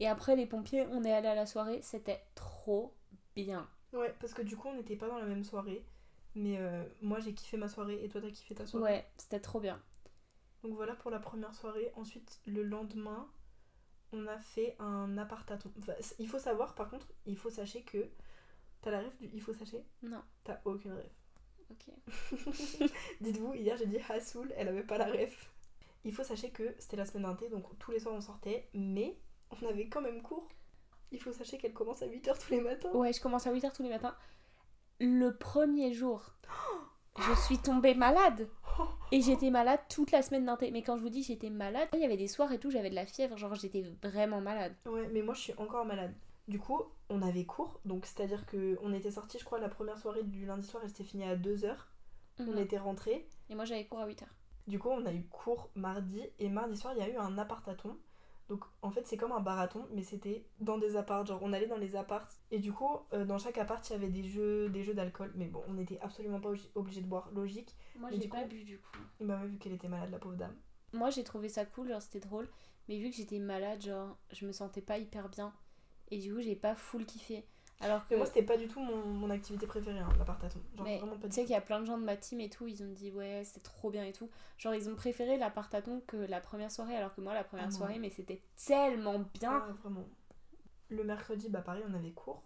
Et 0.00 0.08
après, 0.08 0.34
les 0.34 0.46
pompiers, 0.46 0.86
on 0.90 1.04
est 1.04 1.12
allé 1.12 1.28
à 1.28 1.34
la 1.34 1.46
soirée. 1.46 1.80
C'était 1.82 2.20
trop 2.34 2.94
bien. 3.34 3.68
Ouais, 3.92 4.14
parce 4.20 4.34
que 4.34 4.42
du 4.42 4.56
coup, 4.56 4.68
on 4.68 4.74
n'était 4.74 4.96
pas 4.96 5.08
dans 5.08 5.18
la 5.18 5.26
même 5.26 5.44
soirée. 5.44 5.84
Mais 6.34 6.58
euh, 6.58 6.84
moi 7.00 7.18
j'ai 7.18 7.32
kiffé 7.32 7.56
ma 7.56 7.66
soirée 7.66 8.04
et 8.04 8.08
toi 8.10 8.20
t'as 8.20 8.30
kiffé 8.30 8.54
ta 8.54 8.66
soirée. 8.66 8.92
Ouais, 8.92 9.06
c'était 9.16 9.40
trop 9.40 9.58
bien. 9.58 9.80
Donc 10.62 10.74
voilà 10.74 10.94
pour 10.94 11.10
la 11.10 11.18
première 11.18 11.54
soirée. 11.54 11.90
Ensuite, 11.96 12.40
le 12.46 12.62
lendemain, 12.62 13.26
on 14.12 14.26
a 14.26 14.38
fait 14.38 14.76
un 14.78 15.16
apartaton. 15.18 15.70
Enfin, 15.78 15.92
il 16.18 16.28
faut 16.28 16.38
savoir, 16.38 16.74
par 16.74 16.88
contre, 16.90 17.06
il 17.26 17.36
faut 17.36 17.50
sachez 17.50 17.82
que. 17.82 18.08
T'as 18.82 18.90
la 18.90 19.00
ref 19.00 19.16
du 19.18 19.28
il 19.32 19.40
faut 19.40 19.52
sachez? 19.54 19.84
Non, 20.02 20.22
T'as 20.44 20.60
aucune 20.64 20.92
ref. 20.92 21.10
ok. 21.70 22.88
Dites-vous, 23.20 23.54
hier 23.54 23.76
j'ai 23.76 23.86
dit 23.86 23.98
Hassoul, 24.08 24.52
elle 24.56 24.68
avait 24.68 24.84
pas 24.84 24.98
la 24.98 25.06
ref. 25.06 25.50
Il 26.04 26.12
faut 26.14 26.22
sachez 26.22 26.50
que 26.50 26.74
c'était 26.78 26.96
la 26.96 27.04
semaine 27.06 27.24
d'inté, 27.24 27.48
donc 27.48 27.64
tous 27.78 27.90
les 27.90 27.98
soirs 27.98 28.14
on 28.14 28.20
sortait, 28.20 28.68
mais 28.74 29.18
on 29.50 29.66
avait 29.66 29.88
quand 29.88 30.02
même 30.02 30.22
cours. 30.22 30.48
Il 31.10 31.20
faut 31.20 31.32
sachez 31.32 31.58
qu'elle 31.58 31.72
commence 31.72 32.02
à 32.02 32.06
8h 32.06 32.38
tous 32.38 32.52
les 32.52 32.60
matins. 32.60 32.92
Ouais, 32.92 33.12
je 33.12 33.20
commence 33.20 33.46
à 33.46 33.52
8h 33.52 33.72
tous 33.74 33.82
les 33.82 33.88
matins. 33.88 34.14
Le 35.00 35.36
premier 35.36 35.92
jour, 35.92 36.30
je 37.18 37.32
suis 37.46 37.58
tombée 37.58 37.94
malade. 37.94 38.48
Et 39.12 39.20
j'étais 39.22 39.50
malade 39.50 39.80
toute 39.88 40.10
la 40.10 40.20
semaine 40.22 40.44
d'inté. 40.46 40.70
Mais 40.70 40.82
quand 40.82 40.96
je 40.96 41.02
vous 41.02 41.08
dis 41.08 41.22
j'étais 41.22 41.48
malade, 41.50 41.88
il 41.94 42.00
y 42.00 42.04
avait 42.04 42.16
des 42.16 42.28
soirs 42.28 42.52
et 42.52 42.58
tout, 42.58 42.70
j'avais 42.70 42.90
de 42.90 42.94
la 42.94 43.06
fièvre, 43.06 43.36
genre 43.36 43.54
j'étais 43.54 43.84
vraiment 44.02 44.40
malade. 44.40 44.74
Ouais, 44.84 45.08
mais 45.12 45.22
moi 45.22 45.32
je 45.34 45.40
suis 45.40 45.54
encore 45.58 45.84
malade. 45.86 46.12
Du 46.48 46.58
coup, 46.58 46.80
on 47.08 47.22
avait 47.22 47.44
cours, 47.44 47.80
donc 47.84 48.04
c'est-à-dire 48.06 48.46
que 48.46 48.78
on 48.82 48.92
était 48.92 49.10
sortis, 49.10 49.38
je 49.38 49.44
crois, 49.44 49.58
la 49.58 49.68
première 49.68 49.98
soirée 49.98 50.22
du 50.24 50.44
lundi 50.46 50.66
soir, 50.66 50.82
elle 50.84 50.90
s'était 50.90 51.04
finie 51.04 51.24
à 51.24 51.36
2h. 51.36 51.74
On 52.38 52.44
Mhm. 52.52 52.58
était 52.58 52.78
rentrés. 52.78 53.26
Et 53.48 53.54
moi 53.54 53.64
j'avais 53.64 53.86
cours 53.86 54.00
à 54.00 54.06
8h. 54.06 54.26
Du 54.66 54.78
coup, 54.78 54.88
on 54.90 55.06
a 55.06 55.12
eu 55.12 55.22
cours 55.30 55.70
mardi, 55.76 56.20
et 56.40 56.48
mardi 56.50 56.76
soir, 56.76 56.92
il 56.96 57.00
y 57.00 57.02
a 57.02 57.08
eu 57.08 57.16
un 57.16 57.38
apartaton. 57.38 57.96
Donc 58.48 58.64
en 58.82 58.90
fait, 58.90 59.04
c'est 59.06 59.16
comme 59.16 59.32
un 59.32 59.40
barathon, 59.40 59.86
mais 59.92 60.02
c'était 60.02 60.46
dans 60.60 60.78
des 60.78 60.96
apparts. 60.96 61.26
Genre, 61.26 61.40
on 61.42 61.52
allait 61.52 61.66
dans 61.66 61.76
les 61.76 61.96
apparts, 61.96 62.28
et 62.50 62.58
du 62.60 62.72
coup, 62.72 62.88
euh, 63.12 63.24
dans 63.24 63.38
chaque 63.38 63.58
appart, 63.58 63.88
il 63.90 63.92
y 63.94 63.96
avait 63.96 64.08
des 64.08 64.22
jeux, 64.22 64.68
des 64.68 64.82
jeux 64.84 64.94
d'alcool. 64.94 65.32
Mais 65.34 65.46
bon, 65.46 65.62
on 65.68 65.72
n'était 65.74 65.98
absolument 66.00 66.40
pas 66.40 66.50
obligé- 66.74 67.00
de 67.02 67.06
boire, 67.06 67.30
logique. 67.32 67.74
Moi 67.98 68.10
j'ai 68.12 68.18
du 68.18 68.28
pas 68.28 68.42
coup- 68.42 68.48
bu 68.48 68.64
du 68.64 68.78
coup. 68.78 68.98
Et 69.20 69.24
bah, 69.24 69.40
ouais, 69.40 69.48
vu 69.48 69.58
qu'elle 69.58 69.72
était 69.72 69.88
malade, 69.88 70.10
la 70.12 70.18
pauvre 70.18 70.36
dame. 70.36 70.54
Moi 70.92 71.10
j'ai 71.10 71.24
trouvé 71.24 71.48
ça 71.48 71.64
cool, 71.66 71.88
genre 71.88 72.00
c'était 72.00 72.20
drôle. 72.20 72.48
Mais 72.88 72.98
vu 72.98 73.10
que 73.10 73.16
j'étais 73.16 73.40
malade, 73.40 73.82
genre 73.82 74.16
je 74.32 74.46
me 74.46 74.52
sentais 74.52 74.80
pas 74.80 74.98
hyper 74.98 75.28
bien. 75.28 75.52
Et 76.12 76.18
du 76.18 76.32
coup 76.32 76.40
j'ai 76.40 76.54
pas 76.54 76.76
full 76.76 77.04
kiffé. 77.04 77.44
Alors 77.80 78.06
que. 78.08 78.14
Moi, 78.14 78.26
c'était 78.26 78.42
pas 78.42 78.56
du 78.56 78.68
tout 78.68 78.80
mon, 78.80 78.96
mon 79.04 79.30
activité 79.30 79.66
préférée, 79.66 79.98
hein, 79.98 80.08
l'apartaton. 80.18 80.58
Genre, 80.76 80.84
Mais 80.86 80.98
vraiment 80.98 81.16
pas 81.18 81.28
tu 81.28 81.34
sais 81.34 81.42
qu'il 81.42 81.50
y 81.52 81.56
a 81.56 81.60
plein 81.60 81.80
de 81.80 81.84
gens 81.86 81.98
de 81.98 82.04
ma 82.04 82.16
team 82.16 82.40
et 82.40 82.48
tout, 82.48 82.66
ils 82.66 82.82
ont 82.82 82.92
dit 82.92 83.10
ouais, 83.12 83.42
c'est 83.44 83.62
trop 83.62 83.90
bien 83.90 84.04
et 84.04 84.12
tout. 84.12 84.30
Genre, 84.58 84.74
ils 84.74 84.88
ont 84.88 84.94
préféré 84.94 85.36
l'apartaton 85.36 86.00
que 86.06 86.16
la 86.16 86.40
première 86.40 86.70
soirée, 86.70 86.96
alors 86.96 87.14
que 87.14 87.20
moi, 87.20 87.34
la 87.34 87.44
première 87.44 87.66
Ah 87.68 87.70
soirée, 87.72 87.98
mais 87.98 88.10
c'était 88.10 88.40
tellement 88.66 89.18
bien. 89.38 89.64
Ah, 89.68 89.72
vraiment. 89.82 90.08
Le 90.88 91.04
mercredi, 91.04 91.48
bah 91.48 91.60
pareil, 91.62 91.82
on 91.88 91.94
avait 91.94 92.12
cours. 92.12 92.42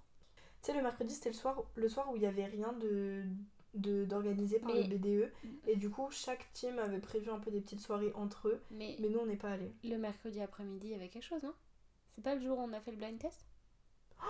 Tu 0.63 0.73
sais, 0.73 0.77
le 0.77 0.83
mercredi, 0.83 1.15
c'était 1.15 1.31
le 1.31 1.35
soir, 1.37 1.63
le 1.75 1.89
soir 1.89 2.11
où 2.11 2.17
il 2.17 2.23
y 2.23 2.27
avait 2.27 2.47
rien 2.47 2.73
de 2.73 3.25
d'organisé 3.73 4.59
par 4.59 4.75
Mais- 4.75 4.83
le 4.83 4.97
BDE. 4.99 5.33
Et 5.69 5.77
du 5.77 5.91
coup, 5.91 6.11
chaque 6.11 6.53
team 6.55 6.77
avait 6.81 6.99
prévu 6.99 7.31
un 7.31 7.39
peu 7.39 7.53
des 7.53 7.61
petites 7.61 7.79
soirées 7.81 8.13
entre 8.17 8.49
eux. 8.49 8.61
Mais, 8.73 8.97
Mais 8.99 9.09
nous, 9.09 9.21
on 9.21 9.27
n'est 9.27 9.37
pas 9.37 9.51
allés. 9.53 9.73
le 9.85 9.97
mercredi 9.97 10.41
après-midi, 10.41 10.89
il 10.89 10.91
y 10.91 10.95
avait 10.97 11.09
quelque 11.09 11.23
chose, 11.23 11.45
non? 11.45 11.55
C'est 12.17 12.25
pas 12.25 12.35
le 12.35 12.41
jour 12.41 12.59
où 12.59 12.63
on 12.63 12.73
a 12.73 12.81
fait 12.81 12.91
le 12.91 12.97
blind 12.97 13.17
test? 13.21 13.47
Mais 14.19 14.27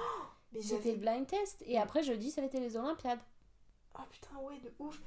C'était 0.59 0.93
le 0.93 0.99
blind 0.99 1.27
test. 1.27 1.63
Et 1.67 1.79
après, 1.79 2.03
jeudi, 2.03 2.31
ça 2.31 2.41
avait 2.41 2.49
été 2.49 2.61
les 2.61 2.77
Olympiades. 2.77 3.21
Oh 3.99 4.03
putain, 4.11 4.37
ouais, 4.43 4.59
de 4.59 4.73
ouf. 4.79 5.01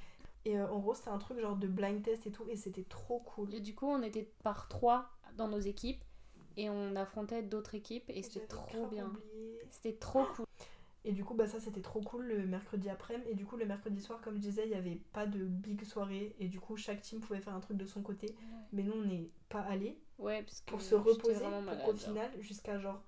Et 0.45 0.57
euh, 0.57 0.67
en 0.69 0.79
gros, 0.79 0.93
c'était 0.93 1.09
un 1.09 1.17
truc 1.17 1.39
genre 1.39 1.55
de 1.55 1.67
blind 1.67 2.01
test 2.01 2.27
et 2.27 2.31
tout. 2.31 2.45
Et 2.49 2.55
c'était 2.55 2.83
trop 2.83 3.19
cool. 3.19 3.53
Et 3.53 3.59
du 3.59 3.75
coup, 3.75 3.87
on 3.87 4.01
était 4.01 4.29
par 4.43 4.67
trois 4.67 5.09
dans 5.35 5.47
nos 5.47 5.59
équipes. 5.59 6.03
Et 6.55 6.69
on 6.69 6.95
affrontait 6.95 7.41
d'autres 7.41 7.75
équipes. 7.75 8.09
Et 8.09 8.21
c'était 8.23 8.47
trop 8.47 8.87
bien. 8.87 9.11
C'était 9.71 9.93
trop 9.93 10.25
cool. 10.35 10.45
Et 11.05 11.11
du 11.11 11.25
coup, 11.25 11.33
bah 11.33 11.47
ça, 11.47 11.59
c'était 11.59 11.81
trop 11.81 11.99
cool 12.01 12.25
le 12.25 12.47
mercredi 12.47 12.89
après-midi. 12.89 13.31
Et 13.31 13.35
du 13.35 13.45
coup, 13.45 13.57
le 13.57 13.65
mercredi 13.65 14.01
soir, 14.01 14.21
comme 14.21 14.35
je 14.35 14.41
disais, 14.41 14.63
il 14.63 14.69
n'y 14.69 14.75
avait 14.75 15.01
pas 15.11 15.25
de 15.25 15.43
big 15.43 15.83
soirée. 15.83 16.33
Et 16.39 16.47
du 16.47 16.59
coup, 16.59 16.77
chaque 16.77 17.01
team 17.01 17.19
pouvait 17.19 17.41
faire 17.41 17.53
un 17.53 17.59
truc 17.59 17.77
de 17.77 17.85
son 17.85 18.01
côté. 18.01 18.35
Mais 18.71 18.83
nous, 18.83 18.93
on 18.93 19.03
n'est 19.03 19.29
pas 19.49 19.61
allés. 19.61 19.97
Ouais, 20.17 20.43
parce 20.43 20.61
que 20.61 20.71
pour 20.71 20.81
se 20.81 20.95
reposer 20.95 21.39
pour 21.39 21.83
qu'au 21.83 21.91
genre. 21.91 21.97
final 21.97 22.31
jusqu'à 22.39 22.79
genre 22.79 23.01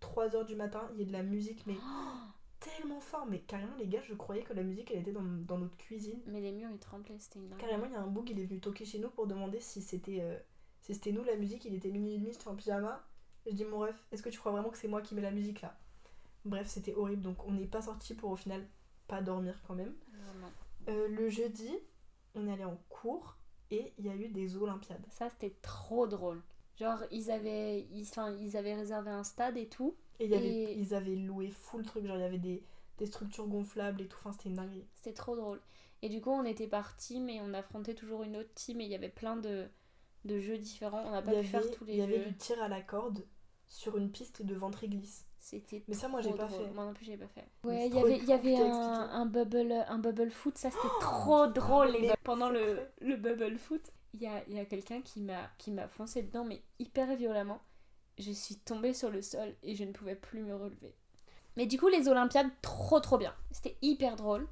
3h 0.00 0.46
du 0.46 0.54
matin 0.54 0.88
il 0.92 1.00
y 1.00 1.02
ait 1.02 1.06
de 1.06 1.12
la 1.12 1.22
musique 1.22 1.66
mais 1.66 1.76
tellement 2.60 3.00
fort. 3.00 3.26
Mais 3.26 3.40
carrément 3.40 3.76
les 3.78 3.86
gars 3.86 4.02
je 4.02 4.14
croyais 4.14 4.42
que 4.42 4.52
la 4.52 4.62
musique 4.62 4.90
elle 4.90 5.00
était 5.00 5.12
dans, 5.12 5.22
dans 5.22 5.58
notre 5.58 5.76
cuisine. 5.76 6.20
Mais 6.26 6.40
les 6.40 6.52
murs, 6.52 6.70
ils 6.72 6.78
tremblaient, 6.78 7.18
c'était 7.18 7.38
une 7.38 7.56
carrément 7.56 7.86
il 7.86 7.92
y 7.92 7.96
a 7.96 8.00
un 8.00 8.06
boug 8.06 8.30
il 8.30 8.40
est 8.40 8.46
venu 8.46 8.60
toquer 8.60 8.84
chez 8.84 8.98
nous 8.98 9.10
pour 9.10 9.26
demander 9.26 9.60
si 9.60 9.82
c'était 9.82 10.20
euh, 10.20 10.38
si 10.80 10.94
c'était 10.94 11.12
nous 11.12 11.24
la 11.24 11.36
musique. 11.36 11.64
Il 11.64 11.74
était 11.74 11.90
minuit 11.90 12.14
et 12.14 12.18
demi 12.18 12.32
j'étais 12.32 12.48
en 12.48 12.54
pyjama. 12.54 13.04
Je 13.46 13.52
dis 13.52 13.64
mon 13.64 13.78
ref 13.78 14.06
est-ce 14.12 14.22
que 14.22 14.30
tu 14.30 14.38
crois 14.38 14.52
vraiment 14.52 14.70
que 14.70 14.78
c'est 14.78 14.88
moi 14.88 15.02
qui 15.02 15.14
mets 15.14 15.22
la 15.22 15.30
musique 15.30 15.60
là? 15.62 15.78
Bref 16.44 16.68
c'était 16.68 16.94
horrible. 16.94 17.22
Donc 17.22 17.44
on 17.46 17.52
n'est 17.52 17.66
pas 17.66 17.82
sorti 17.82 18.14
pour 18.14 18.30
au 18.30 18.36
final 18.36 18.66
pas 19.08 19.22
dormir 19.22 19.60
quand 19.66 19.74
même. 19.74 19.94
Euh, 20.88 21.08
le 21.08 21.28
jeudi 21.28 21.70
on 22.36 22.46
est 22.46 22.52
allé 22.52 22.64
en 22.64 22.78
cours 22.88 23.36
et 23.70 23.92
il 23.98 24.06
y 24.06 24.08
a 24.08 24.14
eu 24.14 24.28
des 24.28 24.56
olympiades. 24.56 25.04
Ça, 25.10 25.28
c'était 25.30 25.56
trop 25.62 26.06
drôle. 26.06 26.42
Genre, 26.76 26.98
ils 27.10 27.30
avaient, 27.30 27.86
ils, 27.92 28.06
ils 28.40 28.56
avaient 28.56 28.74
réservé 28.74 29.10
un 29.10 29.24
stade 29.24 29.56
et 29.56 29.66
tout. 29.68 29.96
Et, 30.20 30.26
il 30.26 30.30
y 30.30 30.34
avait, 30.34 30.48
Et- 30.48 30.72
ils 30.78 30.94
avaient 30.94 31.16
loué 31.16 31.50
full 31.50 31.84
truc, 31.84 32.06
genre 32.06 32.16
il 32.16 32.20
y 32.22 32.24
avait 32.24 32.38
des, 32.38 32.62
des 32.98 33.06
structures 33.06 33.46
gonflables 33.46 34.02
et 34.02 34.06
tout, 34.08 34.16
enfin 34.20 34.32
c'était 34.32 34.48
une 34.48 34.56
dinguerie. 34.56 34.86
C'était 34.94 35.12
trop 35.14 35.36
drôle. 35.36 35.60
Et 36.02 36.08
du 36.08 36.20
coup, 36.20 36.30
on 36.30 36.44
était 36.44 36.66
par 36.66 36.96
team 36.96 37.28
et 37.28 37.40
on 37.40 37.54
affrontait 37.54 37.94
toujours 37.94 38.22
une 38.22 38.36
autre 38.36 38.52
team 38.54 38.80
et 38.80 38.84
il 38.84 38.90
y 38.90 38.94
avait 38.94 39.08
plein 39.08 39.36
de, 39.36 39.66
de 40.24 40.38
jeux 40.38 40.58
différents. 40.58 41.02
On 41.06 41.10
n'a 41.10 41.22
Il 41.22 41.24
pas 41.24 41.34
y 41.34 41.40
pu 41.40 41.46
faire 41.46 41.70
tous 41.70 41.84
il 41.88 41.88
les 41.88 41.96
y 41.98 42.02
avait 42.02 42.18
jeux. 42.18 42.24
du 42.30 42.36
tir 42.36 42.62
à 42.62 42.68
la 42.68 42.82
corde 42.82 43.24
sur 43.66 43.96
une 43.96 44.10
piste 44.10 44.42
de 44.42 44.54
ventre-glisse. 44.54 45.24
C'était 45.38 45.82
Mais 45.88 45.94
ça, 45.94 46.08
moi, 46.08 46.20
j'ai 46.20 46.32
pas 46.32 46.48
fait. 46.48 46.70
Moi 46.74 46.84
non 46.84 46.92
plus, 46.92 47.04
j'ai 47.04 47.16
pas 47.16 47.28
fait. 47.28 47.44
Ouais, 47.64 47.88
il 47.88 47.94
y 47.94 47.98
avait, 47.98 48.18
il 48.18 48.24
y 48.24 48.32
avait 48.32 48.56
un, 48.56 49.10
un 49.10 49.26
bubble, 49.26 49.72
un 49.88 49.98
bubble 49.98 50.30
foot. 50.30 50.58
Ça, 50.58 50.70
c'était 50.70 50.88
trop 51.00 51.46
drôle, 51.46 51.88
les. 51.92 52.12
Pendant 52.24 52.50
le, 52.50 52.80
le 53.00 53.16
bubble 53.16 53.56
foot, 53.58 53.92
il 54.14 54.22
y 54.22 54.26
a, 54.26 54.48
y 54.48 54.58
a 54.58 54.64
quelqu'un 54.64 55.02
qui 55.02 55.20
m'a, 55.20 55.50
qui 55.58 55.70
m'a 55.70 55.88
foncé 55.88 56.22
dedans, 56.22 56.44
mais 56.44 56.62
hyper 56.78 57.14
violemment. 57.16 57.60
Je 58.18 58.32
suis 58.32 58.56
tombée 58.56 58.94
sur 58.94 59.10
le 59.10 59.20
sol 59.22 59.54
et 59.62 59.74
je 59.74 59.84
ne 59.84 59.92
pouvais 59.92 60.14
plus 60.14 60.40
me 60.42 60.54
relever. 60.54 60.94
Mais 61.56 61.66
du 61.66 61.78
coup, 61.78 61.88
les 61.88 62.08
Olympiades, 62.08 62.50
trop 62.62 63.00
trop 63.00 63.18
bien. 63.18 63.34
C'était 63.50 63.76
hyper 63.82 64.16
drôle. 64.16 64.46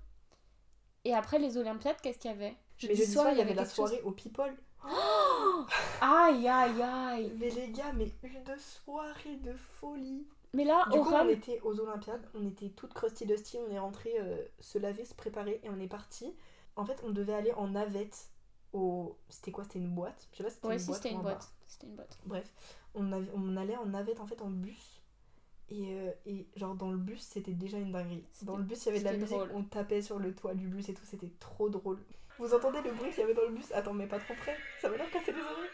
Et 1.04 1.14
après 1.14 1.38
les 1.38 1.56
Olympiades, 1.56 1.96
qu'est-ce 2.02 2.18
qu'il 2.18 2.30
y 2.30 2.34
avait? 2.34 2.56
Mais 2.82 2.94
jeudi 2.94 3.06
soir, 3.06 3.30
il 3.30 3.38
y 3.38 3.42
avait 3.42 3.54
la 3.54 3.66
soirée 3.66 4.00
au 4.04 4.10
People. 4.10 4.54
Aïe 6.00 6.46
aïe 6.46 6.82
aïe 6.82 7.32
Mais 7.38 7.48
les 7.48 7.70
gars, 7.70 7.92
mais 7.94 8.10
une 8.22 8.58
soirée 8.58 9.36
de 9.36 9.54
folie. 9.54 10.26
Mais 10.52 10.64
là, 10.64 10.84
Du 10.92 10.98
au 10.98 11.04
coup, 11.04 11.12
on 11.12 11.28
était 11.28 11.60
aux 11.62 11.80
Olympiades, 11.80 12.24
on 12.34 12.46
était 12.46 12.68
toutes 12.68 12.92
crusty 12.92 13.26
dusty, 13.26 13.58
on 13.58 13.70
est 13.72 13.78
rentré 13.78 14.14
euh, 14.20 14.36
se 14.60 14.78
laver, 14.78 15.04
se 15.04 15.14
préparer 15.14 15.60
et 15.64 15.70
on 15.70 15.80
est 15.80 15.88
parti. 15.88 16.34
En 16.76 16.84
fait, 16.84 17.00
on 17.04 17.10
devait 17.10 17.34
aller 17.34 17.52
en 17.52 17.68
navette 17.68 18.28
au. 18.74 19.16
C'était 19.30 19.50
quoi 19.52 19.64
C'était 19.64 19.78
une 19.78 19.94
boîte? 19.94 20.28
Je 20.32 20.36
sais 20.38 20.42
pas 20.44 20.50
si 20.50 20.56
c'était 20.56 20.68
Ouais, 20.68 20.74
une 20.74 20.80
si, 20.80 20.86
boîte. 20.88 21.04
une 21.06 21.16
un 21.16 21.20
boîte. 21.22 21.48
une 21.82 21.94
boîte. 21.96 22.18
Bref, 22.26 22.52
on, 22.94 23.10
avait- 23.12 23.30
on 23.34 23.56
allait 23.56 23.76
en 23.76 23.86
navette 23.86 24.20
en 24.20 24.26
fait 24.26 24.42
en 24.42 24.50
bus. 24.50 25.00
Et, 25.70 25.94
euh, 25.94 26.10
et 26.26 26.46
genre 26.56 26.74
dans 26.74 26.90
le 26.90 26.98
bus, 26.98 27.22
c'était 27.22 27.52
déjà 27.54 27.78
une 27.78 27.90
dinguerie. 27.90 28.22
Dans 28.42 28.58
le 28.58 28.62
bus, 28.64 28.84
il 28.84 28.86
y 28.86 28.88
avait 28.90 28.98
de 29.00 29.04
la 29.04 29.12
musique, 29.14 29.28
drôle. 29.30 29.50
on 29.54 29.64
tapait 29.64 30.02
sur 30.02 30.18
le 30.18 30.34
toit 30.34 30.52
du 30.54 30.68
bus 30.68 30.88
et 30.90 30.94
tout, 30.94 31.06
c'était 31.06 31.32
trop 31.40 31.70
drôle. 31.70 31.98
Vous 32.38 32.52
entendez 32.52 32.82
le 32.82 32.92
bruit 32.92 33.08
qu'il 33.10 33.20
y 33.20 33.22
avait 33.22 33.32
dans 33.34 33.46
le 33.48 33.54
bus? 33.54 33.72
Attends, 33.72 33.94
mais 33.94 34.06
pas 34.06 34.18
trop 34.18 34.34
près, 34.34 34.56
ça 34.82 34.90
va 34.90 34.96
leur 34.98 35.10
casser 35.10 35.32
les 35.32 35.40
oreilles. 35.40 35.70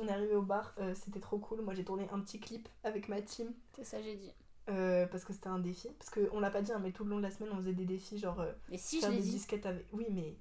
On 0.00 0.06
est 0.08 0.12
arrivé 0.12 0.34
au 0.34 0.42
bar, 0.42 0.72
euh, 0.78 0.94
c'était 0.94 1.20
trop 1.20 1.38
cool. 1.38 1.60
Moi 1.60 1.74
j'ai 1.74 1.84
tourné 1.84 2.08
un 2.12 2.20
petit 2.20 2.40
clip 2.40 2.68
avec 2.84 3.08
ma 3.08 3.20
team 3.20 3.52
C'est 3.76 3.84
ça, 3.84 4.00
j'ai 4.00 4.14
dit. 4.16 4.32
euh, 4.70 5.06
parce 5.06 5.24
que 5.24 5.32
c'était 5.32 5.48
un 5.48 5.58
défi. 5.58 5.88
Parce 5.98 6.10
qu'on 6.10 6.40
l'a 6.40 6.50
pas 6.50 6.62
dit, 6.62 6.72
hein, 6.72 6.78
mais 6.82 6.92
tout 6.92 7.04
le 7.04 7.10
long 7.10 7.18
de 7.18 7.22
la 7.24 7.30
semaine 7.30 7.50
on 7.52 7.56
faisait 7.56 7.72
des 7.74 7.84
défis, 7.84 8.18
genre 8.18 8.42
Mais 8.70 8.78
si, 8.78 9.00
faire 9.00 9.10
des 9.10 9.18
dit. 9.18 9.30
disquettes 9.32 9.66
avec. 9.66 9.86
Oui, 9.92 10.06
mais 10.10 10.36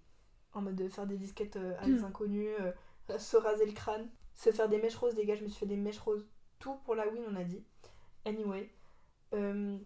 en 0.54 0.62
mode 0.62 0.76
de 0.76 0.88
faire 0.88 1.06
des 1.06 1.18
disquettes 1.18 1.58
euh, 1.58 1.76
à 1.80 1.86
des 1.86 2.04
inconnus, 2.04 2.50
euh, 2.60 3.18
se 3.18 3.38
raser 3.38 3.66
le 3.66 3.74
crâne, 3.74 4.10
se 4.36 4.52
faire 4.52 4.70
des 4.70 4.78
mèches 4.78 4.96
roses, 4.96 5.16
les 5.16 5.26
gars, 5.26 5.36
je 5.36 5.44
me 5.44 5.50
suis 5.50 5.60
fait 5.60 5.66
des 5.66 5.78
mèches 5.78 6.00
roses. 6.00 6.26
Tout 6.60 6.76
pour 6.86 6.96
la 6.96 7.08
win, 7.08 7.24
on 7.30 7.36
a 7.36 7.44
dit. 7.44 7.64
Anyway. 8.26 8.70
Euh, 9.34 9.78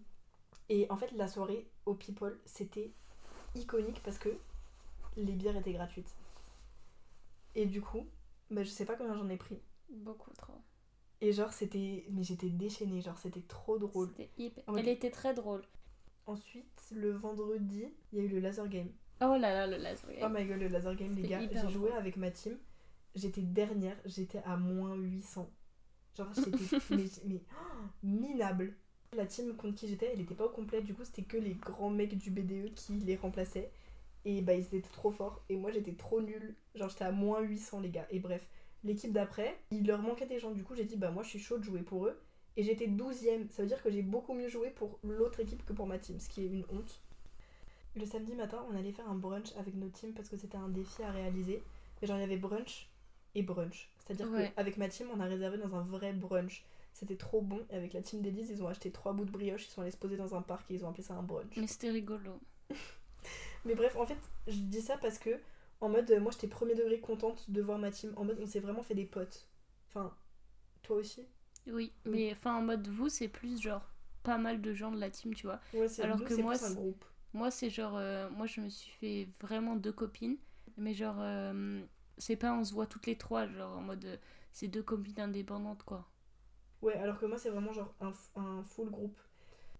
et 0.70 0.88
en 0.90 0.96
fait, 0.96 1.12
la 1.12 1.28
soirée 1.28 1.68
au 1.86 1.94
People, 1.94 2.40
c'était 2.46 2.92
iconique 3.56 4.02
parce 4.04 4.18
que 4.18 4.30
les 5.18 5.34
bières 5.34 5.58
étaient 5.58 5.74
gratuites. 5.74 6.16
Et 7.56 7.66
du 7.66 7.82
coup, 7.82 8.08
bah, 8.50 8.64
je 8.64 8.70
sais 8.70 8.86
pas 8.86 8.96
combien 8.96 9.16
j'en 9.16 9.30
ai 9.30 9.38
pris. 9.38 9.60
Beaucoup 9.90 10.32
trop. 10.32 10.62
Et 11.22 11.32
genre, 11.32 11.54
c'était. 11.54 12.06
Mais 12.10 12.24
j'étais 12.24 12.50
déchaînée, 12.50 13.02
genre, 13.02 13.18
c'était 13.18 13.42
trop 13.42 13.78
drôle. 13.78 14.10
C'était 14.10 14.32
hyper. 14.38 14.64
Elle 14.78 14.88
était 14.88 15.12
très 15.12 15.34
drôle. 15.34 15.64
Ensuite, 16.26 16.84
le 16.92 17.12
vendredi, 17.12 17.86
il 18.12 18.20
y 18.20 18.22
a 18.22 18.26
eu 18.26 18.30
le 18.30 18.40
laser 18.40 18.68
game. 18.68 18.90
Oh 19.24 19.38
là 19.38 19.54
là, 19.54 19.68
le 19.68 19.78
laser 19.78 20.10
Oh 20.10 20.20
game. 20.20 20.34
my 20.34 20.46
god, 20.46 20.60
le 20.60 20.68
laser 20.68 20.96
game, 20.96 21.16
les 21.16 21.28
gars. 21.28 21.40
J'ai 21.40 21.70
joué 21.70 21.92
avec 21.92 22.18
ma 22.18 22.30
team. 22.30 22.58
J'étais 23.16 23.42
dernière, 23.42 23.96
j'étais 24.06 24.42
à 24.46 24.58
moins 24.58 24.96
800. 24.96 25.50
Genre, 26.18 26.28
j'étais 26.34 26.52
mais, 26.90 27.06
mais, 27.26 27.42
oh, 27.52 27.86
minable. 28.04 28.76
La 29.16 29.26
team 29.26 29.56
contre 29.56 29.76
qui 29.76 29.88
j'étais, 29.88 30.10
elle 30.12 30.22
était 30.22 30.34
pas 30.34 30.46
au 30.46 30.50
complet. 30.50 30.82
Du 30.82 30.94
coup, 30.94 31.04
c'était 31.04 31.24
que 31.24 31.38
les 31.38 31.54
grands 31.54 31.92
mecs 31.92 32.18
du 32.18 32.32
BDE 32.32 32.74
qui 32.74 32.94
les 32.94 33.16
remplaçaient. 33.16 33.72
Et 34.26 34.42
bah, 34.42 34.54
ils 34.56 34.66
étaient 34.66 34.82
trop 34.82 35.12
forts. 35.12 35.44
Et 35.50 35.56
moi, 35.56 35.72
j'étais 35.72 35.94
trop 35.94 36.22
nulle. 36.22 36.56
Genre, 36.76 36.90
j'étais 36.90 37.06
à 37.06 37.12
moins 37.12 37.42
800, 37.42 37.82
les 37.82 37.90
gars. 37.90 38.08
Et 38.10 38.20
bref, 38.20 38.48
l'équipe 38.84 39.12
d'après, 39.12 39.56
il 39.72 39.86
leur 39.86 40.02
manquait 40.02 40.26
des 40.26 40.40
gens. 40.40 40.52
Du 40.52 40.64
coup, 40.64 40.76
j'ai 40.76 40.86
dit, 40.86 40.98
bah, 40.98 41.12
moi, 41.12 41.24
je 41.24 41.30
suis 41.30 41.40
chaud 41.40 41.60
de 41.60 41.64
jouer 41.64 41.84
pour 41.84 42.08
eux. 42.08 42.20
Et 42.58 42.64
j'étais 42.64 42.88
12ème. 42.88 43.50
Ça 43.50 43.62
veut 43.62 43.68
dire 43.68 43.82
que 43.84 43.92
j'ai 43.92 44.02
beaucoup 44.02 44.34
mieux 44.34 44.50
joué 44.50 44.72
pour 44.72 45.00
l'autre 45.04 45.40
équipe 45.40 45.64
que 45.66 45.74
pour 45.74 45.86
ma 45.88 46.00
team, 46.00 46.20
ce 46.20 46.30
qui 46.30 46.44
est 46.44 46.48
une 46.48 46.66
honte. 46.70 47.02
Le 47.96 48.06
samedi 48.06 48.34
matin, 48.36 48.66
on 48.72 48.76
allait 48.76 48.92
faire 48.92 49.08
un 49.10 49.16
brunch 49.16 49.56
avec 49.58 49.76
nos 49.76 49.90
teams 49.90 50.14
parce 50.14 50.30
que 50.30 50.38
c'était 50.38 50.58
un 50.58 50.70
défi 50.70 51.04
à 51.04 51.12
réaliser. 51.12 51.62
Et 52.02 52.08
genre, 52.08 52.18
il 52.18 52.22
y 52.22 52.24
avait 52.24 52.38
brunch 52.38 52.90
et 53.36 53.44
brunch. 53.44 53.90
C'est-à-dire 54.00 54.30
Ouais. 54.32 54.52
qu'avec 54.56 54.78
ma 54.78 54.90
team, 54.90 55.08
on 55.14 55.20
a 55.20 55.26
réservé 55.26 55.58
dans 55.58 55.76
un 55.76 55.84
vrai 55.84 56.12
brunch. 56.14 56.64
C'était 56.94 57.16
trop 57.16 57.42
bon. 57.42 57.66
Et 57.70 57.76
avec 57.76 57.94
la 57.94 58.02
team 58.02 58.22
d'Élise, 58.22 58.50
ils 58.50 58.64
ont 58.64 58.68
acheté 58.68 58.92
trois 58.92 59.14
bouts 59.14 59.26
de 59.26 59.32
brioche, 59.32 59.66
ils 59.68 59.72
sont 59.72 59.82
allés 59.82 59.92
se 59.92 59.98
poser 59.98 60.18
dans 60.18 60.36
un 60.36 60.42
parc 60.42 60.70
et 60.72 60.76
ils 60.76 60.86
ont 60.86 60.90
appelé 60.90 61.04
ça 61.04 61.14
un 61.16 61.24
brunch. 61.24 61.56
Mais 61.58 61.68
c'était 61.68 61.92
rigolo. 61.92 62.40
Mais 63.66 63.76
bref, 63.76 63.96
en 63.96 64.06
fait, 64.06 64.18
je 64.48 64.58
dis 64.58 64.82
ça 64.82 64.98
parce 64.98 65.18
que, 65.18 65.40
en 65.80 65.90
mode, 65.90 66.10
euh, 66.12 66.20
moi 66.20 66.32
j'étais 66.32 66.48
premier 66.48 66.76
degré 66.76 67.00
contente 67.00 67.50
de 67.50 67.62
voir 67.62 67.80
ma 67.80 67.92
team. 67.92 68.14
En 68.18 68.26
mode, 68.26 68.38
on 68.42 68.46
s'est 68.46 68.60
vraiment 68.60 68.84
fait 68.84 68.96
des 68.96 69.06
potes. 69.06 69.48
Enfin, 69.90 70.14
toi 70.82 70.98
aussi? 70.98 71.26
Oui, 71.68 71.94
mais 72.04 72.32
enfin 72.34 72.56
en 72.58 72.62
mode 72.62 72.88
vous, 72.88 73.08
c'est 73.08 73.30
plus 73.30 73.62
genre 73.62 73.90
pas 74.24 74.38
mal 74.38 74.62
de 74.62 74.74
gens 74.74 74.92
de 74.92 75.00
la 75.00 75.10
team, 75.10 75.34
tu 75.34 75.48
vois. 75.48 75.62
Ouais, 75.74 75.88
c'est 75.88 76.02
Alors 76.04 76.18
nous, 76.20 76.26
que 76.26 76.34
moi, 76.36 76.54
un 76.62 76.74
groupe. 76.74 77.06
Moi, 77.34 77.52
c'est 77.52 77.70
genre. 77.70 77.96
euh, 77.98 78.30
moi, 78.30 78.46
je 78.48 78.62
me 78.62 78.70
suis 78.70 78.92
fait 78.92 79.30
vraiment 79.42 79.76
deux 79.76 79.92
copines. 79.94 80.38
Mais 80.78 80.94
genre. 80.94 81.18
euh, 81.20 81.84
c'est 82.18 82.36
pas 82.36 82.54
on 82.54 82.64
se 82.64 82.74
voit 82.74 82.88
toutes 82.88 83.08
les 83.08 83.18
trois, 83.18 83.48
genre 83.48 83.78
en 83.78 83.82
mode. 83.82 84.06
euh, 84.06 84.18
c'est 84.52 84.68
deux 84.68 84.84
copines 84.84 85.20
indépendantes, 85.20 85.84
quoi. 85.84 86.08
Ouais, 86.82 86.96
alors 86.96 87.20
que 87.20 87.26
moi, 87.26 87.38
c'est 87.38 87.50
vraiment 87.50 87.74
genre 87.74 87.94
un, 88.02 88.12
un 88.36 88.64
full 88.64 88.90
groupe. 88.90 89.20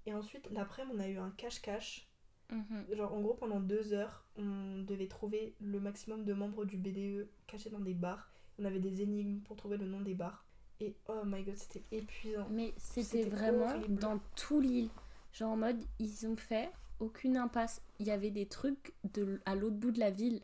Et 0.06 0.14
ensuite, 0.14 0.50
l'après-midi, 0.52 0.96
on 0.98 1.00
a 1.02 1.08
eu 1.08 1.18
un 1.18 1.32
cache-cache. 1.32 2.08
Mhm. 2.52 2.86
Genre, 2.92 3.14
en 3.14 3.22
gros, 3.22 3.34
pendant 3.36 3.60
deux 3.60 3.94
heures, 3.94 4.26
on 4.38 4.84
devait 4.84 5.08
trouver 5.08 5.56
le 5.62 5.80
maximum 5.80 6.26
de 6.26 6.34
membres 6.34 6.66
du 6.66 6.78
BDE 6.78 7.30
cachés 7.48 7.70
dans 7.70 7.80
des 7.80 7.94
bars. 7.94 8.32
On 8.60 8.66
avait 8.66 8.80
des 8.80 9.02
énigmes 9.02 9.42
pour 9.42 9.56
trouver 9.58 9.78
le 9.78 9.86
nom 9.88 10.02
des 10.02 10.14
bars. 10.16 10.46
Et 10.80 10.96
oh 11.08 11.22
my 11.26 11.44
god, 11.44 11.58
c'était 11.58 11.84
épuisant. 11.92 12.48
Mais 12.50 12.74
c'était 12.78 13.24
C'était 13.24 13.30
vraiment 13.30 13.66
horrible. 13.78 13.96
dans 14.00 14.20
tout 14.36 14.60
l'île. 14.62 14.90
Genre 15.32 15.52
en 15.52 15.58
mode, 15.58 15.84
ils 16.00 16.28
ont 16.28 16.36
fait 16.36 16.72
aucune 17.00 17.38
impasse. 17.38 17.82
Il 18.00 18.08
y 18.08 18.12
avait 18.12 18.32
des 18.32 18.48
trucs 18.48 18.94
de, 19.14 19.42
à 19.46 19.56
l'autre 19.56 19.76
bout 19.76 19.92
de 19.92 20.00
la 20.00 20.12
ville. 20.12 20.42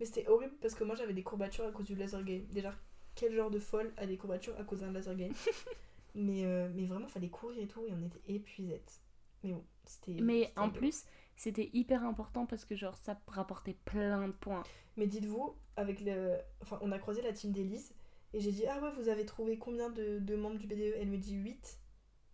Mais 0.00 0.06
c'était 0.06 0.26
horrible 0.28 0.54
parce 0.60 0.74
que 0.74 0.84
moi, 0.84 0.96
j'avais 0.96 1.12
des 1.12 1.22
courbatures 1.22 1.66
à 1.66 1.70
cause 1.70 1.86
du 1.86 1.94
laser 1.94 2.24
game. 2.24 2.44
Déjà, 2.50 2.74
quel 3.14 3.34
genre 3.34 3.50
de 3.50 3.58
folle 3.58 3.92
a 3.96 4.06
des 4.06 4.16
courbatures 4.16 4.58
à 4.58 4.64
cause 4.64 4.80
d'un 4.80 4.92
laser 4.92 5.14
game 5.14 5.32
mais, 6.14 6.44
euh, 6.44 6.68
mais 6.74 6.86
vraiment, 6.86 7.08
fallait 7.08 7.28
courir 7.28 7.62
et 7.62 7.66
tout, 7.66 7.84
et 7.86 7.92
on 7.92 8.04
était 8.04 8.22
épuisettes. 8.28 9.00
Mais 9.42 9.52
bon, 9.52 9.64
c'était. 9.84 10.20
Mais 10.20 10.52
en 10.56 10.70
plus, 10.70 11.04
c'était 11.36 11.70
hyper 11.72 12.04
important 12.04 12.46
parce 12.46 12.64
que 12.64 12.74
genre 12.76 12.96
ça 12.96 13.20
rapportait 13.26 13.76
plein 13.84 14.28
de 14.28 14.32
points. 14.32 14.62
Mais 14.96 15.06
dites-vous, 15.06 15.54
avec 15.76 16.00
le. 16.00 16.38
Enfin, 16.62 16.78
on 16.80 16.92
a 16.92 16.98
croisé 16.98 17.22
la 17.22 17.32
team 17.32 17.52
d'Elise 17.52 17.92
et 18.32 18.40
j'ai 18.40 18.52
dit 18.52 18.66
Ah 18.66 18.80
ouais, 18.82 18.90
vous 18.92 19.08
avez 19.08 19.26
trouvé 19.26 19.58
combien 19.58 19.90
de, 19.90 20.18
de 20.18 20.36
membres 20.36 20.58
du 20.58 20.66
BDE 20.66 20.94
Elle 20.98 21.08
me 21.08 21.18
dit 21.18 21.34
8. 21.34 21.78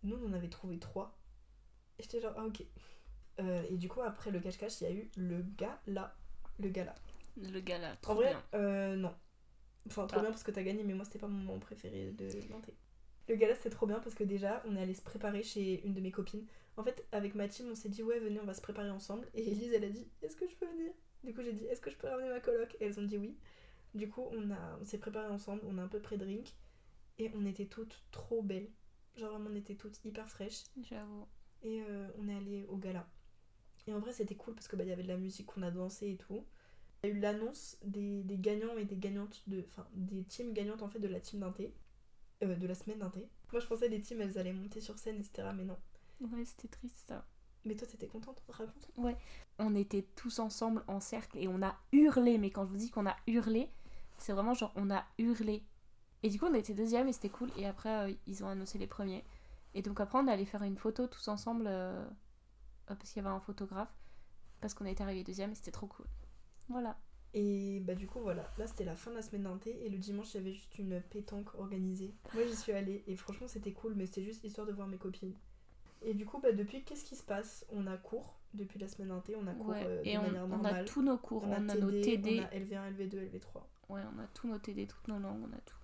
Nous, 0.03 0.15
on 0.15 0.29
en 0.29 0.33
avait 0.33 0.49
trouvé 0.49 0.79
3. 0.79 1.17
Et 1.99 2.03
j'étais 2.03 2.21
genre 2.21 2.33
Ah 2.37 2.45
ok. 2.45 2.63
Euh, 3.41 3.63
et 3.69 3.77
du 3.77 3.87
coup, 3.89 4.01
après 4.01 4.31
le 4.31 4.39
cache-cache, 4.39 4.81
il 4.81 4.83
y 4.85 4.87
a 4.87 4.93
eu 4.93 5.09
le 5.17 5.41
gala. 5.57 6.15
Le 6.59 6.69
gala. 6.69 6.95
Le 7.37 7.59
gars 7.59 7.77
là, 7.79 7.95
trop 8.01 8.13
En 8.13 8.15
vrai, 8.15 8.29
bien. 8.29 8.43
euh, 8.55 8.95
non. 8.95 9.13
Enfin, 9.87 10.05
trop 10.05 10.19
Ah. 10.19 10.21
bien 10.23 10.31
parce 10.31 10.43
que 10.43 10.51
t'as 10.51 10.63
gagné, 10.63 10.83
mais 10.83 10.93
moi, 10.93 11.05
c'était 11.05 11.19
pas 11.19 11.27
mon 11.27 11.39
moment 11.43 11.59
préféré 11.59 12.11
de 12.11 12.25
l'inté. 12.49 12.73
Le 13.29 13.35
gala, 13.35 13.55
c'était 13.55 13.69
trop 13.69 13.87
bien 13.87 13.99
parce 13.99 14.15
que 14.15 14.23
déjà, 14.23 14.61
on 14.67 14.75
est 14.75 14.81
allé 14.81 14.93
se 14.93 15.01
préparer 15.01 15.41
chez 15.43 15.83
une 15.85 15.93
de 15.93 16.01
mes 16.01 16.11
copines. 16.11 16.45
En 16.77 16.83
fait, 16.83 17.05
avec 17.11 17.35
ma 17.35 17.47
team, 17.47 17.67
on 17.71 17.75
s'est 17.75 17.89
dit, 17.89 18.03
ouais, 18.03 18.19
venez, 18.19 18.39
on 18.39 18.45
va 18.45 18.53
se 18.53 18.61
préparer 18.61 18.89
ensemble. 18.89 19.27
Et 19.33 19.49
Elise, 19.51 19.73
elle 19.73 19.83
a 19.85 19.89
dit, 19.89 20.07
est-ce 20.21 20.35
que 20.35 20.47
je 20.47 20.55
peux 20.55 20.67
venir? 20.67 20.91
Du 21.23 21.33
coup, 21.33 21.41
j'ai 21.41 21.53
dit, 21.53 21.65
est-ce 21.65 21.81
que 21.81 21.89
je 21.89 21.95
peux 21.97 22.07
ramener 22.07 22.29
ma 22.29 22.39
coloc? 22.39 22.75
Et 22.79 22.85
elles 22.85 22.99
ont 22.99 23.03
dit 23.03 23.17
oui. 23.17 23.37
Du 23.93 24.09
coup, 24.09 24.27
on, 24.31 24.51
a, 24.51 24.77
on 24.81 24.85
s'est 24.85 24.97
préparé 24.97 25.27
ensemble, 25.29 25.61
on 25.67 25.77
a 25.77 25.81
un 25.83 25.87
peu 25.87 25.99
pris 25.99 26.17
drink. 26.17 26.53
Et 27.19 27.31
on 27.35 27.45
était 27.45 27.65
toutes 27.67 28.03
trop 28.11 28.41
belles. 28.41 28.69
Genre, 29.15 29.29
vraiment, 29.29 29.49
on 29.51 29.55
était 29.55 29.75
toutes 29.75 30.03
hyper 30.05 30.27
fraîches. 30.29 30.63
J'avoue. 30.81 31.27
Et 31.63 31.81
euh, 31.83 32.07
on 32.17 32.27
est 32.27 32.35
allé 32.35 32.65
au 32.69 32.77
gala. 32.77 33.07
Et 33.87 33.93
en 33.93 33.99
vrai, 33.99 34.11
c'était 34.13 34.35
cool 34.35 34.53
parce 34.53 34.67
que 34.67 34.75
bah, 34.75 34.83
y 34.83 34.91
avait 34.91 35.03
de 35.03 35.07
la 35.07 35.17
musique, 35.17 35.47
qu'on 35.47 35.61
a 35.63 35.71
dansé 35.71 36.11
et 36.11 36.17
tout. 36.17 36.45
Il 37.03 37.09
y 37.09 37.13
a 37.13 37.15
eu 37.15 37.19
l'annonce 37.19 37.77
des, 37.83 38.23
des 38.23 38.37
gagnants 38.37 38.77
et 38.77 38.85
des 38.85 38.97
gagnantes 38.97 39.41
de. 39.47 39.63
Enfin, 39.67 39.87
des 39.93 40.23
teams 40.23 40.53
gagnantes 40.53 40.83
en 40.83 40.89
fait 40.89 40.99
de 40.99 41.07
la 41.07 41.19
team 41.19 41.39
d'inté. 41.39 41.73
Euh, 42.43 42.55
de 42.55 42.67
la 42.67 42.75
semaine 42.75 42.99
d'inté. 42.99 43.27
Moi, 43.51 43.59
je 43.59 43.67
pensais 43.67 43.87
les 43.87 44.01
teams 44.01 44.21
elles 44.21 44.37
allaient 44.37 44.53
monter 44.53 44.81
sur 44.81 44.97
scène, 44.97 45.17
etc. 45.17 45.49
Mais 45.55 45.63
non. 45.63 45.77
Ouais, 46.21 46.45
c'était 46.45 46.67
triste 46.67 47.07
ça. 47.07 47.25
Mais 47.65 47.75
toi, 47.75 47.87
t'étais 47.87 48.07
contente? 48.07 48.41
Raconte. 48.49 48.91
On 49.59 49.75
était 49.75 50.07
tous 50.15 50.39
ensemble 50.39 50.83
en 50.87 50.99
cercle 50.99 51.37
et 51.37 51.47
on 51.47 51.61
a 51.61 51.75
hurlé. 51.91 52.39
Mais 52.39 52.49
quand 52.49 52.65
je 52.65 52.71
vous 52.71 52.77
dis 52.77 52.89
qu'on 52.89 53.05
a 53.05 53.15
hurlé, 53.27 53.69
c'est 54.17 54.33
vraiment 54.33 54.55
genre 54.55 54.71
on 54.75 54.89
a 54.89 55.05
hurlé. 55.19 55.63
Et 56.23 56.29
du 56.29 56.39
coup, 56.39 56.45
on 56.45 56.53
était 56.53 56.73
deuxième 56.73 57.07
et 57.07 57.13
c'était 57.13 57.29
cool. 57.29 57.49
Et 57.57 57.67
après, 57.67 58.09
euh, 58.09 58.13
ils 58.25 58.43
ont 58.43 58.47
annoncé 58.47 58.79
les 58.79 58.87
premiers. 58.87 59.23
Et 59.75 59.81
donc 59.83 59.99
après, 59.99 60.19
on 60.19 60.27
allait 60.27 60.45
faire 60.45 60.63
une 60.63 60.77
photo 60.77 61.07
tous 61.07 61.27
ensemble 61.27 61.65
euh, 61.67 62.03
parce 62.87 63.11
qu'il 63.11 63.21
y 63.21 63.25
avait 63.25 63.33
un 63.35 63.39
photographe. 63.39 63.93
Parce 64.59 64.73
qu'on 64.73 64.85
était 64.85 65.01
arrivé 65.03 65.23
deuxième 65.23 65.51
et 65.51 65.55
c'était 65.55 65.71
trop 65.71 65.87
cool. 65.87 66.05
Voilà. 66.69 66.97
Et 67.33 67.79
bah, 67.79 67.95
du 67.95 68.07
coup, 68.07 68.19
voilà. 68.19 68.43
Là, 68.57 68.67
c'était 68.67 68.83
la 68.85 68.95
fin 68.95 69.09
de 69.11 69.15
la 69.15 69.21
semaine 69.21 69.43
d'inté. 69.43 69.85
Et 69.85 69.89
le 69.89 69.97
dimanche, 69.97 70.33
il 70.33 70.37
y 70.37 70.39
avait 70.41 70.53
juste 70.53 70.77
une 70.77 71.01
pétanque 71.01 71.55
organisée. 71.55 72.13
Moi, 72.33 72.43
j'y 72.45 72.55
suis 72.55 72.71
allée. 72.73 73.03
Et 73.07 73.15
franchement, 73.15 73.47
c'était 73.47 73.71
cool. 73.71 73.93
Mais 73.95 74.05
c'était 74.05 74.23
juste 74.23 74.43
histoire 74.43 74.67
de 74.67 74.73
voir 74.73 74.87
mes 74.87 74.97
copines. 74.97 75.33
Et 76.03 76.13
du 76.13 76.25
coup, 76.25 76.39
bah, 76.39 76.51
depuis, 76.51 76.83
qu'est-ce 76.83 77.05
qui 77.05 77.15
se 77.15 77.23
passe? 77.23 77.65
On 77.71 77.87
a 77.87 77.97
cours. 77.97 78.37
Depuis 78.53 78.79
la 78.79 78.87
semaine 78.89 79.07
d'inté, 79.09 79.35
on 79.37 79.47
a 79.47 79.53
cours 79.53 79.67
Ouais. 79.69 79.83
euh, 79.85 80.01
de 80.01 80.07
et 80.07 80.17
on, 80.17 80.23
manière 80.23 80.43
on 80.45 80.47
normale. 80.49 80.75
a 80.75 80.83
tous 80.83 81.01
nos 81.01 81.17
cours. 81.17 81.43
On, 81.43 81.51
a, 81.53 81.59
nos 81.59 81.89
TD. 81.89 82.41
on 82.41 82.43
a 82.43 82.59
LV1, 82.59 82.93
LV2, 82.97 83.31
LV3. 83.31 83.63
Ouais, 83.89 84.01
on 84.13 84.19
a 84.19 84.27
tous 84.33 84.47
nos 84.49 84.57
TD, 84.59 84.87
toutes 84.87 85.07
nos 85.07 85.19
langues, 85.19 85.41
on 85.49 85.53
a 85.55 85.59
tout. 85.61 85.77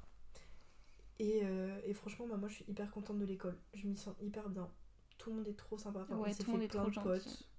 Et, 1.20 1.42
euh, 1.44 1.80
et 1.86 1.94
franchement, 1.94 2.28
bah, 2.28 2.38
moi 2.38 2.48
je 2.50 2.56
suis 2.56 2.66
hyper 2.68 2.92
contente 2.92 3.18
de 3.20 3.26
l'école. 3.26 3.58
Je 3.74 3.88
m'y 3.88 3.96
sens 3.98 4.16
hyper 4.22 4.50
bien. 4.50 4.70
Tout 5.18 5.30
le 5.32 5.38
monde 5.38 5.48
est 5.48 5.58
trop 5.58 5.78
sympa. 5.78 6.02
Enfin, 6.02 6.16
Ouais, 6.18 6.30
on 6.30 6.34
s'est 6.34 6.44
fait 6.44 6.68
plein 6.68 6.82
trop 6.82 6.90
de 6.90 6.94
gentil. 6.94 7.08
potes. 7.08 7.50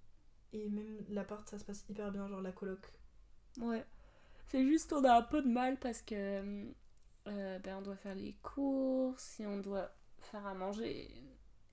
Et 0.52 0.68
même 0.68 1.04
l'appart, 1.08 1.46
ça 1.48 1.58
se 1.58 1.64
passe 1.64 1.84
hyper 1.88 2.10
bien, 2.10 2.26
genre 2.28 2.40
la 2.40 2.52
coloc. 2.52 2.90
Ouais. 3.60 3.84
C'est 4.46 4.64
juste 4.66 4.92
on 4.92 5.04
a 5.04 5.14
un 5.18 5.22
peu 5.22 5.42
de 5.42 5.48
mal 5.48 5.78
parce 5.78 6.00
que 6.00 6.14
euh, 7.26 7.58
ben, 7.58 7.76
on 7.78 7.82
doit 7.82 7.96
faire 7.96 8.14
les 8.14 8.34
courses 8.42 9.40
et 9.40 9.46
on 9.46 9.58
doit 9.58 9.90
faire 10.18 10.46
à 10.46 10.54
manger. 10.54 11.10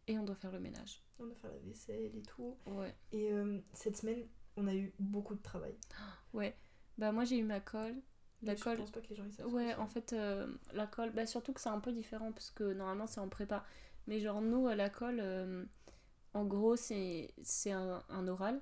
Et 0.08 0.19
on 0.19 0.24
doit 0.24 0.36
faire 0.36 0.52
le 0.52 0.60
ménage. 0.60 1.02
On 1.19 1.26
doit 1.26 1.36
faire 1.36 1.52
la 1.52 1.60
vaisselle 1.60 2.15
et 2.15 2.21
tout. 2.24 2.58
Ouais. 2.65 2.93
Et 3.12 3.32
euh, 3.32 3.60
cette 3.74 3.98
semaine, 3.98 4.28
on 4.58 4.67
a 4.67 4.76
eu 4.76 4.93
beaucoup 5.00 5.36
de 5.36 5.41
travail. 5.41 5.76
Ouais. 6.34 6.58
Bah, 6.98 7.13
moi, 7.13 7.24
j'ai 7.24 7.38
eu 7.38 7.43
ma 7.43 7.62
colle. 7.62 7.95
La 8.41 8.54
Mais 8.54 8.60
colle. 8.60 8.76
Je 8.76 8.82
pense 8.82 8.91
pas 8.91 9.00
que 9.02 9.08
les 9.08 9.15
gens 9.15 9.24
ils 9.26 9.32
savent. 9.32 9.54
Ouais, 9.54 9.74
en 9.76 9.88
fait, 9.88 10.12
euh, 10.12 10.54
la 10.74 10.86
colle, 10.86 11.12
bah, 11.12 11.26
surtout 11.26 11.54
que 11.54 11.62
c'est 11.62 11.69
un 11.69 11.80
peu 11.80 11.93
différent 11.93 12.34
parce 12.34 12.52
que 12.52 12.74
normalement 12.74 13.08
c'est 13.08 13.21
en 13.21 13.30
prépa. 13.30 13.63
Mais 14.08 14.20
genre, 14.20 14.41
nous, 14.41 14.68
à 14.68 14.76
la 14.76 14.89
colle, 14.89 15.20
euh, 15.22 15.65
en 16.34 16.46
gros, 16.46 16.76
c'est 16.76 17.34
c'est 17.44 17.72
un, 17.72 18.04
un 18.10 18.28
oral 18.28 18.62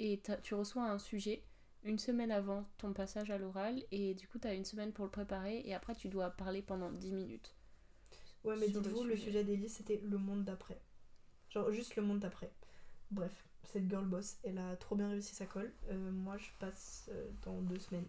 et 0.00 0.22
tu 0.42 0.54
reçois 0.54 0.84
un 0.84 0.98
sujet 0.98 1.44
une 1.84 1.98
semaine 1.98 2.30
avant 2.32 2.66
ton 2.78 2.92
passage 2.92 3.30
à 3.30 3.38
l'oral 3.38 3.82
et 3.92 4.14
du 4.14 4.28
coup, 4.28 4.38
tu 4.38 4.48
as 4.48 4.54
une 4.54 4.64
semaine 4.64 4.92
pour 4.92 5.04
le 5.06 5.10
préparer 5.10 5.62
et 5.66 5.74
après, 5.74 5.94
tu 5.94 6.08
dois 6.08 6.30
parler 6.30 6.62
pendant 6.62 6.92
10 6.92 7.12
minutes. 7.12 7.54
Ouais, 8.44 8.56
mais 8.56 8.68
le 8.72 8.82
dites-vous, 8.82 9.04
le 9.04 9.16
sujet. 9.16 9.16
sujet 9.16 9.44
d'Élise 9.44 9.74
c'était 9.74 10.00
le 10.02 10.18
monde 10.18 10.44
d'après. 10.44 10.80
Genre 11.50 11.70
juste 11.72 11.96
le 11.96 12.02
monde 12.02 12.20
d'après. 12.20 12.52
Bref, 13.10 13.32
cette 13.64 13.88
girl 13.88 14.06
boss, 14.06 14.38
elle 14.44 14.58
a 14.58 14.76
trop 14.76 14.96
bien 14.96 15.08
réussi 15.10 15.34
sa 15.34 15.46
colle. 15.46 15.72
Euh, 15.90 16.10
moi, 16.12 16.38
je 16.38 16.50
passe 16.58 17.08
euh, 17.12 17.30
dans 17.42 17.60
deux 17.62 17.78
semaines. 17.78 18.08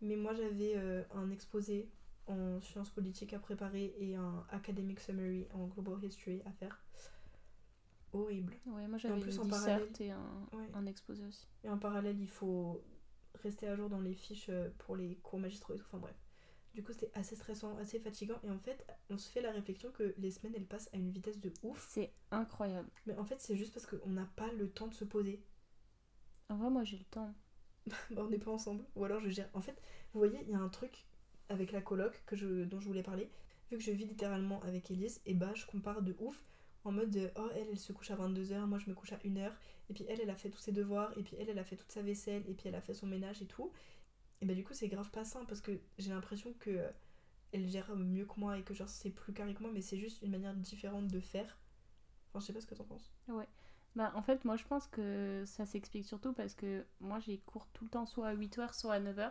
Mais 0.00 0.16
moi, 0.16 0.34
j'avais 0.34 0.76
un 1.14 1.30
exposé 1.30 1.88
en 2.26 2.60
sciences 2.60 2.90
politiques 2.90 3.32
à 3.34 3.38
préparer 3.38 3.94
et 3.98 4.14
un 4.16 4.46
academic 4.50 5.00
summary 5.00 5.46
en 5.52 5.66
global 5.66 6.02
history 6.04 6.40
à 6.44 6.52
faire. 6.52 6.82
Horrible. 8.12 8.54
Ouais, 8.66 8.86
moi 8.86 8.98
j'avais 8.98 9.20
plus, 9.20 9.34
une 9.36 9.42
en 9.42 9.48
parallèle- 9.48 9.90
et 10.00 10.10
un, 10.12 10.48
Ouais. 10.52 10.68
un 10.74 10.86
exposé 10.86 11.24
aussi. 11.26 11.48
Et 11.64 11.68
en 11.68 11.78
parallèle, 11.78 12.18
il 12.20 12.28
faut 12.28 12.82
rester 13.42 13.66
à 13.66 13.74
jour 13.74 13.88
dans 13.88 14.00
les 14.00 14.14
fiches 14.14 14.48
euh, 14.50 14.70
pour 14.78 14.94
les 14.96 15.16
cours 15.16 15.40
magistraux 15.40 15.74
et 15.74 15.78
tout. 15.78 15.84
Enfin 15.88 15.98
bref. 15.98 16.14
Du 16.74 16.82
coup, 16.82 16.92
c'était 16.92 17.10
assez 17.14 17.36
stressant, 17.36 17.76
assez 17.78 17.98
fatigant. 18.00 18.38
Et 18.44 18.50
en 18.50 18.58
fait, 18.58 18.84
on 19.10 19.18
se 19.18 19.30
fait 19.30 19.40
la 19.40 19.50
réflexion 19.52 19.90
que 19.92 20.14
les 20.18 20.30
semaines, 20.30 20.54
elles 20.56 20.66
passent 20.66 20.90
à 20.92 20.96
une 20.96 21.10
vitesse 21.10 21.38
de 21.40 21.52
ouf. 21.62 21.84
C'est 21.88 22.12
incroyable. 22.30 22.88
Mais 23.06 23.16
en 23.16 23.24
fait, 23.24 23.40
c'est 23.40 23.56
juste 23.56 23.74
parce 23.74 23.86
qu'on 23.86 24.08
n'a 24.10 24.26
pas 24.36 24.50
le 24.52 24.68
temps 24.70 24.88
de 24.88 24.94
se 24.94 25.04
poser. 25.04 25.44
En 26.48 26.56
vrai, 26.56 26.70
moi 26.70 26.84
j'ai 26.84 26.98
le 26.98 27.04
temps. 27.04 27.34
Bah, 28.12 28.22
on 28.24 28.28
n'est 28.28 28.38
pas 28.38 28.50
ensemble. 28.50 28.84
Ou 28.96 29.04
alors 29.04 29.20
je 29.20 29.28
gère. 29.28 29.50
En 29.54 29.60
fait, 29.60 29.80
vous 30.12 30.18
voyez, 30.20 30.38
il 30.42 30.50
y 30.50 30.54
a 30.54 30.58
un 30.58 30.68
truc 30.68 31.04
avec 31.48 31.72
la 31.72 31.80
coloc 31.80 32.22
que 32.26 32.36
je, 32.36 32.64
dont 32.64 32.80
je 32.80 32.86
voulais 32.86 33.02
parler. 33.02 33.30
Vu 33.70 33.78
que 33.78 33.82
je 33.82 33.90
vis 33.90 34.04
littéralement 34.04 34.62
avec 34.62 34.90
Elise, 34.90 35.20
et 35.26 35.34
bah 35.34 35.52
je 35.54 35.66
compare 35.66 36.02
de 36.02 36.14
ouf. 36.18 36.42
En 36.84 36.92
mode 36.92 37.10
de, 37.10 37.30
oh 37.36 37.48
elle, 37.54 37.68
elle 37.70 37.78
se 37.78 37.92
couche 37.92 38.10
à 38.10 38.16
22h, 38.16 38.66
moi 38.66 38.78
je 38.78 38.90
me 38.90 38.94
couche 38.94 39.12
à 39.12 39.16
1h. 39.18 39.50
Et 39.88 39.94
puis 39.94 40.04
elle, 40.08 40.20
elle 40.20 40.30
a 40.30 40.36
fait 40.36 40.50
tous 40.50 40.58
ses 40.58 40.72
devoirs. 40.72 41.16
Et 41.16 41.22
puis 41.22 41.36
elle, 41.38 41.48
elle 41.48 41.58
a 41.58 41.64
fait 41.64 41.76
toute 41.76 41.90
sa 41.90 42.02
vaisselle. 42.02 42.44
Et 42.46 42.54
puis 42.54 42.68
elle 42.68 42.74
a 42.74 42.82
fait 42.82 42.94
son 42.94 43.06
ménage 43.06 43.40
et 43.40 43.46
tout. 43.46 43.72
Et 44.40 44.46
bah 44.46 44.54
du 44.54 44.64
coup, 44.64 44.74
c'est 44.74 44.88
grave 44.88 45.10
pas 45.10 45.24
sain 45.24 45.44
parce 45.46 45.62
que 45.62 45.72
j'ai 45.98 46.10
l'impression 46.10 46.52
que 46.58 46.70
euh, 46.70 46.90
elle 47.52 47.68
gère 47.68 47.96
mieux 47.96 48.26
que 48.26 48.38
moi 48.38 48.58
et 48.58 48.62
que 48.62 48.74
genre 48.74 48.88
c'est 48.88 49.10
plus 49.10 49.32
carré 49.32 49.54
que 49.54 49.62
moi. 49.62 49.70
Mais 49.72 49.80
c'est 49.80 49.98
juste 49.98 50.20
une 50.22 50.30
manière 50.30 50.54
différente 50.54 51.08
de 51.08 51.20
faire. 51.20 51.58
Enfin, 52.28 52.40
je 52.40 52.46
sais 52.46 52.52
pas 52.52 52.60
ce 52.60 52.66
que 52.66 52.74
t'en 52.74 52.84
penses. 52.84 53.10
Bah, 53.96 54.12
en 54.16 54.22
fait, 54.22 54.44
moi 54.44 54.56
je 54.56 54.64
pense 54.64 54.86
que 54.88 55.44
ça 55.46 55.66
s'explique 55.66 56.04
surtout 56.04 56.32
parce 56.32 56.54
que 56.54 56.84
moi 57.00 57.20
j'ai 57.20 57.38
cours 57.38 57.68
tout 57.68 57.84
le 57.84 57.90
temps 57.90 58.06
soit 58.06 58.28
à 58.28 58.34
8h, 58.34 58.74
soit 58.78 58.94
à 58.94 59.00
9h. 59.00 59.30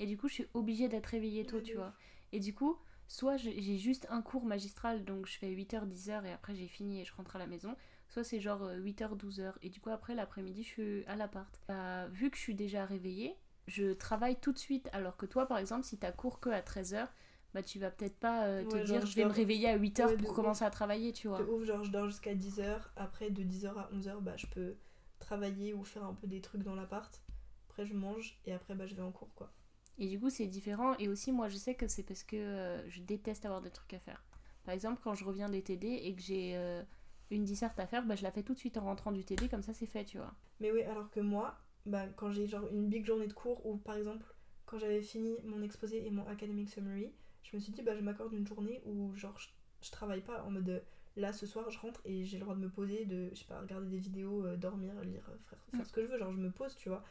Et 0.00 0.06
du 0.06 0.16
coup, 0.16 0.26
je 0.28 0.34
suis 0.34 0.46
obligée 0.54 0.88
d'être 0.88 1.06
réveillée 1.06 1.46
tôt, 1.46 1.60
tu 1.60 1.76
vois. 1.76 1.94
Et 2.32 2.40
du 2.40 2.54
coup, 2.54 2.76
soit 3.06 3.36
j'ai 3.36 3.78
juste 3.78 4.06
un 4.10 4.22
cours 4.22 4.44
magistral, 4.44 5.04
donc 5.04 5.26
je 5.26 5.38
fais 5.38 5.48
8h, 5.50 5.86
10h 5.86 6.24
et 6.24 6.32
après 6.32 6.54
j'ai 6.54 6.68
fini 6.68 7.00
et 7.00 7.04
je 7.04 7.14
rentre 7.14 7.36
à 7.36 7.38
la 7.38 7.46
maison. 7.46 7.76
Soit 8.08 8.24
c'est 8.24 8.40
genre 8.40 8.62
8h, 8.72 9.16
12h. 9.16 9.52
Et 9.62 9.68
du 9.68 9.80
coup, 9.80 9.90
après 9.90 10.14
l'après-midi, 10.14 10.62
je 10.64 10.68
suis 10.68 11.04
à 11.06 11.14
l'appart. 11.16 11.60
Bah, 11.68 12.08
vu 12.08 12.30
que 12.30 12.36
je 12.36 12.42
suis 12.42 12.54
déjà 12.56 12.84
réveillée, 12.84 13.36
je 13.68 13.92
travaille 13.92 14.36
tout 14.40 14.52
de 14.52 14.58
suite. 14.58 14.88
Alors 14.92 15.16
que 15.16 15.26
toi, 15.26 15.46
par 15.46 15.58
exemple, 15.58 15.84
si 15.84 15.96
t'as 15.98 16.12
cours 16.12 16.40
que 16.40 16.48
à 16.50 16.60
13h, 16.62 17.08
bah 17.52 17.62
tu 17.62 17.78
vas 17.80 17.90
peut-être 17.90 18.16
pas 18.18 18.46
euh, 18.46 18.64
te 18.64 18.76
Ouais, 18.76 18.84
dire 18.84 19.00
genre, 19.00 19.06
je 19.06 19.16
vais 19.16 19.24
me 19.24 19.30
réveiller 19.32 19.68
à 19.68 19.76
8h 19.78 20.06
Ouais, 20.06 20.16
de 20.16 20.22
pour 20.22 20.30
ouf. 20.30 20.36
commencer 20.36 20.64
à 20.64 20.70
travailler, 20.70 21.12
tu 21.12 21.28
vois. 21.28 21.40
De 21.40 21.44
ouf, 21.44 21.64
genre 21.64 21.84
je 21.84 21.90
dors 21.90 22.06
jusqu'à 22.06 22.34
10h, 22.34 22.80
après 22.96 23.30
de 23.30 23.42
10h 23.42 23.76
à 23.76 23.90
11h, 23.92 24.20
bah 24.20 24.36
je 24.36 24.46
peux 24.46 24.76
travailler 25.18 25.74
ou 25.74 25.84
faire 25.84 26.04
un 26.04 26.14
peu 26.14 26.26
des 26.26 26.40
trucs 26.40 26.62
dans 26.62 26.74
l'appart. 26.74 27.20
Après 27.68 27.86
je 27.86 27.94
mange 27.94 28.38
et 28.46 28.52
après 28.52 28.74
bah 28.74 28.86
je 28.86 28.94
vais 28.94 29.02
en 29.02 29.12
cours 29.12 29.34
quoi. 29.34 29.52
Et 30.00 30.08
du 30.08 30.18
coup, 30.18 30.30
c'est 30.30 30.46
différent. 30.46 30.96
Et 30.98 31.08
aussi, 31.08 31.30
moi, 31.30 31.48
je 31.48 31.56
sais 31.56 31.74
que 31.76 31.86
c'est 31.86 32.02
parce 32.02 32.24
que 32.24 32.36
euh, 32.36 32.88
je 32.90 33.00
déteste 33.02 33.44
avoir 33.44 33.60
des 33.60 33.70
trucs 33.70 33.94
à 33.94 34.00
faire. 34.00 34.24
Par 34.64 34.74
exemple, 34.74 35.00
quand 35.04 35.14
je 35.14 35.24
reviens 35.24 35.48
des 35.48 35.62
TD 35.62 35.86
et 35.88 36.14
que 36.14 36.20
j'ai 36.22 36.56
euh, 36.56 36.82
une 37.30 37.44
disserte 37.44 37.78
à 37.78 37.86
faire, 37.86 38.04
bah, 38.04 38.16
je 38.16 38.22
la 38.22 38.32
fais 38.32 38.42
tout 38.42 38.54
de 38.54 38.58
suite 38.58 38.76
en 38.78 38.82
rentrant 38.84 39.12
du 39.12 39.24
TD, 39.24 39.48
comme 39.48 39.62
ça, 39.62 39.72
c'est 39.74 39.86
fait, 39.86 40.04
tu 40.04 40.18
vois. 40.18 40.34
Mais 40.58 40.72
oui, 40.72 40.82
alors 40.82 41.10
que 41.10 41.20
moi, 41.20 41.56
bah 41.86 42.06
quand 42.16 42.30
j'ai 42.30 42.46
genre 42.46 42.66
une 42.72 42.88
big 42.88 43.06
journée 43.06 43.26
de 43.26 43.32
cours 43.32 43.64
ou 43.64 43.78
par 43.78 43.96
exemple 43.96 44.26
quand 44.66 44.78
j'avais 44.78 45.00
fini 45.00 45.34
mon 45.44 45.62
exposé 45.62 46.06
et 46.06 46.10
mon 46.10 46.26
academic 46.26 46.68
summary, 46.68 47.10
je 47.42 47.56
me 47.56 47.60
suis 47.60 47.72
dit 47.72 47.80
bah 47.80 47.96
je 47.96 48.02
m'accorde 48.02 48.34
une 48.34 48.46
journée 48.46 48.82
où 48.84 49.14
genre 49.16 49.36
je, 49.38 49.48
je 49.80 49.90
travaille 49.90 50.20
pas 50.20 50.42
en 50.44 50.50
mode 50.50 50.68
euh, 50.68 50.80
là 51.16 51.32
ce 51.32 51.46
soir 51.46 51.70
je 51.70 51.78
rentre 51.78 52.02
et 52.04 52.22
j'ai 52.26 52.36
le 52.36 52.42
droit 52.44 52.54
de 52.54 52.60
me 52.60 52.68
poser, 52.68 53.06
de 53.06 53.30
je 53.32 53.38
sais 53.38 53.46
pas 53.46 53.58
regarder 53.60 53.88
des 53.88 53.96
vidéos, 53.98 54.44
euh, 54.44 54.56
dormir, 54.56 54.92
lire, 55.02 55.24
faire, 55.48 55.58
faire 55.70 55.80
Mm. 55.80 55.84
ce 55.84 55.92
que 55.92 56.02
je 56.02 56.06
veux, 56.08 56.18
genre 56.18 56.32
je 56.32 56.38
me 56.38 56.50
pose 56.50 56.76
tu 56.76 56.90
vois. 56.90 57.02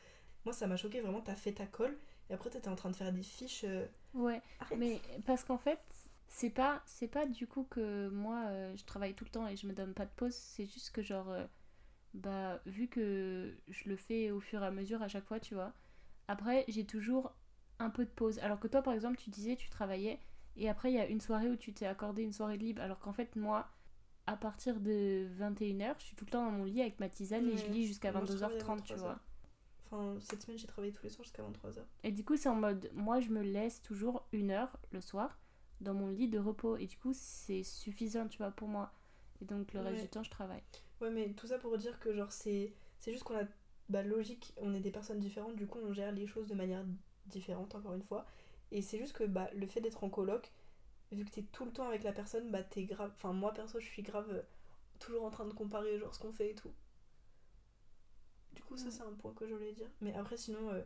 Moi 0.45 0.53
ça 0.53 0.67
m'a 0.67 0.77
choqué 0.77 1.01
vraiment, 1.01 1.21
t'as 1.21 1.35
fait 1.35 1.53
ta 1.53 1.65
colle 1.65 1.97
et 2.29 2.33
après 2.33 2.49
t'étais 2.49 2.69
en 2.69 2.75
train 2.75 2.89
de 2.91 2.95
faire 2.95 3.11
des 3.11 3.23
fiches. 3.23 3.63
euh, 3.65 3.85
Ouais, 4.13 4.41
Arrête. 4.59 4.77
mais 4.79 5.01
parce 5.25 5.43
qu'en 5.43 5.57
fait, 5.57 5.79
c'est 6.27 6.49
pas, 6.49 6.81
c'est 6.85 7.07
pas 7.07 7.25
du 7.25 7.47
coup 7.47 7.65
que 7.69 8.09
moi, 8.09 8.43
euh, 8.47 8.75
je 8.77 8.83
travaille 8.85 9.13
tout 9.15 9.25
le 9.25 9.31
temps 9.31 9.47
et 9.47 9.55
je 9.55 9.67
me 9.67 9.73
donne 9.73 9.93
pas 9.93 10.05
de 10.05 10.11
pause. 10.15 10.33
C'est 10.33 10.65
juste 10.65 10.91
que, 10.91 11.01
genre, 11.01 11.29
euh, 11.29 11.45
bah, 12.13 12.61
vu 12.65 12.87
que 12.87 13.55
je 13.67 13.89
le 13.89 13.95
fais 13.95 14.31
au 14.31 14.39
fur 14.39 14.63
et 14.63 14.65
à 14.67 14.71
mesure 14.71 15.01
à 15.01 15.07
chaque 15.07 15.25
fois, 15.25 15.39
tu 15.39 15.53
vois. 15.55 15.73
Après, 16.27 16.65
j'ai 16.67 16.85
toujours 16.85 17.33
un 17.79 17.89
peu 17.89 18.05
de 18.05 18.09
pause. 18.11 18.39
Alors 18.39 18.59
que 18.59 18.67
toi, 18.67 18.81
par 18.81 18.93
exemple, 18.93 19.17
tu 19.17 19.29
disais, 19.29 19.55
tu 19.55 19.69
travaillais 19.69 20.19
et 20.55 20.69
après, 20.69 20.91
il 20.91 20.95
y 20.95 20.99
a 20.99 21.07
une 21.07 21.21
soirée 21.21 21.49
où 21.49 21.55
tu 21.55 21.73
t'es 21.73 21.85
accordé 21.85 22.23
une 22.23 22.33
soirée 22.33 22.57
de 22.57 22.63
libre. 22.63 22.81
Alors 22.81 22.99
qu'en 22.99 23.13
fait, 23.13 23.35
moi, 23.35 23.67
à 24.27 24.35
partir 24.35 24.79
de 24.79 25.27
21h, 25.39 25.95
je 25.99 26.03
suis 26.05 26.15
tout 26.15 26.25
le 26.25 26.31
temps 26.31 26.45
dans 26.45 26.51
mon 26.51 26.65
lit 26.65 26.81
avec 26.81 26.99
ma 26.99 27.09
tisane 27.09 27.47
et 27.49 27.57
je 27.57 27.65
lis 27.67 27.87
jusqu'à 27.87 28.11
Moi, 28.11 28.21
je 28.25 28.33
travaille 28.33 28.57
à 28.57 28.63
22h30, 28.63 28.83
tu 28.83 28.93
23h. 28.93 28.97
vois. 28.97 29.19
Enfin 29.91 30.17
cette 30.19 30.43
semaine 30.43 30.57
j'ai 30.57 30.67
travaillé 30.67 30.93
tous 30.93 31.03
les 31.03 31.09
soirs 31.09 31.23
jusqu'à 31.23 31.43
23h. 31.43 31.81
Et 32.03 32.11
du 32.11 32.23
coup, 32.23 32.37
c'est 32.37 32.49
en 32.49 32.55
mode, 32.55 32.89
moi, 32.93 33.19
je 33.19 33.29
me 33.29 33.41
laisse 33.41 33.81
toujours 33.81 34.27
une 34.31 34.51
heure 34.51 34.77
le 34.91 35.01
soir 35.01 35.39
dans 35.81 35.93
mon 35.93 36.09
lit 36.09 36.27
de 36.27 36.39
repos. 36.39 36.77
Et 36.77 36.85
du 36.85 36.97
coup, 36.97 37.11
c'est 37.13 37.63
suffisant, 37.63 38.27
tu 38.27 38.37
vois, 38.37 38.51
pour 38.51 38.67
moi. 38.67 38.91
Et 39.41 39.45
donc, 39.45 39.73
le 39.73 39.79
reste 39.79 40.01
du 40.01 40.09
temps, 40.09 40.23
je 40.23 40.29
travaille. 40.29 40.61
Ouais, 41.01 41.09
mais 41.09 41.29
tout 41.33 41.47
ça 41.47 41.57
pour 41.57 41.77
dire 41.77 41.99
que, 41.99 42.13
genre, 42.13 42.31
c'est 42.31 42.73
c'est 42.99 43.11
juste 43.11 43.23
qu'on 43.23 43.37
a. 43.37 43.43
Bah, 43.89 44.03
logique, 44.03 44.53
on 44.57 44.75
est 44.75 44.81
des 44.81 44.91
personnes 44.91 45.19
différentes, 45.19 45.55
du 45.55 45.65
coup, 45.65 45.79
on 45.83 45.93
gère 45.93 46.11
les 46.11 46.27
choses 46.27 46.47
de 46.47 46.53
manière 46.53 46.85
différente, 47.25 47.73
encore 47.73 47.95
une 47.95 48.03
fois. 48.03 48.25
Et 48.71 48.81
c'est 48.83 48.99
juste 48.99 49.13
que, 49.13 49.23
bah, 49.23 49.49
le 49.55 49.65
fait 49.65 49.81
d'être 49.81 50.03
en 50.03 50.09
coloc, 50.09 50.51
vu 51.11 51.25
que 51.25 51.31
t'es 51.31 51.41
tout 51.41 51.65
le 51.65 51.71
temps 51.71 51.87
avec 51.87 52.03
la 52.03 52.11
personne, 52.11 52.51
bah, 52.51 52.61
t'es 52.63 52.83
grave. 52.83 53.11
Enfin, 53.15 53.33
moi, 53.33 53.53
perso, 53.53 53.79
je 53.79 53.87
suis 53.87 54.03
grave 54.03 54.27
euh, 54.31 54.41
toujours 54.99 55.23
en 55.23 55.31
train 55.31 55.45
de 55.45 55.53
comparer, 55.53 55.97
genre, 55.97 56.13
ce 56.13 56.19
qu'on 56.19 56.31
fait 56.31 56.51
et 56.51 56.55
tout. 56.55 56.71
Du 58.53 58.63
coup, 58.63 58.77
ça, 58.77 58.91
c'est 58.91 59.03
un 59.03 59.13
point 59.13 59.33
que 59.33 59.47
je 59.47 59.53
voulais 59.53 59.73
dire. 59.73 59.89
Mais 60.01 60.13
après, 60.15 60.37
sinon, 60.37 60.69
euh, 60.69 60.81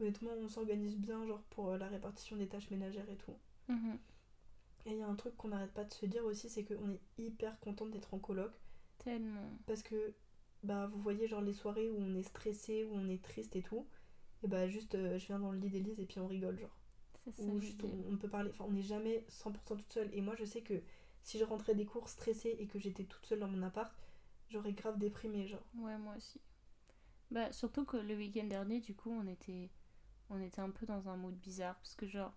honnêtement, 0.00 0.32
on 0.38 0.48
s'organise 0.48 0.96
bien, 0.96 1.26
genre, 1.26 1.42
pour 1.50 1.70
euh, 1.70 1.78
la 1.78 1.88
répartition 1.88 2.36
des 2.36 2.48
tâches 2.48 2.70
ménagères 2.70 3.08
et 3.08 3.16
tout. 3.16 3.36
Mhm. 3.68 3.98
Et 4.86 4.92
il 4.92 4.98
y 4.98 5.02
a 5.02 5.08
un 5.08 5.14
truc 5.16 5.36
qu'on 5.36 5.48
n'arrête 5.48 5.72
pas 5.72 5.84
de 5.84 5.92
se 5.92 6.06
dire 6.06 6.24
aussi, 6.24 6.48
c'est 6.48 6.64
qu'on 6.64 6.92
est 6.92 7.00
hyper 7.18 7.58
content 7.60 7.86
d'être 7.86 8.14
en 8.14 8.18
coloc. 8.18 8.52
Tellement. 8.98 9.50
Parce 9.66 9.82
que, 9.82 10.14
bah, 10.62 10.86
vous 10.86 11.00
voyez, 11.00 11.26
genre 11.26 11.40
les 11.40 11.52
soirées 11.52 11.90
où 11.90 11.96
on 11.98 12.14
est 12.14 12.22
stressé, 12.22 12.84
où 12.84 12.94
on 12.94 13.08
est 13.08 13.22
triste 13.22 13.56
et 13.56 13.62
tout, 13.62 13.86
et 14.42 14.48
bah, 14.48 14.68
juste, 14.68 14.94
euh, 14.94 15.18
je 15.18 15.26
viens 15.26 15.38
dans 15.38 15.50
le 15.50 15.58
lit 15.58 15.70
d'Élise 15.70 15.98
et 15.98 16.06
puis 16.06 16.20
on 16.20 16.28
rigole, 16.28 16.58
genre. 16.58 16.76
C'est 17.24 17.42
ça. 17.42 17.42
Ou 17.42 17.58
juste, 17.58 17.82
on, 17.82 18.12
on 18.12 18.16
peut 18.16 18.28
parler. 18.28 18.50
Enfin, 18.50 18.64
on 18.68 18.72
n'est 18.72 18.82
jamais 18.82 19.24
100% 19.28 19.76
toute 19.76 19.92
seule. 19.92 20.10
Et 20.12 20.20
moi, 20.20 20.36
je 20.36 20.44
sais 20.44 20.60
que 20.60 20.80
si 21.24 21.38
je 21.38 21.44
rentrais 21.44 21.74
des 21.74 21.84
cours 21.84 22.08
stressée 22.08 22.54
et 22.60 22.66
que 22.68 22.78
j'étais 22.78 23.02
toute 23.04 23.26
seule 23.26 23.40
dans 23.40 23.48
mon 23.48 23.62
appart, 23.64 23.92
j'aurais 24.48 24.72
grave 24.72 24.98
déprimé, 24.98 25.48
genre. 25.48 25.64
Ouais, 25.76 25.98
moi 25.98 26.14
aussi. 26.16 26.40
Bah, 27.30 27.52
surtout 27.52 27.84
que 27.84 27.96
le 27.96 28.14
week-end 28.16 28.44
dernier, 28.46 28.80
du 28.80 28.94
coup, 28.94 29.10
on 29.10 29.26
était, 29.26 29.70
on 30.30 30.40
était 30.40 30.60
un 30.60 30.70
peu 30.70 30.86
dans 30.86 31.08
un 31.08 31.16
mood 31.16 31.34
bizarre. 31.36 31.76
Parce 31.76 31.94
que, 31.96 32.06
genre, 32.06 32.32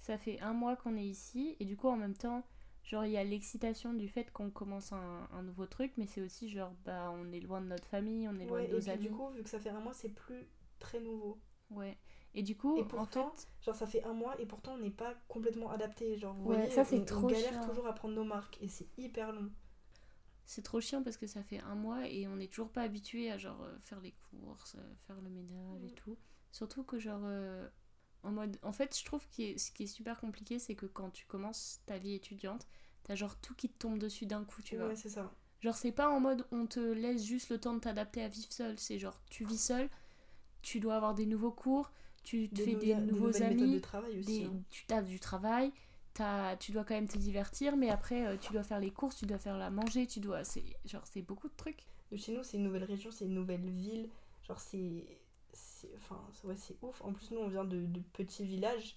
ça 0.00 0.18
fait 0.18 0.40
un 0.40 0.52
mois 0.54 0.76
qu'on 0.76 0.96
est 0.96 1.06
ici. 1.06 1.56
Et 1.60 1.64
du 1.66 1.76
coup, 1.76 1.88
en 1.88 1.96
même 1.96 2.16
temps, 2.16 2.44
genre, 2.84 3.04
il 3.06 3.12
y 3.12 3.16
a 3.18 3.24
l'excitation 3.24 3.94
du 3.94 4.08
fait 4.08 4.32
qu'on 4.32 4.50
commence 4.50 4.92
un, 4.92 5.28
un 5.32 5.42
nouveau 5.42 5.66
truc. 5.66 5.92
Mais 5.98 6.06
c'est 6.06 6.22
aussi, 6.22 6.50
genre, 6.50 6.74
bah, 6.84 7.12
on 7.14 7.32
est 7.32 7.40
loin 7.40 7.60
de 7.60 7.66
notre 7.68 7.86
famille, 7.88 8.28
on 8.28 8.38
est 8.38 8.46
loin 8.46 8.62
Ouais, 8.62 8.64
de 8.64 8.68
et 8.68 8.72
nos 8.72 8.80
puis 8.80 8.90
amis. 8.90 9.08
du 9.08 9.10
coup, 9.10 9.28
vu 9.30 9.42
que 9.42 9.50
ça 9.50 9.60
fait 9.60 9.68
un 9.70 9.80
mois, 9.80 9.92
c'est 9.94 10.08
plus 10.08 10.48
très 10.78 11.00
nouveau. 11.00 11.38
Ouais. 11.70 11.96
Et 12.34 12.42
du 12.42 12.56
coup, 12.56 12.76
Et 12.76 12.82
en 12.82 12.86
pourtant, 12.86 13.34
fait, 13.34 13.48
Genre, 13.62 13.74
ça 13.74 13.86
fait 13.88 14.04
un 14.04 14.12
mois 14.12 14.40
et 14.40 14.46
pourtant, 14.46 14.74
on 14.74 14.78
n'est 14.78 14.90
pas 14.90 15.14
complètement 15.28 15.70
adapté. 15.70 16.16
Genre, 16.16 16.34
vous 16.34 16.44
Ouais, 16.44 16.56
voyez, 16.56 16.70
ça, 16.70 16.84
on- 16.92 17.00
on, 17.00 17.04
trop 17.04 17.26
galère 17.26 17.52
chiant. 17.52 17.60
toujours 17.60 17.86
à 17.88 17.94
prendre 17.94 18.14
nos 18.14 18.24
marques 18.24 18.58
et 18.62 18.68
c'est 18.68 18.88
hyper 18.98 19.32
long. 19.32 19.50
C'est 20.46 20.62
trop 20.62 20.80
chiant 20.80 21.02
parce 21.02 21.16
que 21.16 21.26
ça 21.26 21.42
fait 21.42 21.60
un 21.60 21.74
mois 21.74 22.08
et 22.08 22.26
on 22.28 22.36
n'est 22.36 22.48
toujours 22.48 22.70
pas 22.70 22.82
habitué 22.82 23.30
à 23.30 23.38
genre 23.38 23.62
euh, 23.62 23.76
faire 23.82 24.00
les 24.00 24.12
courses, 24.30 24.76
euh, 24.76 24.94
faire 25.06 25.20
le 25.20 25.30
ménage 25.30 25.84
et 25.84 25.90
Mhm. 25.90 25.94
tout. 25.94 26.16
Surtout 26.52 26.84
que 26.84 26.98
genre 26.98 27.20
euh, 27.24 27.68
en 28.22 28.30
mode 28.32 28.58
en 28.62 28.72
fait, 28.72 28.96
je 28.98 29.04
trouve 29.04 29.26
que 29.36 29.58
ce 29.58 29.70
qui 29.72 29.84
est 29.84 29.86
super 29.86 30.20
compliqué, 30.20 30.58
c'est 30.58 30.74
que 30.74 30.86
quand 30.86 31.10
tu 31.10 31.26
commences 31.26 31.80
ta 31.86 31.98
vie 31.98 32.14
étudiante, 32.14 32.66
t'as 33.04 33.14
genre 33.14 33.36
tout 33.40 33.54
qui 33.54 33.68
te 33.68 33.78
tombe 33.78 33.98
dessus 33.98 34.26
d'un 34.26 34.44
coup, 34.44 34.62
tu 34.62 34.76
vois. 34.76 34.88
ouais, 34.88 34.96
c'est 34.96 35.08
ça. 35.10 35.32
Genre 35.60 35.74
c'est 35.76 35.92
pas 35.92 36.08
en 36.10 36.20
mode 36.20 36.46
on 36.52 36.66
te 36.66 36.80
laisse 36.80 37.24
juste 37.24 37.50
le 37.50 37.58
temps 37.58 37.74
de 37.74 37.80
t'adapter 37.80 38.22
à 38.22 38.28
vivre 38.28 38.52
seul, 38.52 38.78
c'est 38.78 38.98
genre 38.98 39.20
tu 39.30 39.44
vis 39.44 39.58
seul, 39.58 39.88
tu 40.62 40.80
dois 40.80 40.96
avoir 40.96 41.14
des 41.14 41.26
nouveaux 41.26 41.50
cours, 41.52 41.92
tu 42.24 42.48
te 42.50 42.60
fais 42.62 42.74
des 42.74 42.94
nouveaux- 42.94 43.30
de 43.30 43.36
amis, 43.36 43.80
travail 43.80 44.18
aussi. 44.18 44.42
des- 44.42 44.44
hein. 44.44 44.62
tu 44.70 44.84
as 44.92 45.02
du 45.02 45.20
travail, 45.20 45.72
tu 46.60 46.72
dois 46.72 46.84
quand 46.84 46.94
même 46.94 47.08
te 47.08 47.18
divertir, 47.18 47.76
mais 47.76 47.90
après, 47.90 48.26
euh, 48.26 48.36
tu 48.40 48.52
dois 48.52 48.62
faire 48.62 48.80
les 48.80 48.90
courses, 48.90 49.16
tu 49.16 49.26
dois 49.26 49.38
faire 49.38 49.58
la 49.58 49.70
manger, 49.70 50.06
tu 50.06 50.20
dois. 50.20 50.44
C'est 50.44 50.64
genre, 50.84 51.02
c'est 51.06 51.22
beaucoup 51.22 51.48
de 51.48 51.54
trucs. 51.56 51.84
De 52.12 52.16
chez 52.16 52.32
nous, 52.32 52.42
c'est 52.42 52.56
une 52.56 52.64
nouvelle 52.64 52.84
région, 52.84 53.10
c'est 53.10 53.24
une 53.26 53.34
nouvelle 53.34 53.68
ville. 53.68 54.08
Genre, 54.46 54.60
c'est. 54.60 55.04
c'est- 55.52 55.90
Enfin, 55.96 56.20
ouais, 56.44 56.56
c'est 56.56 56.76
ouf. 56.82 57.00
En 57.02 57.12
plus, 57.12 57.30
nous, 57.32 57.38
on 57.40 57.48
vient 57.48 57.64
de, 57.64 57.86
de 57.86 58.00
petits 58.12 58.44
villages. 58.44 58.96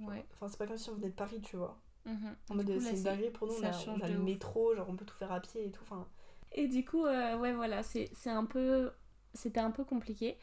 Ouais. 0.00 0.24
Enfin, 0.32 0.48
c'est 0.48 0.56
pas 0.58 0.66
comme 0.66 0.78
si 0.78 0.88
on 0.90 0.94
venait 0.94 1.10
de 1.10 1.14
Paris, 1.14 1.40
tu 1.42 1.56
vois. 1.56 1.78
Mhm. 2.06 2.36
En 2.50 2.54
mode, 2.54 2.68
là, 2.70 2.80
c'est 2.80 2.96
une 2.96 3.02
dinguerie 3.02 3.30
pour 3.30 3.46
nous. 3.46 3.54
On 3.54 3.64
a, 3.64 3.70
on 3.88 4.00
a 4.00 4.08
le 4.08 4.18
ouf. 4.18 4.24
métro, 4.24 4.74
genre, 4.74 4.88
on 4.88 4.96
peut 4.96 5.04
tout 5.04 5.14
faire 5.16 5.32
à 5.32 5.40
pied 5.40 5.66
et 5.66 5.70
tout. 5.70 5.82
Enfin, 5.82 6.08
Et 6.52 6.66
du 6.68 6.84
coup, 6.84 7.04
euh, 7.04 7.36
ouais, 7.38 7.52
voilà, 7.52 7.82
c'est 7.82 8.10
c'est 8.14 8.30
un 8.30 8.44
peu. 8.44 8.90
C'était 9.34 9.60
un 9.60 9.70
peu 9.70 9.84
compliqué. 9.84 10.38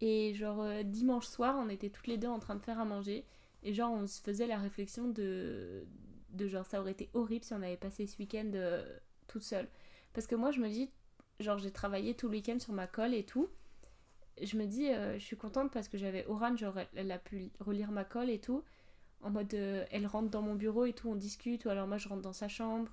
Et 0.00 0.34
genre, 0.34 0.60
euh, 0.62 0.82
dimanche 0.82 1.26
soir, 1.26 1.56
on 1.58 1.68
était 1.68 1.90
toutes 1.90 2.06
les 2.08 2.18
deux 2.18 2.28
en 2.28 2.38
train 2.40 2.56
de 2.56 2.62
faire 2.62 2.80
à 2.80 2.84
manger. 2.84 3.24
Et 3.62 3.72
genre, 3.72 3.92
on 3.92 4.06
se 4.06 4.20
faisait 4.20 4.46
la 4.46 4.58
réflexion 4.58 5.08
de. 5.08 5.84
de 6.30 6.46
genre, 6.48 6.66
ça 6.66 6.80
aurait 6.80 6.92
été 6.92 7.10
horrible 7.14 7.44
si 7.44 7.52
on 7.52 7.62
avait 7.62 7.76
passé 7.76 8.06
ce 8.06 8.18
week-end 8.18 8.50
euh, 8.54 8.84
toute 9.28 9.42
seule. 9.42 9.68
Parce 10.12 10.26
que 10.26 10.34
moi, 10.34 10.50
je 10.50 10.60
me 10.60 10.68
dis, 10.68 10.90
genre, 11.40 11.58
j'ai 11.58 11.70
travaillé 11.70 12.14
tout 12.14 12.28
le 12.28 12.32
week-end 12.32 12.58
sur 12.58 12.72
ma 12.72 12.86
colle 12.86 13.14
et 13.14 13.24
tout. 13.24 13.48
Je 14.40 14.56
me 14.56 14.66
dis, 14.66 14.88
euh, 14.88 15.18
je 15.18 15.24
suis 15.24 15.36
contente 15.36 15.70
parce 15.72 15.88
que 15.88 15.98
j'avais 15.98 16.26
Oran, 16.26 16.56
genre, 16.56 16.78
elle, 16.94 17.10
a 17.10 17.18
pu 17.18 17.50
relire 17.60 17.90
ma 17.90 18.04
colle 18.04 18.30
et 18.30 18.40
tout. 18.40 18.64
En 19.20 19.30
mode, 19.30 19.52
euh, 19.54 19.84
elle 19.90 20.06
rentre 20.06 20.30
dans 20.30 20.42
mon 20.42 20.54
bureau 20.54 20.84
et 20.84 20.92
tout, 20.92 21.08
on 21.08 21.14
discute, 21.14 21.64
ou 21.64 21.68
alors 21.68 21.86
moi 21.86 21.96
je 21.96 22.08
rentre 22.08 22.22
dans 22.22 22.32
sa 22.32 22.48
chambre. 22.48 22.90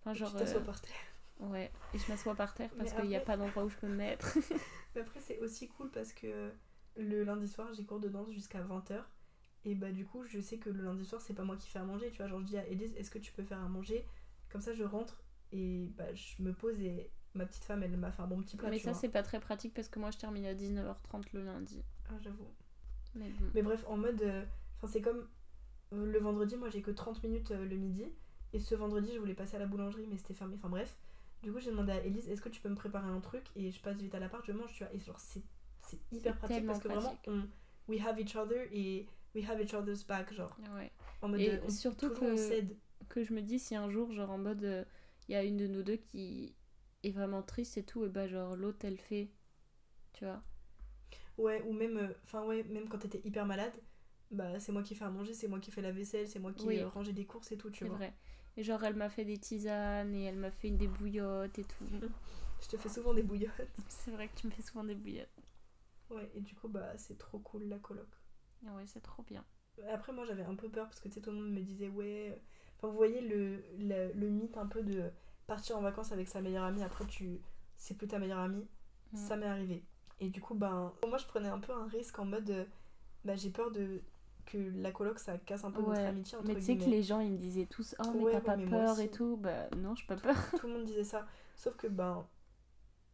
Enfin, 0.00 0.12
genre. 0.14 0.32
tu 0.32 0.36
t'assois 0.36 0.60
euh, 0.60 0.64
par 0.64 0.80
terre. 0.80 0.92
Ouais, 1.38 1.70
et 1.94 1.98
je 1.98 2.06
m'assois 2.10 2.34
par 2.34 2.52
terre 2.52 2.68
parce 2.76 2.92
qu'il 2.92 3.06
n'y 3.06 3.16
a 3.16 3.20
pas 3.20 3.38
d'endroit 3.38 3.64
où 3.64 3.70
je 3.70 3.76
peux 3.76 3.86
me 3.86 3.96
mettre. 3.96 4.36
Mais 4.94 5.00
après, 5.00 5.20
c'est 5.20 5.38
aussi 5.38 5.68
cool 5.68 5.90
parce 5.90 6.12
que 6.12 6.50
le 6.96 7.24
lundi 7.24 7.48
soir, 7.48 7.72
j'ai 7.72 7.84
cours 7.84 8.00
de 8.00 8.08
danse 8.08 8.30
jusqu'à 8.30 8.60
20h. 8.60 9.02
Et 9.64 9.74
bah, 9.74 9.90
du 9.92 10.06
coup, 10.06 10.24
je 10.24 10.40
sais 10.40 10.56
que 10.58 10.70
le 10.70 10.82
lundi 10.82 11.04
soir, 11.04 11.20
c'est 11.20 11.34
pas 11.34 11.44
moi 11.44 11.56
qui 11.56 11.68
fais 11.68 11.78
à 11.78 11.84
manger. 11.84 12.10
Tu 12.10 12.18
vois, 12.18 12.28
genre, 12.28 12.40
je 12.40 12.46
dis 12.46 12.56
à 12.58 12.66
Elise, 12.66 12.94
est-ce 12.96 13.10
que 13.10 13.18
tu 13.18 13.32
peux 13.32 13.42
faire 13.42 13.60
à 13.60 13.68
manger? 13.68 14.06
Comme 14.50 14.60
ça, 14.62 14.72
je 14.72 14.84
rentre 14.84 15.22
et 15.52 15.90
bah, 15.96 16.12
je 16.14 16.42
me 16.42 16.52
pose 16.52 16.80
et 16.80 17.10
ma 17.34 17.44
petite 17.46 17.64
femme, 17.64 17.82
elle 17.82 17.96
m'a 17.96 18.10
fait 18.10 18.22
un 18.22 18.26
bon 18.26 18.40
petit 18.42 18.56
plat. 18.56 18.70
Mais 18.70 18.78
tu 18.78 18.84
ça, 18.84 18.92
vois. 18.92 19.00
c'est 19.00 19.08
pas 19.08 19.22
très 19.22 19.38
pratique 19.40 19.74
parce 19.74 19.88
que 19.88 19.98
moi 20.00 20.10
je 20.10 20.18
termine 20.18 20.46
à 20.46 20.54
19h30 20.54 21.26
le 21.32 21.44
lundi. 21.44 21.82
Ah, 22.08 22.14
j'avoue. 22.20 22.48
Mais 23.14 23.28
bon. 23.30 23.46
Mais 23.54 23.62
bref, 23.62 23.84
en 23.88 23.96
mode. 23.96 24.22
euh, 24.22 24.44
Enfin, 24.78 24.86
c'est 24.92 25.02
comme 25.02 25.28
euh, 25.92 26.06
le 26.06 26.18
vendredi, 26.18 26.56
moi 26.56 26.70
j'ai 26.70 26.80
que 26.82 26.90
30 26.90 27.22
minutes 27.22 27.50
euh, 27.50 27.64
le 27.68 27.76
midi. 27.76 28.04
Et 28.52 28.58
ce 28.58 28.74
vendredi, 28.74 29.10
je 29.14 29.18
voulais 29.18 29.34
passer 29.34 29.56
à 29.56 29.58
la 29.60 29.66
boulangerie, 29.66 30.06
mais 30.08 30.16
c'était 30.16 30.34
fermé. 30.34 30.54
Enfin, 30.56 30.68
bref. 30.70 30.96
Du 31.42 31.52
coup, 31.52 31.60
j'ai 31.60 31.70
demandé 31.70 31.92
à 31.92 32.02
Elise, 32.04 32.28
est-ce 32.28 32.42
que 32.42 32.48
tu 32.48 32.60
peux 32.60 32.68
me 32.68 32.74
préparer 32.74 33.08
un 33.08 33.20
truc? 33.20 33.44
Et 33.56 33.70
je 33.70 33.80
passe 33.80 33.96
vite 33.98 34.14
à 34.14 34.18
l'appart, 34.20 34.44
je 34.44 34.52
mange, 34.52 34.72
tu 34.72 34.84
vois. 34.84 34.92
Et 34.94 34.98
genre, 35.00 35.20
c'est 35.20 35.42
c'est 35.82 35.98
hyper 36.12 36.34
C'est 36.34 36.38
pratique 36.38 36.66
parce 36.66 36.78
que 36.80 36.88
vraiment, 36.88 37.18
on, 37.26 37.42
we 37.88 38.00
have 38.04 38.18
each 38.20 38.36
other 38.36 38.68
et 38.72 39.06
we 39.34 39.44
have 39.48 39.60
each 39.60 39.74
other's 39.74 40.04
back, 40.06 40.32
genre. 40.32 40.56
Ouais. 40.74 40.90
En 41.22 41.28
mode. 41.28 41.40
Et 41.40 41.50
euh, 41.50 41.58
on- 41.64 41.70
surtout 41.70 42.08
toujours 42.10 42.28
on 42.28 42.34
que- 42.34 42.36
s'aide. 42.36 42.76
Que 43.08 43.24
je 43.24 43.32
me 43.32 43.42
dis 43.42 43.58
si 43.58 43.74
un 43.74 43.90
jour, 43.90 44.12
genre 44.12 44.30
en 44.30 44.38
mode, 44.38 44.62
euh, 44.64 44.84
il 45.28 45.32
y 45.32 45.34
a 45.34 45.42
une 45.42 45.56
de 45.56 45.66
nous 45.66 45.82
deux 45.82 45.96
qui 45.96 46.54
est 47.02 47.10
vraiment 47.10 47.42
triste 47.42 47.76
et 47.78 47.82
tout, 47.84 48.04
et 48.04 48.08
bah 48.08 48.28
genre 48.28 48.56
l'autre 48.56 48.84
elle 48.84 48.98
fait. 48.98 49.30
Tu 50.12 50.24
vois 50.24 50.42
Ouais, 51.38 51.62
ou 51.66 51.72
même. 51.72 51.96
euh, 51.96 52.08
Enfin, 52.24 52.44
ouais, 52.44 52.62
même 52.64 52.88
quand 52.88 52.98
t'étais 52.98 53.20
hyper 53.24 53.46
malade, 53.46 53.72
bah 54.30 54.60
c'est 54.60 54.70
moi 54.72 54.82
qui 54.82 54.94
fais 54.94 55.04
à 55.04 55.10
manger, 55.10 55.32
c'est 55.34 55.48
moi 55.48 55.58
qui 55.58 55.70
fais 55.70 55.80
la 55.82 55.90
vaisselle, 55.92 56.28
c'est 56.28 56.38
moi 56.38 56.52
qui 56.52 56.66
Oui. 56.66 56.78
euh, 56.80 56.88
rangeais 56.88 57.12
des 57.12 57.24
courses 57.24 57.50
et 57.52 57.56
tout, 57.56 57.70
tu 57.70 57.80
C'est 57.84 57.88
vois. 57.88 57.96
vrai. 57.96 58.14
Et 58.56 58.62
genre 58.62 58.82
elle 58.84 58.94
m'a 58.96 59.08
fait 59.08 59.24
des 59.24 59.38
tisanes 59.38 60.14
et 60.14 60.24
elle 60.24 60.36
m'a 60.36 60.50
fait 60.50 60.70
des 60.70 60.88
bouillottes 60.88 61.58
et 61.58 61.64
tout. 61.64 61.84
Je 62.62 62.68
te 62.68 62.76
fais 62.76 62.88
souvent 62.90 63.14
des 63.14 63.22
bouillottes. 63.22 63.50
c'est 63.88 64.10
vrai 64.10 64.28
que 64.28 64.34
tu 64.36 64.46
me 64.46 64.52
fais 64.52 64.62
souvent 64.62 64.84
des 64.84 64.94
bouillottes. 64.94 65.28
Ouais, 66.10 66.30
et 66.34 66.40
du 66.40 66.54
coup, 66.54 66.68
bah 66.68 66.96
c'est 66.98 67.16
trop 67.16 67.38
cool 67.38 67.64
la 67.64 67.78
coloc. 67.78 68.06
Ouais, 68.62 68.84
c'est 68.86 69.00
trop 69.02 69.22
bien. 69.22 69.44
Après, 69.90 70.12
moi 70.12 70.24
j'avais 70.26 70.42
un 70.42 70.54
peu 70.54 70.68
peur 70.68 70.86
parce 70.86 71.00
que 71.00 71.08
tu 71.08 71.14
sais, 71.14 71.20
tout 71.20 71.30
le 71.30 71.36
monde 71.36 71.52
me 71.52 71.60
disait, 71.60 71.88
ouais. 71.88 72.40
Enfin, 72.76 72.88
vous 72.88 72.96
voyez 72.96 73.20
le, 73.20 73.62
le, 73.78 74.12
le 74.12 74.28
mythe 74.28 74.56
un 74.56 74.66
peu 74.66 74.82
de 74.82 75.10
partir 75.46 75.76
en 75.76 75.80
vacances 75.80 76.12
avec 76.12 76.28
sa 76.28 76.40
meilleure 76.40 76.64
amie, 76.64 76.82
après 76.82 77.06
tu. 77.06 77.40
C'est 77.76 77.94
plus 77.94 78.08
ta 78.08 78.18
meilleure 78.18 78.40
amie. 78.40 78.66
Mm. 79.12 79.16
Ça 79.16 79.36
m'est 79.36 79.46
arrivé. 79.46 79.84
Et 80.20 80.28
du 80.28 80.40
coup, 80.40 80.54
ben. 80.54 80.92
Moi 81.06 81.18
je 81.18 81.26
prenais 81.26 81.48
un 81.48 81.58
peu 81.58 81.72
un 81.72 81.86
risque 81.86 82.18
en 82.18 82.24
mode. 82.26 82.68
Bah 83.24 83.36
j'ai 83.36 83.50
peur 83.50 83.70
de. 83.70 84.02
Que 84.46 84.58
la 84.58 84.90
coloc 84.90 85.18
ça 85.18 85.38
casse 85.38 85.64
un 85.64 85.70
peu 85.70 85.80
notre 85.80 85.92
Ouais, 85.92 86.06
amitié 86.06 86.36
entre 86.36 86.48
Mais 86.48 86.54
tu 86.56 86.62
sais 86.62 86.76
que 86.76 86.84
les 86.84 87.02
gens 87.02 87.20
ils 87.20 87.30
me 87.30 87.36
disaient 87.38 87.66
tous 87.66 87.94
Oh, 88.00 88.10
mais 88.14 88.20
Ouais, 88.20 88.32
t'as 88.32 88.38
ouais, 88.38 88.44
pas 88.44 88.56
mais 88.56 88.66
peur 88.66 88.98
et 88.98 89.10
tout. 89.10 89.36
Bah 89.36 89.68
non, 89.76 89.94
j'ai 89.94 90.06
pas 90.06 90.16
peur. 90.16 90.34
Tout 90.58 90.66
le 90.66 90.72
monde 90.72 90.84
disait 90.86 91.04
ça. 91.04 91.26
Sauf 91.56 91.76
que, 91.76 91.86
ben. 91.86 92.26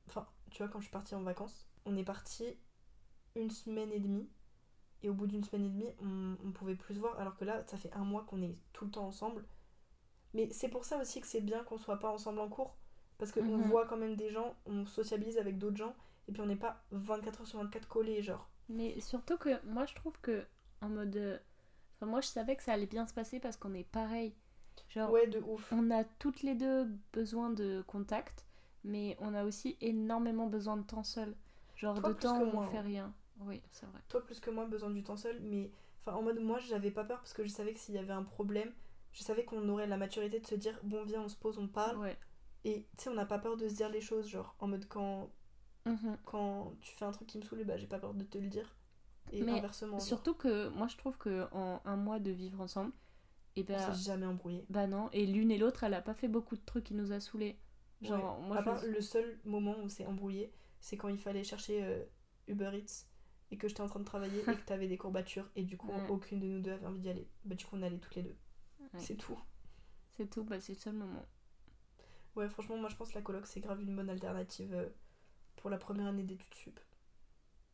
Enfin, 0.09 0.27
tu 0.51 0.63
vois, 0.63 0.69
quand 0.71 0.79
je 0.79 0.85
suis 0.85 0.93
partie 0.93 1.15
en 1.15 1.23
vacances, 1.23 1.67
on 1.85 1.97
est 1.97 2.05
parti 2.05 2.45
une 3.35 3.51
semaine 3.51 3.93
et 3.93 4.01
demie. 4.01 4.29
Et 5.03 5.11
au 5.11 5.15
bout 5.15 5.27
d'une 5.27 5.45
semaine 5.45 5.67
et 5.67 5.69
demie, 5.71 5.93
on, 6.03 6.37
on 6.47 6.53
pouvait 6.53 6.75
plus 6.77 6.95
se 6.95 7.01
voir. 7.01 7.19
Alors 7.21 7.37
que 7.37 7.45
là, 7.45 7.65
ça 7.67 7.77
fait 7.77 7.93
un 7.93 8.05
mois 8.05 8.25
qu'on 8.25 8.43
est 8.43 8.57
tout 8.73 8.85
le 8.87 8.91
temps 8.91 9.07
ensemble. 9.07 9.45
Mais 10.35 10.51
c'est 10.53 10.69
pour 10.69 10.85
ça 10.85 10.99
aussi 11.01 11.21
que 11.21 11.27
c'est 11.27 11.41
bien 11.41 11.65
qu'on 11.65 11.79
soit 11.79 11.99
pas 11.99 12.11
ensemble 12.11 12.41
en 12.41 12.49
cours. 12.49 12.77
Parce 13.19 13.33
qu'on 13.33 13.59
Mhm. 13.59 13.63
voit 13.69 13.87
quand 13.87 13.97
même 13.97 14.17
des 14.17 14.31
gens, 14.31 14.57
on 14.67 14.87
sociabilise 14.87 15.39
avec 15.39 15.59
d'autres 15.59 15.77
gens. 15.79 15.95
Et 16.29 16.33
puis 16.33 16.43
on 16.43 16.47
n'est 16.47 16.57
pas 16.57 16.85
24 16.93 17.41
heures 17.43 17.47
sur 17.47 17.59
24 17.61 17.89
collés, 17.89 18.23
genre. 18.23 18.49
Mais 18.69 19.01
surtout 19.01 19.39
que 19.39 19.65
moi 19.67 19.87
je 19.87 19.95
trouve 19.95 20.19
que 20.21 20.47
en 20.81 20.89
mode. 20.89 21.17
euh, 21.17 21.39
Enfin, 21.97 22.07
moi 22.11 22.21
je 22.21 22.29
savais 22.29 22.57
que 22.57 22.63
ça 22.63 22.73
allait 22.75 22.87
bien 22.87 23.07
se 23.07 23.15
passer 23.15 23.41
parce 23.41 23.57
qu'on 23.57 23.75
est 23.75 23.85
pareil. 23.85 24.35
Genre, 24.89 25.11
Ouais, 25.11 25.27
de 25.27 25.41
ouf. 25.41 25.73
on 25.73 25.91
a 25.91 26.05
toutes 26.05 26.43
les 26.43 26.55
deux 26.55 26.87
besoin 27.13 27.51
de 27.51 27.83
contact, 27.87 28.47
mais 28.85 29.17
on 29.21 29.35
a 29.35 29.45
aussi 29.45 29.77
énormément 29.81 30.47
besoin 30.47 30.77
de 30.77 30.83
temps 30.85 31.03
seul. 31.05 31.37
Genre 31.77 32.01
Toi, 32.01 32.11
de 32.11 32.15
temps 32.15 32.41
où 32.41 32.51
on 32.53 32.53
moi, 32.53 32.67
fait 32.71 32.79
hein. 32.79 32.83
rien. 32.83 33.15
Oui, 33.41 33.63
c'est 33.71 33.87
vrai. 33.87 34.01
Toi 34.09 34.25
plus 34.25 34.41
que 34.41 34.51
moi, 34.51 34.67
besoin 34.67 34.91
du 34.91 35.03
temps 35.03 35.17
seul. 35.17 35.41
Mais 35.41 35.71
enfin, 36.05 36.17
en 36.17 36.23
mode, 36.23 36.41
moi, 36.41 36.59
j'avais 36.59 36.91
pas 36.91 37.05
peur 37.05 37.19
parce 37.19 37.33
que 37.35 37.45
je 37.45 37.49
savais 37.51 37.75
que 37.75 37.81
s'il 37.81 37.95
y 37.95 37.99
avait 37.99 38.13
un 38.13 38.23
problème, 38.25 38.73
je 39.13 39.23
savais 39.23 39.45
qu'on 39.45 39.69
aurait 39.69 39.87
la 39.87 39.97
maturité 39.97 40.41
de 40.41 40.47
se 40.47 40.55
dire, 40.55 40.79
bon, 40.83 41.05
viens, 41.05 41.23
on 41.23 41.29
se 41.29 41.37
pose, 41.37 41.59
on 41.59 41.69
parle. 41.69 41.99
Ouais. 41.99 42.17
Et 42.65 42.87
tu 42.97 43.05
sais, 43.05 43.11
on 43.11 43.15
n'a 43.15 43.27
pas 43.27 43.39
peur 43.39 43.57
de 43.57 43.69
se 43.69 43.75
dire 43.75 43.89
les 43.91 44.01
choses, 44.01 44.29
genre 44.29 44.57
en 44.59 44.67
mode 44.69 44.87
quand, 44.89 45.31
Mhm. 45.85 46.19
quand 46.25 46.75
tu 46.81 46.95
fais 46.97 47.05
un 47.05 47.13
truc 47.13 47.29
qui 47.29 47.39
me 47.39 47.45
saoule, 47.45 47.63
bah 47.65 47.77
j'ai 47.77 47.87
pas 47.87 48.01
peur 48.01 48.13
de 48.15 48.25
te 48.25 48.39
le 48.39 48.49
dire. 48.49 48.75
Et 49.33 49.43
Mais 49.43 49.53
inversement, 49.53 49.99
genre, 49.99 50.07
Surtout 50.07 50.35
que 50.35 50.69
moi 50.71 50.89
je 50.89 50.97
trouve 50.97 51.17
que 51.17 51.47
en 51.53 51.81
un 51.85 51.97
mois 51.97 52.19
de 52.19 52.33
vivre 52.33 52.61
ensemble, 52.61 52.93
et 53.55 53.63
on 53.63 53.65
ben 53.65 53.79
s'est 53.95 54.03
jamais 54.05 54.27
embrouillé. 54.27 54.65
bah 54.69 54.89
non, 54.89 55.09
et 55.13 55.27
l'une 55.27 55.53
et 55.53 55.59
l'autre 55.59 55.85
elle 55.85 55.95
a 55.95 56.03
pas 56.03 56.15
fait 56.15 56.27
beaucoup 56.29 56.57
de 56.57 56.65
trucs 56.65 56.85
qui 56.85 56.95
nous 56.95 57.13
a 57.13 57.21
saoulés. 57.21 57.57
Genre 58.03 58.41
Ouais. 58.41 58.47
moi 58.49 58.57
à 58.57 58.61
je 58.61 58.65
part 58.65 58.85
le 58.85 59.01
seul 59.01 59.39
moment 59.45 59.77
où 59.83 59.89
c'est 59.89 60.07
embrouillé, 60.07 60.53
c'est 60.81 60.97
quand 60.97 61.09
il 61.09 61.19
fallait 61.19 61.45
chercher 61.45 61.85
euh, 61.85 62.05
Uber 62.49 62.71
Eats 62.75 63.07
et 63.51 63.57
que 63.59 63.69
j'étais 63.69 63.81
en 63.83 63.87
train 63.89 64.01
de 64.01 64.05
travailler 64.05 64.41
et 64.41 64.45
que 64.57 64.65
t'avais 64.67 64.89
des 64.89 64.97
courbatures 64.99 65.49
et 65.57 65.63
du 65.65 65.77
coup 65.77 65.89
Ouais. 65.89 66.09
aucune 66.09 66.41
de 66.41 66.47
nous 66.47 66.61
deux 66.61 66.73
avait 66.73 66.87
envie 66.87 67.01
d'y 67.01 67.09
aller. 67.11 67.29
Bah 67.45 67.55
du 67.55 67.65
coup 67.65 67.77
on 67.77 67.83
allait 67.83 67.99
toutes 67.99 68.17
les 68.17 68.23
deux. 68.23 68.37
Ouais. 68.81 68.89
C'est 68.99 69.17
tout. 69.17 69.39
c'est 70.11 70.29
tout, 70.29 70.45
bah 70.45 70.61
c'est 70.61 70.73
le 70.75 70.79
seul 70.79 70.95
moment. 70.95 71.25
Ouais 72.35 72.49
franchement 72.49 72.77
moi 72.77 72.89
je 72.91 72.97
pense 72.97 73.11
que 73.11 73.15
la 73.15 73.23
coloc 73.23 73.47
c'est 73.47 73.61
grave 73.61 73.81
une 73.83 73.95
bonne 73.97 74.11
alternative 74.11 74.75
euh, 74.75 74.89
pour 75.57 75.71
la 75.71 75.79
première 75.79 76.07
année 76.09 76.23
d'études 76.23 76.55
sup. 76.55 76.79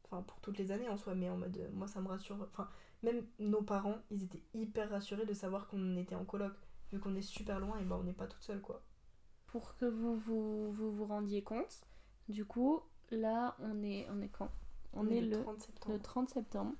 Enfin 0.04 0.22
pour 0.22 0.40
toutes 0.40 0.58
les 0.58 0.70
années 0.72 0.88
en 0.88 0.96
soi 0.96 1.14
mais 1.14 1.28
en 1.30 1.36
mode 1.36 1.56
euh, 1.56 1.68
moi 1.72 1.88
ça 1.88 2.00
me 2.00 2.08
rassure. 2.08 2.36
Enfin 2.52 2.68
même 3.02 3.26
nos 3.38 3.62
parents 3.62 3.96
ils 4.10 4.22
étaient 4.24 4.42
hyper 4.54 4.90
rassurés 4.90 5.26
de 5.26 5.34
savoir 5.34 5.66
qu'on 5.68 5.96
était 5.96 6.14
en 6.14 6.24
coloc. 6.24 6.52
Vu 6.92 7.00
qu'on 7.00 7.14
est 7.16 7.22
super 7.22 7.58
loin 7.58 7.78
et 7.78 7.84
bah 7.84 7.96
on 7.98 8.04
n'est 8.04 8.12
pas 8.12 8.26
toute 8.26 8.42
seule 8.42 8.60
quoi. 8.60 8.82
Pour 9.46 9.74
que 9.76 9.86
vous 9.86 10.16
vous, 10.16 10.70
vous 10.72 10.92
vous 10.92 11.06
rendiez 11.06 11.42
compte, 11.42 11.80
du 12.28 12.44
coup 12.44 12.80
là 13.10 13.56
on 13.60 13.82
est 13.82 14.06
on 14.10 14.20
est 14.20 14.28
quand? 14.28 14.50
On, 14.94 15.08
est, 15.08 15.20
le 15.20 15.42
30 15.42 15.60
septembre. 15.60 15.94
le 15.94 16.00
30 16.02 16.30
septembre. 16.30 16.74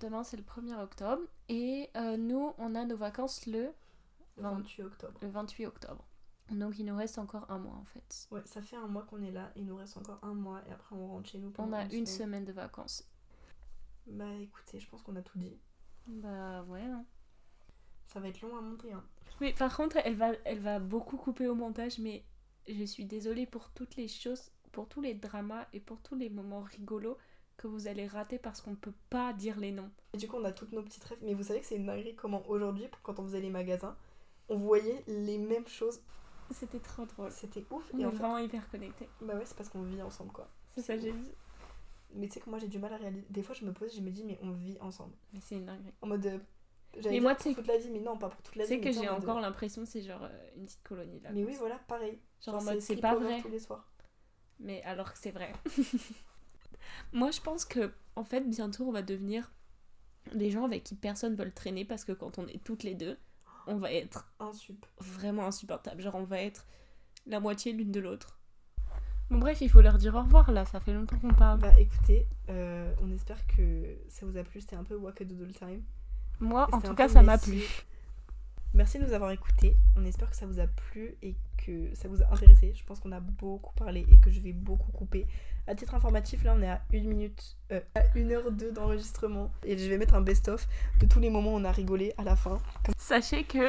Demain 0.00 0.24
c'est 0.24 0.36
le 0.36 0.42
1er 0.42 0.80
octobre 0.80 1.22
et 1.48 1.90
euh, 1.96 2.16
nous 2.16 2.52
on 2.58 2.74
a 2.74 2.84
nos 2.84 2.96
vacances 2.96 3.46
le, 3.46 3.70
28 4.38 4.82
octobre. 4.84 5.18
le 5.22 5.28
28 5.28 5.66
octobre. 5.66 6.04
Donc 6.50 6.78
il 6.78 6.86
nous 6.86 6.96
reste 6.96 7.18
encore 7.18 7.50
un 7.50 7.58
mois 7.58 7.74
en 7.74 7.84
fait. 7.84 8.26
Ouais, 8.30 8.40
ça 8.46 8.62
fait 8.62 8.76
un 8.76 8.86
mois 8.86 9.02
qu'on 9.02 9.22
est 9.22 9.30
là, 9.30 9.52
il 9.54 9.66
nous 9.66 9.76
reste 9.76 9.96
encore 9.98 10.18
un 10.22 10.34
mois 10.34 10.62
et 10.68 10.72
après 10.72 10.96
on 10.96 11.06
rentre 11.08 11.28
chez 11.28 11.38
nous. 11.38 11.52
On 11.58 11.72
a 11.72 11.82
une 11.84 11.90
semaine. 11.90 12.06
semaine 12.06 12.44
de 12.44 12.52
vacances. 12.52 13.06
Bah 14.06 14.32
écoutez, 14.40 14.80
je 14.80 14.88
pense 14.88 15.02
qu'on 15.02 15.16
a 15.16 15.22
tout 15.22 15.38
dit. 15.38 15.58
Bah 16.06 16.62
ouais. 16.64 16.82
hein. 16.82 17.04
Ça 18.06 18.20
va 18.20 18.28
être 18.28 18.40
long 18.40 18.56
à 18.56 18.62
monter. 18.62 18.92
Hein. 18.92 19.04
Mais 19.40 19.52
par 19.52 19.76
contre, 19.76 19.98
elle 20.04 20.16
va, 20.16 20.32
elle 20.44 20.60
va 20.60 20.78
beaucoup 20.80 21.18
couper 21.18 21.46
au 21.46 21.54
montage, 21.54 21.98
mais 21.98 22.24
je 22.66 22.84
suis 22.84 23.04
désolée 23.04 23.46
pour 23.46 23.70
toutes 23.70 23.96
les 23.96 24.08
choses, 24.08 24.50
pour 24.72 24.88
tous 24.88 25.02
les 25.02 25.14
dramas 25.14 25.66
et 25.74 25.80
pour 25.80 26.00
tous 26.00 26.14
les 26.14 26.30
moments 26.30 26.62
rigolos 26.62 27.18
que 27.58 27.66
vous 27.66 27.86
allez 27.88 28.06
rater 28.06 28.38
parce 28.38 28.62
qu'on 28.62 28.74
peut 28.74 28.94
pas 29.10 29.34
dire 29.34 29.58
les 29.60 29.72
noms. 29.72 29.90
Et 30.14 30.16
du 30.16 30.26
coup, 30.28 30.36
on 30.36 30.44
a 30.44 30.52
toutes 30.52 30.72
nos 30.72 30.82
petites 30.82 31.04
rêves. 31.04 31.18
Mais 31.22 31.34
vous 31.34 31.42
savez 31.42 31.60
que 31.60 31.66
c'est 31.66 31.76
une 31.76 31.84
dinguerie 31.86 32.14
comment 32.16 32.42
aujourd'hui, 32.48 32.86
quand 33.02 33.18
on 33.18 33.24
faisait 33.24 33.40
les 33.40 33.50
magasins, 33.50 33.96
on 34.48 34.56
voyait 34.56 35.04
les 35.06 35.36
mêmes 35.38 35.66
choses. 35.68 36.00
C'était 36.50 36.78
trop 36.80 37.04
drôle. 37.04 37.30
C'était 37.30 37.66
ouf. 37.70 37.90
On 37.92 37.98
Et 37.98 38.02
est 38.02 38.06
en 38.06 38.10
fait, 38.10 38.16
vraiment 38.16 38.38
hyper 38.38 38.70
connectés. 38.70 39.08
bah 39.20 39.34
ouais, 39.34 39.44
c'est 39.44 39.56
parce 39.56 39.68
qu'on 39.68 39.82
vit 39.82 40.00
ensemble 40.00 40.32
quoi. 40.32 40.48
C'est 40.70 40.80
ça, 40.80 40.96
j'ai 40.96 41.12
dit. 41.12 41.32
Mais 42.14 42.26
tu 42.28 42.34
sais 42.34 42.40
que 42.40 42.48
moi 42.48 42.58
j'ai 42.58 42.68
du 42.68 42.78
mal 42.78 42.92
à 42.94 42.96
réaliser. 42.96 43.26
Des 43.28 43.42
fois, 43.42 43.54
je 43.54 43.66
me 43.66 43.72
pose, 43.72 43.94
je 43.94 44.00
me 44.00 44.10
dis, 44.10 44.24
mais 44.24 44.38
on 44.42 44.52
vit 44.52 44.78
ensemble. 44.80 45.12
Mais 45.34 45.40
c'est 45.42 45.56
une 45.56 45.66
dinguerie. 45.66 45.92
En 46.00 46.06
mode. 46.06 46.24
euh, 46.24 46.38
Mais 47.04 47.20
moi, 47.20 47.34
pour 47.34 47.42
tu 47.42 47.50
sais- 47.50 47.54
toute 47.56 47.66
la 47.66 47.76
vie, 47.76 47.90
mais 47.90 48.00
non, 48.00 48.16
pas 48.16 48.30
pour 48.30 48.40
toute 48.40 48.56
la 48.56 48.64
Tu 48.64 48.70
vie. 48.70 48.76
sais 48.76 48.80
que 48.88 48.94
tu 48.94 49.02
j'ai 49.02 49.08
en 49.10 49.14
mode, 49.14 49.24
encore 49.24 49.40
l'impression 49.40 49.82
que 49.82 49.88
c'est 49.88 50.00
genre 50.00 50.22
euh, 50.24 50.50
une 50.56 50.64
petite 50.64 50.82
colonie 50.84 51.20
là. 51.20 51.30
Mais 51.34 51.44
oui, 51.44 51.52
ça. 51.52 51.58
voilà, 51.58 51.78
pareil. 51.86 52.18
Genre 52.42 52.54
en 52.54 52.60
Genre, 52.60 52.70
mode 52.72 52.80
c'est 52.80 52.96
pas 52.96 53.14
vrai. 53.16 53.42
tous 53.42 53.48
les 53.48 53.58
soirs. 53.58 53.86
Mais 54.60 54.82
alors 54.84 55.12
que 55.12 55.18
c'est 55.18 55.32
vrai. 55.32 55.52
Moi, 57.12 57.30
je 57.30 57.40
pense 57.40 57.64
que, 57.64 57.92
en 58.16 58.24
fait, 58.24 58.48
bientôt, 58.48 58.86
on 58.86 58.92
va 58.92 59.02
devenir 59.02 59.50
des 60.34 60.50
gens 60.50 60.64
avec 60.64 60.84
qui 60.84 60.94
personne 60.94 61.34
veut 61.34 61.50
traîner 61.50 61.84
parce 61.84 62.04
que 62.04 62.12
quand 62.12 62.38
on 62.38 62.46
est 62.46 62.62
toutes 62.62 62.82
les 62.82 62.94
deux, 62.94 63.16
on 63.66 63.76
va 63.76 63.92
être 63.92 64.30
Insup. 64.40 64.84
vraiment 64.98 65.46
insupportable. 65.46 66.02
Genre, 66.02 66.14
on 66.14 66.24
va 66.24 66.40
être 66.40 66.66
la 67.26 67.40
moitié 67.40 67.72
l'une 67.72 67.92
de 67.92 68.00
l'autre. 68.00 68.38
Bon, 69.30 69.38
bref, 69.38 69.60
il 69.60 69.68
faut 69.68 69.82
leur 69.82 69.98
dire 69.98 70.14
au 70.14 70.22
revoir 70.22 70.50
là, 70.50 70.64
ça 70.64 70.80
fait 70.80 70.94
longtemps 70.94 71.18
qu'on 71.18 71.34
parle. 71.34 71.58
Bah 71.60 71.78
écoutez, 71.78 72.26
euh, 72.48 72.94
on 73.02 73.12
espère 73.12 73.46
que 73.46 73.96
ça 74.08 74.24
vous 74.24 74.38
a 74.38 74.42
plu. 74.42 74.60
C'était 74.62 74.76
un 74.76 74.84
peu 74.84 74.94
Wakadoodle 74.94 75.52
Time. 75.52 75.82
Moi, 76.40 76.66
en 76.72 76.80
tout 76.80 76.94
cas, 76.94 77.08
ça 77.08 77.22
m'a 77.22 77.36
plu. 77.36 77.62
Merci 78.78 79.00
de 79.00 79.06
nous 79.06 79.12
avoir 79.12 79.32
écoutés. 79.32 79.74
On 79.96 80.04
espère 80.04 80.30
que 80.30 80.36
ça 80.36 80.46
vous 80.46 80.60
a 80.60 80.68
plu 80.68 81.16
et 81.20 81.34
que 81.56 81.92
ça 81.96 82.06
vous 82.06 82.22
a 82.22 82.32
intéressé. 82.32 82.72
Je 82.76 82.84
pense 82.84 83.00
qu'on 83.00 83.10
a 83.10 83.18
beaucoup 83.18 83.74
parlé 83.74 84.06
et 84.08 84.18
que 84.18 84.30
je 84.30 84.38
vais 84.38 84.52
beaucoup 84.52 84.92
couper. 84.92 85.26
À 85.66 85.74
titre 85.74 85.96
informatif, 85.96 86.44
là, 86.44 86.54
on 86.56 86.62
est 86.62 86.68
à 86.68 86.80
une 86.92 87.08
minute, 87.08 87.56
euh, 87.72 87.80
à 87.96 88.02
une 88.14 88.30
heure 88.30 88.52
deux 88.52 88.70
d'enregistrement. 88.70 89.50
Et 89.64 89.76
je 89.76 89.90
vais 89.90 89.98
mettre 89.98 90.14
un 90.14 90.20
best-of 90.20 90.68
de 91.00 91.06
tous 91.06 91.18
les 91.18 91.28
moments 91.28 91.54
où 91.54 91.56
on 91.56 91.64
a 91.64 91.72
rigolé 91.72 92.14
à 92.18 92.22
la 92.22 92.36
fin. 92.36 92.60
Sachez 92.96 93.42
que. 93.42 93.68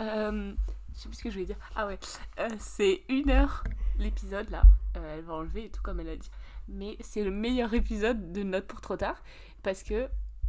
euh, 0.00 0.52
je 0.94 0.98
sais 0.98 1.08
plus 1.08 1.16
ce 1.16 1.22
que 1.22 1.30
je 1.30 1.34
voulais 1.34 1.46
dire. 1.46 1.58
Ah 1.76 1.86
ouais, 1.86 1.98
euh, 2.40 2.48
c'est 2.58 3.02
une 3.08 3.30
heure 3.30 3.62
l'épisode 3.98 4.50
là. 4.50 4.64
Euh, 4.96 5.16
elle 5.16 5.22
va 5.22 5.34
enlever 5.34 5.66
et 5.66 5.70
tout 5.70 5.82
comme 5.82 6.00
elle 6.00 6.08
a 6.08 6.16
dit. 6.16 6.30
Mais 6.66 6.96
c'est 6.98 7.22
le 7.22 7.30
meilleur 7.30 7.72
épisode 7.72 8.32
de 8.32 8.42
Note 8.42 8.66
pour 8.66 8.80
trop 8.80 8.96
tard 8.96 9.22
parce 9.62 9.84
que 9.84 10.08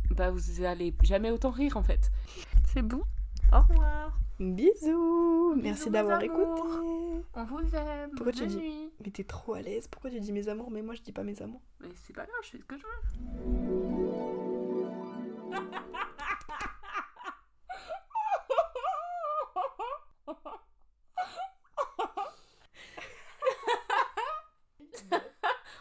bah 0.09 0.31
vous 0.31 0.63
allez 0.63 0.91
jamais 1.03 1.29
autant 1.29 1.51
rire 1.51 1.77
en 1.77 1.83
fait. 1.83 2.11
C'est 2.73 2.81
bon? 2.81 3.03
Au 3.53 3.61
revoir. 3.61 4.17
Bisous 4.39 5.55
Merci 5.61 5.89
d'avoir 5.89 6.21
écouté. 6.21 6.61
On 7.35 7.43
vous 7.45 7.75
aime. 7.75 8.11
Pourquoi 8.15 8.31
tu 8.33 8.39
Bonne 8.39 8.47
dis- 8.49 8.57
nuit. 8.57 8.89
Mais 9.03 9.11
t'es 9.11 9.23
trop 9.23 9.53
à 9.53 9.61
l'aise. 9.61 9.87
Pourquoi 9.87 10.09
tu 10.09 10.19
dis 10.19 10.31
mes 10.33 10.47
amours 10.49 10.71
Mais 10.71 10.81
moi, 10.81 10.93
je 10.95 11.01
dis 11.01 11.11
pas 11.11 11.23
mes 11.23 11.41
amours? 11.41 11.61
Mais 11.79 11.89
c'est 12.05 12.13
pas 12.13 12.25
grave, 12.25 12.39
je 12.43 12.49
fais 12.49 12.57
ce 12.59 12.63
que 12.65 12.75
je 12.77 12.83
veux. 12.83 13.95